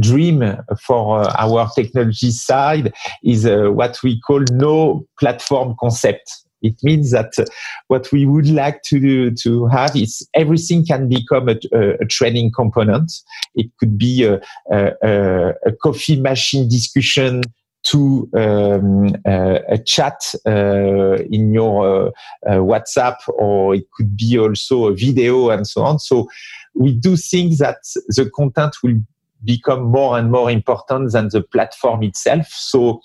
dream 0.00 0.56
for 0.84 1.22
uh, 1.22 1.32
our 1.38 1.68
technology 1.74 2.30
side 2.30 2.92
is 3.22 3.46
uh, 3.46 3.68
what 3.68 3.98
we 4.02 4.20
call 4.20 4.40
no 4.52 5.06
platform 5.18 5.74
concept. 5.80 6.44
It 6.60 6.74
means 6.82 7.12
that 7.12 7.32
what 7.86 8.10
we 8.10 8.26
would 8.26 8.48
like 8.48 8.82
to 8.86 8.98
do, 8.98 9.30
to 9.30 9.66
have 9.66 9.94
is 9.94 10.28
everything 10.34 10.84
can 10.84 11.08
become 11.08 11.48
a, 11.48 11.56
a, 11.72 11.90
a 12.00 12.04
training 12.06 12.50
component. 12.50 13.12
It 13.54 13.70
could 13.78 13.96
be 13.96 14.24
a, 14.24 14.40
a 14.72 15.72
coffee 15.80 16.20
machine 16.20 16.68
discussion 16.68 17.42
to 17.84 18.28
um, 18.34 19.14
uh, 19.24 19.60
a 19.68 19.78
chat 19.78 20.34
uh, 20.46 21.16
in 21.30 21.52
your 21.52 22.08
uh, 22.46 22.54
WhatsApp, 22.54 23.16
or 23.28 23.76
it 23.76 23.84
could 23.92 24.16
be 24.16 24.36
also 24.38 24.86
a 24.86 24.94
video 24.94 25.50
and 25.50 25.66
so 25.66 25.82
on. 25.82 25.98
So 25.98 26.28
we 26.74 26.92
do 26.92 27.16
think 27.16 27.58
that 27.58 27.78
the 28.08 28.30
content 28.34 28.76
will 28.82 29.00
become 29.44 29.82
more 29.82 30.18
and 30.18 30.30
more 30.30 30.50
important 30.50 31.12
than 31.12 31.28
the 31.30 31.42
platform 31.42 32.02
itself. 32.02 32.48
So, 32.48 33.00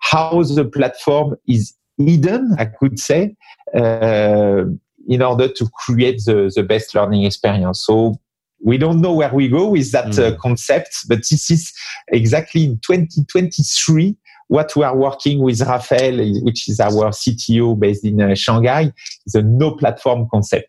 how 0.00 0.42
the 0.42 0.64
platform 0.64 1.36
is 1.48 1.74
hidden, 1.98 2.54
I 2.58 2.66
could 2.66 2.98
say, 2.98 3.36
uh, 3.74 4.64
in 5.08 5.22
order 5.22 5.48
to 5.48 5.68
create 5.74 6.22
the, 6.24 6.52
the 6.54 6.62
best 6.62 6.94
learning 6.94 7.24
experience. 7.24 7.84
So, 7.84 8.16
we 8.64 8.78
don't 8.78 9.00
know 9.00 9.12
where 9.12 9.32
we 9.32 9.48
go 9.48 9.68
with 9.68 9.92
that 9.92 10.06
mm. 10.06 10.32
uh, 10.32 10.36
concept, 10.38 10.96
but 11.08 11.18
this 11.30 11.50
is 11.50 11.72
exactly 12.08 12.64
in 12.64 12.80
2023 12.80 14.16
what 14.48 14.74
we 14.76 14.84
are 14.84 14.96
working 14.96 15.40
with 15.40 15.60
Raphael, 15.60 16.18
which 16.42 16.68
is 16.68 16.80
our 16.80 17.10
CTO 17.10 17.78
based 17.78 18.04
in 18.04 18.20
uh, 18.20 18.34
Shanghai, 18.34 18.92
is 19.26 19.34
a 19.34 19.42
no 19.42 19.72
platform 19.72 20.28
concept. 20.30 20.68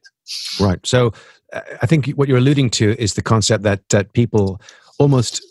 Right. 0.59 0.79
So 0.85 1.13
uh, 1.53 1.61
I 1.81 1.85
think 1.85 2.07
what 2.11 2.27
you're 2.27 2.39
alluding 2.39 2.71
to 2.71 2.99
is 2.99 3.13
the 3.13 3.21
concept 3.21 3.63
that 3.63 3.87
that 3.89 4.13
people 4.13 4.59
almost 4.99 5.41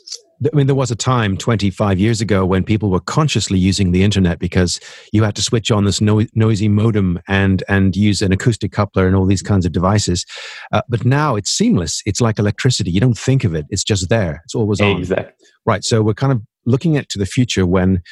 I 0.45 0.55
mean, 0.55 0.67
there 0.67 0.77
was 0.77 0.91
a 0.91 0.97
time 0.97 1.37
25 1.37 1.99
years 1.99 2.21
ago 2.21 2.45
when 2.45 2.63
people 2.63 2.91
were 2.91 3.01
consciously 3.01 3.59
using 3.59 3.93
the 3.93 4.03
internet 4.03 4.39
because 4.39 4.79
you 5.13 5.23
had 5.23 5.35
to 5.37 5.43
switch 5.43 5.71
on 5.71 5.85
this 5.85 6.01
no- 6.01 6.27
noisy 6.35 6.69
modem 6.69 7.21
and 7.27 7.65
and 7.69 7.97
use 7.97 8.21
an 8.21 8.33
acoustic 8.33 8.71
coupler 8.71 9.07
and 9.07 9.17
all 9.17 9.25
these 9.25 9.43
kinds 9.43 9.65
of 9.65 9.73
devices. 9.73 10.27
Uh, 10.73 10.83
but 10.89 11.05
now 11.05 11.37
it's 11.37 11.51
seamless. 11.51 12.03
It's 12.05 12.21
like 12.21 12.39
electricity. 12.39 12.91
You 12.91 13.01
don't 13.01 13.19
think 13.19 13.45
of 13.45 13.55
it. 13.55 13.67
It's 13.71 13.85
just 13.85 14.11
there. 14.11 14.43
It's 14.45 14.55
always 14.55 14.81
on. 14.81 14.99
Exactly. 14.99 15.33
Right. 15.65 15.85
So 15.85 16.03
we're 16.03 16.15
kind 16.15 16.33
of 16.33 16.43
looking 16.67 16.99
at 16.99 17.09
to 17.11 17.19
the 17.19 17.27
future 17.27 17.65
when 17.65 18.03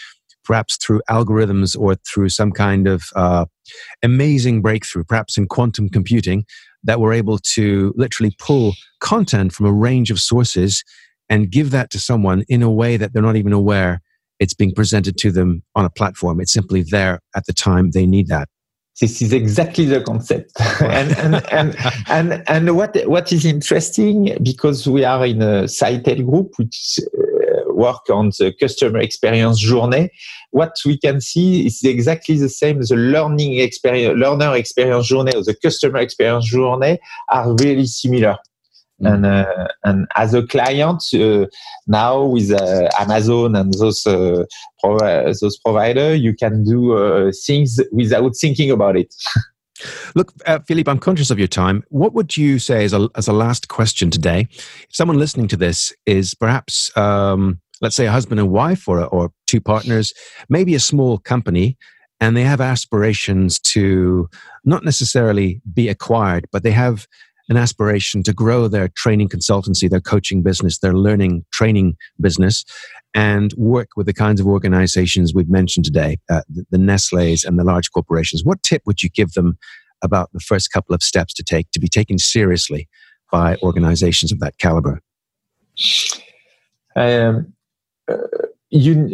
perhaps 0.44 0.76
through 0.76 1.02
algorithms 1.10 1.78
or 1.78 1.96
through 2.06 2.28
some 2.28 2.52
kind 2.52 2.86
of 2.86 3.04
uh, 3.16 3.44
amazing 4.02 4.62
breakthrough, 4.62 5.04
perhaps 5.04 5.36
in 5.36 5.46
quantum 5.46 5.88
computing, 5.88 6.44
that 6.84 7.00
we're 7.00 7.14
able 7.14 7.38
to 7.38 7.92
literally 7.96 8.34
pull 8.38 8.74
content 9.00 9.52
from 9.52 9.66
a 9.66 9.72
range 9.72 10.10
of 10.10 10.20
sources 10.20 10.84
and 11.28 11.50
give 11.50 11.70
that 11.70 11.90
to 11.90 11.98
someone 11.98 12.44
in 12.48 12.62
a 12.62 12.70
way 12.70 12.96
that 12.96 13.12
they're 13.12 13.22
not 13.22 13.36
even 13.36 13.52
aware 13.52 14.00
it's 14.40 14.54
being 14.54 14.74
presented 14.74 15.16
to 15.18 15.30
them 15.30 15.62
on 15.74 15.84
a 15.84 15.90
platform. 15.90 16.40
It's 16.40 16.52
simply 16.52 16.82
there 16.82 17.20
at 17.36 17.46
the 17.46 17.52
time 17.52 17.92
they 17.92 18.06
need 18.06 18.28
that. 18.28 18.48
This 19.00 19.20
is 19.22 19.32
exactly 19.32 19.86
the 19.86 20.00
concept. 20.02 20.52
and, 20.80 21.16
and, 21.18 21.52
and, 21.52 21.76
and, 22.08 22.44
and, 22.46 22.76
what, 22.76 22.96
what 23.06 23.32
is 23.32 23.44
interesting, 23.44 24.36
because 24.42 24.88
we 24.88 25.04
are 25.04 25.26
in 25.26 25.42
a 25.42 25.64
Sitel 25.64 26.24
group, 26.24 26.52
which 26.58 27.00
uh, 27.00 27.72
work 27.72 28.08
on 28.08 28.30
the 28.38 28.54
customer 28.60 28.98
experience 29.00 29.58
journey, 29.58 30.10
what 30.52 30.76
we 30.86 30.96
can 30.96 31.20
see 31.20 31.66
is 31.66 31.82
exactly 31.82 32.36
the 32.36 32.48
same. 32.48 32.80
The 32.80 32.94
learning 32.94 33.58
experience, 33.58 34.16
learner 34.16 34.54
experience 34.54 35.08
journey 35.08 35.34
or 35.34 35.42
the 35.42 35.56
customer 35.60 35.98
experience 35.98 36.46
journey 36.46 37.00
are 37.30 37.52
really 37.56 37.86
similar. 37.86 38.36
Mm. 39.02 39.12
And 39.12 39.26
uh, 39.26 39.68
and 39.84 40.06
as 40.14 40.34
a 40.34 40.46
client 40.46 41.02
uh, 41.14 41.46
now 41.86 42.24
with 42.24 42.52
uh, 42.52 42.88
Amazon 42.98 43.56
and 43.56 43.74
those 43.74 44.06
uh, 44.06 44.44
pro- 44.80 45.32
those 45.32 45.58
provider, 45.64 46.14
you 46.14 46.34
can 46.34 46.64
do 46.64 46.96
uh, 46.96 47.32
things 47.46 47.80
without 47.92 48.32
thinking 48.40 48.70
about 48.70 48.96
it. 48.96 49.12
Look, 50.14 50.32
uh, 50.46 50.60
Philippe, 50.60 50.90
I'm 50.90 50.98
conscious 50.98 51.30
of 51.30 51.38
your 51.38 51.48
time. 51.48 51.82
What 51.88 52.14
would 52.14 52.36
you 52.36 52.58
say 52.58 52.84
as 52.84 52.92
a, 52.92 53.08
as 53.16 53.26
a 53.26 53.32
last 53.32 53.68
question 53.68 54.10
today? 54.10 54.48
If 54.52 54.86
someone 54.90 55.18
listening 55.18 55.48
to 55.48 55.56
this 55.56 55.92
is 56.06 56.34
perhaps, 56.34 56.96
um, 56.96 57.60
let's 57.80 57.96
say, 57.96 58.06
a 58.06 58.12
husband 58.12 58.38
and 58.38 58.50
wife 58.50 58.88
or, 58.88 59.04
or 59.06 59.32
two 59.46 59.60
partners, 59.60 60.14
maybe 60.48 60.76
a 60.76 60.80
small 60.80 61.18
company, 61.18 61.76
and 62.20 62.36
they 62.36 62.44
have 62.44 62.60
aspirations 62.60 63.58
to 63.60 64.28
not 64.64 64.84
necessarily 64.84 65.60
be 65.74 65.88
acquired, 65.88 66.46
but 66.52 66.62
they 66.62 66.70
have 66.70 67.06
an 67.48 67.56
aspiration 67.56 68.22
to 68.22 68.32
grow 68.32 68.68
their 68.68 68.88
training 68.88 69.28
consultancy, 69.28 69.88
their 69.88 70.00
coaching 70.00 70.42
business, 70.42 70.78
their 70.78 70.94
learning 70.94 71.44
training 71.52 71.96
business. 72.20 72.64
and 73.16 73.52
work 73.56 73.90
with 73.96 74.06
the 74.06 74.12
kinds 74.12 74.40
of 74.40 74.46
organizations 74.48 75.32
we've 75.32 75.48
mentioned 75.48 75.84
today, 75.84 76.18
uh, 76.28 76.40
the, 76.48 76.66
the 76.70 76.78
Nestle's 76.78 77.44
and 77.44 77.58
the 77.58 77.62
large 77.62 77.92
corporations, 77.92 78.44
what 78.44 78.60
tip 78.64 78.82
would 78.86 79.04
you 79.04 79.08
give 79.08 79.32
them 79.34 79.56
about 80.02 80.32
the 80.32 80.40
first 80.40 80.72
couple 80.72 80.94
of 80.94 81.02
steps 81.02 81.32
to 81.34 81.42
take 81.44 81.70
to 81.70 81.78
be 81.78 81.88
taken 81.88 82.18
seriously 82.18 82.88
by 83.30 83.56
organizations 83.62 84.32
of 84.32 84.40
that 84.40 84.58
caliber? 84.58 85.00
Um, 86.96 87.52
uh, 88.08 88.16
you 88.74 89.08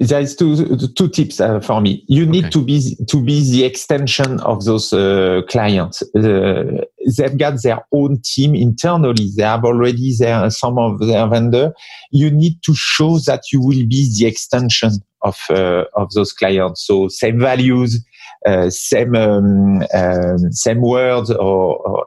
there 0.00 0.20
is 0.20 0.34
two 0.34 0.88
two 0.96 1.08
tips 1.08 1.38
uh, 1.38 1.60
for 1.60 1.82
me. 1.82 2.02
You 2.08 2.24
need 2.24 2.46
okay. 2.46 2.50
to 2.50 2.64
be 2.64 2.96
to 3.08 3.22
be 3.22 3.50
the 3.50 3.64
extension 3.64 4.40
of 4.40 4.64
those 4.64 4.90
uh, 4.92 5.42
clients. 5.48 6.02
Uh, 6.16 6.82
they've 7.18 7.36
got 7.36 7.62
their 7.62 7.84
own 7.92 8.22
team 8.24 8.54
internally. 8.54 9.28
They 9.36 9.42
have 9.42 9.64
already 9.64 10.16
their 10.18 10.48
some 10.48 10.78
of 10.78 10.98
their 11.00 11.28
vendor. 11.28 11.74
You 12.10 12.30
need 12.30 12.62
to 12.62 12.74
show 12.74 13.18
that 13.26 13.52
you 13.52 13.60
will 13.60 13.86
be 13.86 14.10
the 14.18 14.26
extension 14.26 14.92
of 15.20 15.38
uh, 15.50 15.84
of 15.94 16.10
those 16.12 16.32
clients. 16.32 16.86
So 16.86 17.08
same 17.08 17.38
values, 17.38 18.02
uh, 18.46 18.70
same 18.70 19.14
um, 19.14 19.82
um, 19.92 20.52
same 20.52 20.80
words, 20.80 21.30
or, 21.30 21.76
or, 21.86 22.06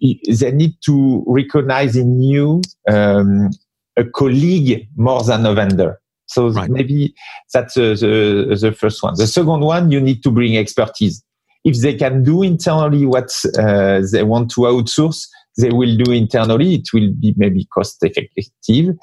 they 0.00 0.52
need 0.52 0.74
to 0.84 1.24
recognize 1.26 1.96
in 1.96 2.22
you 2.22 2.62
um, 2.88 3.50
a 3.96 4.04
colleague 4.04 4.86
more 4.96 5.24
than 5.24 5.44
a 5.46 5.54
vendor. 5.54 5.98
So 6.32 6.50
right. 6.50 6.70
maybe 6.70 7.14
that's 7.52 7.76
uh, 7.76 7.94
the, 7.98 8.58
the 8.60 8.72
first 8.72 9.02
one. 9.02 9.14
The 9.16 9.26
second 9.26 9.60
one, 9.60 9.90
you 9.90 10.00
need 10.00 10.22
to 10.22 10.30
bring 10.30 10.56
expertise. 10.56 11.22
If 11.64 11.80
they 11.80 11.94
can 11.94 12.24
do 12.24 12.42
internally 12.42 13.06
what 13.06 13.30
uh, 13.58 14.02
they 14.10 14.24
want 14.24 14.50
to 14.52 14.62
outsource, 14.62 15.28
they 15.58 15.70
will 15.70 15.96
do 15.96 16.12
internally. 16.12 16.74
It 16.74 16.88
will 16.92 17.12
be 17.12 17.34
maybe 17.36 17.66
cost 17.66 17.98
effective. 18.02 18.96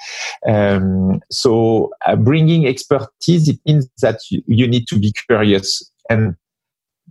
Um, 0.48 1.22
so 1.30 1.92
uh, 2.06 2.16
bringing 2.16 2.68
expertise, 2.68 3.48
it 3.48 3.60
means 3.66 3.88
that 4.02 4.20
you, 4.30 4.42
you, 4.48 4.68
need 4.68 4.88
to 4.88 5.00
be 5.00 5.14
curious. 5.28 5.90
And 6.10 6.36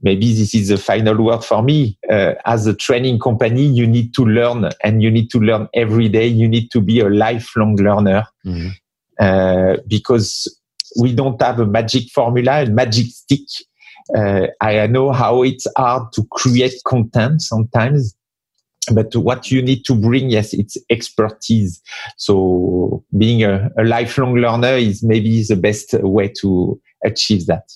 maybe 0.03 0.35
this 0.35 0.55
is 0.55 0.69
the 0.69 0.77
final 0.77 1.23
word 1.23 1.45
for 1.45 1.63
me. 1.63 1.99
Uh, 2.11 2.35
as 2.45 2.67
a 2.67 2.75
training 2.75 3.21
company, 3.21 3.65
you 3.65 3.87
need 3.87 4.15
to 4.15 4.25
learn 4.25 4.71
and 4.83 5.03
you 5.03 5.11
need 5.11 5.31
to 5.31 5.39
learn 5.39 5.69
every 5.73 6.09
day. 6.09 6.27
You 6.27 6.49
need 6.49 6.71
to 6.73 6.81
be 6.81 7.01
a 7.01 7.09
lifelong 7.09 7.77
learner. 7.77 8.25
Mm-hmm. 8.45 8.69
Uh, 9.19 9.79
because 9.87 10.47
we 11.01 11.15
don't 11.15 11.41
have 11.43 11.61
a 11.61 11.67
magic 11.67 12.11
formula, 12.11 12.63
a 12.63 12.67
magic 12.67 13.07
stick. 13.07 13.41
Uh, 14.17 14.47
I 14.61 14.87
know 14.87 15.13
how 15.13 15.43
it's 15.43 15.67
hard 15.77 16.13
to 16.15 16.25
create 16.31 16.75
content 16.87 17.43
sometimes, 17.43 18.17
but 18.93 19.15
what 19.17 19.51
you 19.51 19.61
need 19.61 19.85
to 19.85 19.95
bring, 19.95 20.31
yes, 20.31 20.55
it's 20.55 20.77
expertise. 20.89 21.83
So 22.17 23.05
being 23.17 23.45
a, 23.45 23.71
a 23.79 23.85
lifelong 23.85 24.35
learner 24.35 24.77
is 24.77 25.03
maybe 25.03 25.43
the 25.43 25.57
best 25.57 25.93
way 25.95 26.29
to 26.41 26.81
achieve 27.05 27.47
that. 27.47 27.71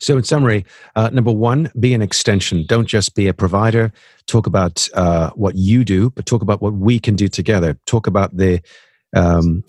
So, 0.00 0.18
in 0.18 0.24
summary, 0.24 0.66
uh, 0.96 1.08
number 1.10 1.32
one, 1.32 1.70
be 1.80 1.94
an 1.94 2.02
extension. 2.02 2.66
Don't 2.66 2.86
just 2.86 3.14
be 3.14 3.26
a 3.26 3.32
provider. 3.32 3.92
Talk 4.26 4.46
about 4.46 4.86
uh, 4.92 5.30
what 5.30 5.56
you 5.56 5.84
do, 5.84 6.10
but 6.10 6.26
talk 6.26 6.42
about 6.42 6.60
what 6.60 6.74
we 6.74 6.98
can 6.98 7.16
do 7.16 7.28
together. 7.28 7.78
Talk 7.86 8.06
about 8.06 8.36
the 8.36 8.60
um, 9.16 9.64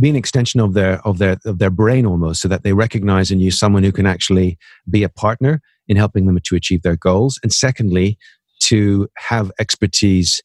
be 0.00 0.08
an 0.08 0.16
extension 0.16 0.60
of 0.60 0.74
their 0.74 1.00
of 1.06 1.18
their 1.18 1.36
of 1.44 1.58
their 1.58 1.70
brain 1.70 2.06
almost 2.06 2.40
so 2.40 2.48
that 2.48 2.62
they 2.62 2.72
recognize 2.72 3.30
in 3.30 3.40
you 3.40 3.50
someone 3.50 3.84
who 3.84 3.92
can 3.92 4.06
actually 4.06 4.58
be 4.88 5.02
a 5.02 5.08
partner 5.08 5.60
in 5.88 5.96
helping 5.96 6.26
them 6.26 6.38
to 6.42 6.56
achieve 6.56 6.82
their 6.82 6.96
goals 6.96 7.38
and 7.42 7.52
secondly 7.52 8.18
to 8.60 9.08
have 9.16 9.52
expertise 9.60 10.42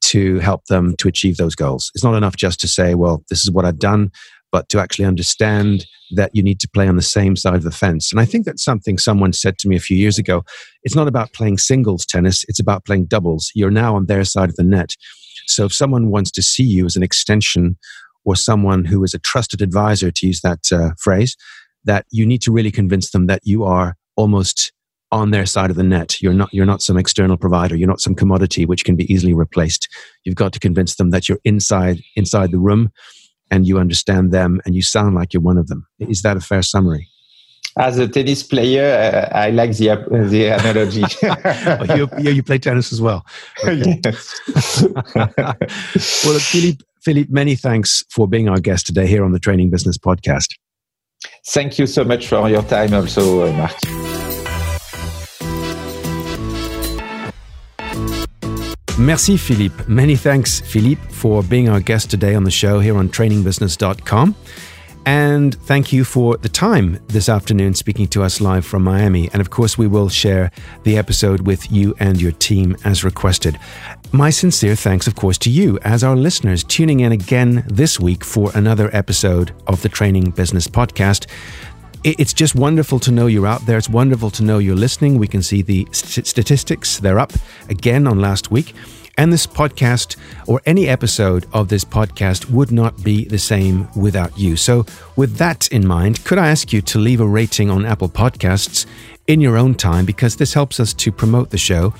to 0.00 0.38
help 0.38 0.64
them 0.66 0.94
to 0.96 1.08
achieve 1.08 1.36
those 1.36 1.54
goals. 1.54 1.90
It's 1.94 2.04
not 2.04 2.14
enough 2.14 2.36
just 2.36 2.60
to 2.60 2.68
say 2.68 2.94
well 2.94 3.24
this 3.28 3.42
is 3.42 3.50
what 3.50 3.64
i've 3.64 3.78
done 3.78 4.10
but 4.50 4.68
to 4.70 4.80
actually 4.80 5.04
understand 5.04 5.84
that 6.12 6.30
you 6.32 6.42
need 6.42 6.58
to 6.58 6.68
play 6.72 6.88
on 6.88 6.96
the 6.96 7.02
same 7.02 7.36
side 7.36 7.54
of 7.54 7.64
the 7.64 7.70
fence. 7.70 8.12
And 8.12 8.20
i 8.20 8.24
think 8.24 8.46
that's 8.46 8.64
something 8.64 8.96
someone 8.96 9.32
said 9.32 9.58
to 9.58 9.68
me 9.68 9.76
a 9.76 9.80
few 9.80 9.96
years 9.96 10.18
ago. 10.18 10.44
It's 10.84 10.94
not 10.94 11.08
about 11.08 11.32
playing 11.32 11.58
singles 11.58 12.06
tennis 12.06 12.44
it's 12.48 12.60
about 12.60 12.84
playing 12.84 13.06
doubles. 13.06 13.50
You're 13.54 13.70
now 13.70 13.96
on 13.96 14.06
their 14.06 14.24
side 14.24 14.48
of 14.48 14.56
the 14.56 14.64
net. 14.64 14.94
So 15.46 15.64
if 15.64 15.72
someone 15.72 16.10
wants 16.10 16.30
to 16.32 16.42
see 16.42 16.64
you 16.64 16.86
as 16.86 16.96
an 16.96 17.02
extension 17.02 17.76
or 18.24 18.36
someone 18.36 18.84
who 18.84 19.02
is 19.04 19.14
a 19.14 19.18
trusted 19.18 19.62
advisor, 19.62 20.10
to 20.10 20.26
use 20.26 20.40
that 20.40 20.72
uh, 20.72 20.90
phrase, 20.98 21.36
that 21.84 22.04
you 22.10 22.26
need 22.26 22.42
to 22.42 22.52
really 22.52 22.70
convince 22.70 23.10
them 23.10 23.26
that 23.26 23.40
you 23.44 23.64
are 23.64 23.96
almost 24.16 24.72
on 25.10 25.30
their 25.30 25.46
side 25.46 25.70
of 25.70 25.76
the 25.76 25.82
net. 25.82 26.20
You're 26.20 26.34
not, 26.34 26.52
you're 26.52 26.66
not 26.66 26.82
some 26.82 26.98
external 26.98 27.36
provider. 27.36 27.76
You're 27.76 27.88
not 27.88 28.00
some 28.00 28.14
commodity 28.14 28.66
which 28.66 28.84
can 28.84 28.96
be 28.96 29.10
easily 29.12 29.32
replaced. 29.32 29.88
You've 30.24 30.34
got 30.34 30.52
to 30.52 30.60
convince 30.60 30.96
them 30.96 31.10
that 31.10 31.28
you're 31.28 31.40
inside, 31.44 32.02
inside 32.16 32.50
the 32.50 32.58
room 32.58 32.92
and 33.50 33.66
you 33.66 33.78
understand 33.78 34.32
them 34.32 34.60
and 34.66 34.74
you 34.74 34.82
sound 34.82 35.14
like 35.14 35.32
you're 35.32 35.42
one 35.42 35.58
of 35.58 35.68
them. 35.68 35.86
Is 35.98 36.22
that 36.22 36.36
a 36.36 36.40
fair 36.40 36.62
summary? 36.62 37.08
As 37.78 37.96
a 37.98 38.08
tennis 38.08 38.42
player, 38.42 39.30
uh, 39.32 39.36
I 39.36 39.50
like 39.50 39.76
the 39.76 39.86
the 40.10 40.46
analogy. 40.46 41.04
oh, 41.22 42.18
you, 42.18 42.32
you 42.32 42.42
play 42.42 42.58
tennis 42.58 42.92
as 42.92 43.00
well. 43.00 43.24
Okay. 43.64 44.00
Well, 46.24 46.38
Philippe, 46.40 46.84
Philippe, 47.02 47.32
many 47.32 47.56
thanks 47.56 48.04
for 48.10 48.28
being 48.28 48.48
our 48.48 48.60
guest 48.60 48.86
today 48.86 49.06
here 49.06 49.24
on 49.24 49.32
the 49.32 49.38
Training 49.38 49.70
Business 49.70 49.98
Podcast. 49.98 50.54
Thank 51.48 51.78
you 51.78 51.86
so 51.86 52.04
much 52.04 52.26
for 52.26 52.48
your 52.48 52.62
time, 52.62 52.94
also, 52.94 53.48
uh, 53.48 53.52
Mark. 53.52 53.72
Merci, 58.98 59.36
Philippe. 59.36 59.84
Many 59.86 60.16
thanks, 60.16 60.60
Philippe, 60.60 61.00
for 61.10 61.44
being 61.44 61.68
our 61.68 61.78
guest 61.80 62.10
today 62.10 62.34
on 62.34 62.42
the 62.42 62.50
show 62.50 62.80
here 62.80 62.96
on 62.96 63.08
trainingbusiness.com. 63.08 64.34
And 65.06 65.54
thank 65.54 65.92
you 65.92 66.04
for 66.04 66.36
the 66.36 66.48
time 66.48 66.98
this 67.06 67.28
afternoon 67.28 67.74
speaking 67.74 68.08
to 68.08 68.22
us 68.22 68.40
live 68.40 68.66
from 68.66 68.82
Miami. 68.82 69.30
And 69.32 69.40
of 69.40 69.50
course, 69.50 69.78
we 69.78 69.86
will 69.86 70.08
share 70.08 70.50
the 70.82 70.98
episode 70.98 71.46
with 71.46 71.72
you 71.72 71.94
and 71.98 72.20
your 72.20 72.32
team 72.32 72.76
as 72.84 73.04
requested. 73.04 73.58
My 74.10 74.30
sincere 74.30 74.74
thanks, 74.74 75.06
of 75.06 75.14
course, 75.14 75.36
to 75.38 75.50
you 75.50 75.78
as 75.82 76.02
our 76.02 76.16
listeners 76.16 76.64
tuning 76.64 77.00
in 77.00 77.12
again 77.12 77.62
this 77.68 78.00
week 78.00 78.24
for 78.24 78.50
another 78.54 78.88
episode 78.96 79.52
of 79.66 79.82
the 79.82 79.88
Training 79.90 80.30
Business 80.30 80.66
Podcast. 80.66 81.26
It's 82.04 82.32
just 82.32 82.54
wonderful 82.54 82.98
to 83.00 83.12
know 83.12 83.26
you're 83.26 83.46
out 83.46 83.66
there. 83.66 83.76
It's 83.76 83.88
wonderful 83.88 84.30
to 84.30 84.42
know 84.42 84.58
you're 84.58 84.76
listening. 84.76 85.18
We 85.18 85.28
can 85.28 85.42
see 85.42 85.60
the 85.60 85.86
st- 85.92 86.26
statistics. 86.26 86.98
They're 86.98 87.18
up 87.18 87.34
again 87.68 88.06
on 88.06 88.18
last 88.18 88.50
week. 88.50 88.74
And 89.18 89.30
this 89.32 89.46
podcast 89.46 90.16
or 90.46 90.62
any 90.64 90.88
episode 90.88 91.46
of 91.52 91.68
this 91.68 91.84
podcast 91.84 92.50
would 92.50 92.70
not 92.70 93.02
be 93.02 93.24
the 93.24 93.38
same 93.38 93.88
without 93.94 94.38
you. 94.38 94.56
So, 94.56 94.86
with 95.16 95.36
that 95.36 95.68
in 95.68 95.86
mind, 95.86 96.24
could 96.24 96.38
I 96.38 96.48
ask 96.48 96.72
you 96.72 96.80
to 96.82 96.98
leave 96.98 97.20
a 97.20 97.26
rating 97.26 97.68
on 97.68 97.84
Apple 97.84 98.08
Podcasts 98.08 98.86
in 99.28 99.42
your 99.42 99.58
own 99.58 99.74
time 99.74 100.06
because 100.06 100.36
this 100.36 100.54
helps 100.54 100.80
us 100.80 100.92
to 100.94 101.12
promote 101.12 101.50
the 101.50 101.58
show 101.58 101.92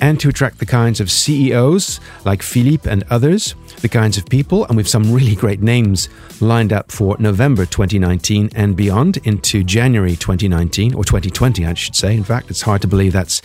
and 0.00 0.18
to 0.20 0.28
attract 0.28 0.58
the 0.58 0.66
kinds 0.66 1.00
of 1.00 1.10
CEOs 1.10 2.00
like 2.24 2.42
Philippe 2.42 2.90
and 2.90 3.04
others, 3.08 3.54
the 3.80 3.88
kinds 3.88 4.18
of 4.18 4.26
people, 4.26 4.66
and 4.66 4.76
we've 4.76 4.88
some 4.88 5.12
really 5.12 5.36
great 5.36 5.62
names 5.62 6.08
lined 6.40 6.72
up 6.72 6.90
for 6.90 7.16
November 7.20 7.64
2019 7.64 8.50
and 8.56 8.76
beyond 8.76 9.18
into 9.18 9.62
January 9.62 10.16
2019 10.16 10.94
or 10.94 11.04
2020, 11.04 11.64
I 11.64 11.74
should 11.74 11.94
say. 11.94 12.16
In 12.16 12.24
fact, 12.24 12.50
it's 12.50 12.62
hard 12.62 12.82
to 12.82 12.88
believe 12.88 13.12
that's 13.12 13.42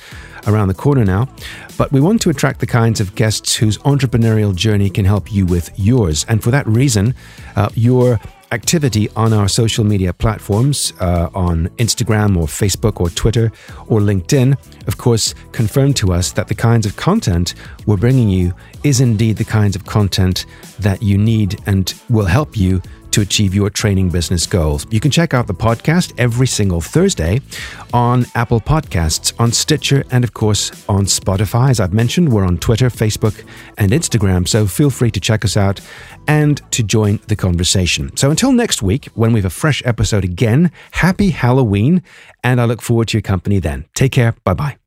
around 0.48 0.68
the 0.70 0.74
corner 0.74 1.06
now. 1.06 1.30
But 1.78 1.92
we 1.92 2.02
want 2.02 2.22
to 2.24 2.32
attract 2.32 2.60
the 2.60 2.68
kinds 2.68 3.00
of 3.00 3.14
guests 3.14 3.56
whose 3.56 3.78
entrepreneurial 3.80 4.56
journey 4.56 4.90
can 4.90 5.06
help 5.06 5.32
you 5.32 5.46
with 5.46 5.70
yours. 5.78 6.26
And 6.28 6.44
for 6.44 6.50
that 6.52 6.66
reason, 6.68 7.14
uh, 7.56 7.70
your 7.76 8.20
activity 8.52 9.10
on 9.16 9.34
our 9.34 9.48
social 9.48 9.84
media 9.84 10.14
platforms 10.14 10.94
uh, 11.00 11.30
on 11.34 11.68
Instagram 11.78 12.38
or 12.38 12.48
Facebook 12.48 13.00
or 13.00 13.10
Twitter 13.10 13.52
or 13.88 14.00
LinkedIn, 14.00 14.58
of 14.88 14.98
course, 14.98 15.34
confirmed 15.52 15.96
to 15.98 16.14
us 16.14 16.32
that 16.34 16.48
the 16.48 16.56
kinds 16.56 16.86
of 16.86 16.96
content 16.96 17.56
we're 17.86 17.98
bringing 17.98 18.30
you 18.30 18.54
is 18.84 19.02
indeed 19.02 19.38
the 19.38 19.46
kinds 19.46 19.76
of 19.76 19.86
content 19.86 20.46
that 20.80 21.02
you 21.02 21.18
need 21.18 21.60
and 21.66 21.94
will 22.10 22.26
help 22.26 22.56
you 22.56 22.82
to 23.12 23.22
achieve 23.22 23.54
your 23.54 23.70
training 23.70 24.10
business 24.10 24.46
goals. 24.46 24.86
You 24.90 25.00
can 25.00 25.12
check 25.12 25.34
out 25.34 25.48
the 25.48 25.54
podcast 25.54 26.14
every 26.18 26.48
single 26.48 26.82
Thursday 26.82 27.42
on 27.94 28.26
Apple 28.36 28.60
Podcasts, 28.62 29.34
on 29.40 29.52
Stitcher, 29.52 30.04
and 30.12 30.24
of 30.24 30.34
course 30.34 30.72
on 30.88 31.06
Spotify. 31.06 31.70
As 31.70 31.80
I've 31.80 31.94
mentioned, 31.94 32.32
we're 32.32 32.46
on 32.46 32.58
Twitter, 32.58 32.90
Facebook, 32.90 33.46
and 33.78 33.92
Instagram, 33.92 34.48
so 34.48 34.68
feel 34.68 34.90
free 34.90 35.12
to 35.12 35.20
check 35.20 35.46
us 35.46 35.58
out 35.58 35.80
and 36.28 36.62
to 36.72 36.84
join 36.84 37.20
the 37.28 37.36
conversation. 37.36 38.16
So 38.18 38.30
until 38.30 38.52
next 38.52 38.82
week, 38.82 39.06
when 39.16 39.34
we 39.34 39.40
have 39.40 39.46
a 39.46 39.50
fresh 39.50 39.82
episode 39.86 40.24
again, 40.24 40.72
happy 40.92 41.30
Halloween, 41.30 42.04
and 42.44 42.60
I 42.62 42.66
look 42.66 42.82
forward 42.82 43.10
to 43.10 43.18
your 43.18 43.22
company 43.22 43.60
then. 43.60 43.86
Take 43.96 44.12
care. 44.12 44.36
Bye 44.44 44.54
bye. 44.54 44.87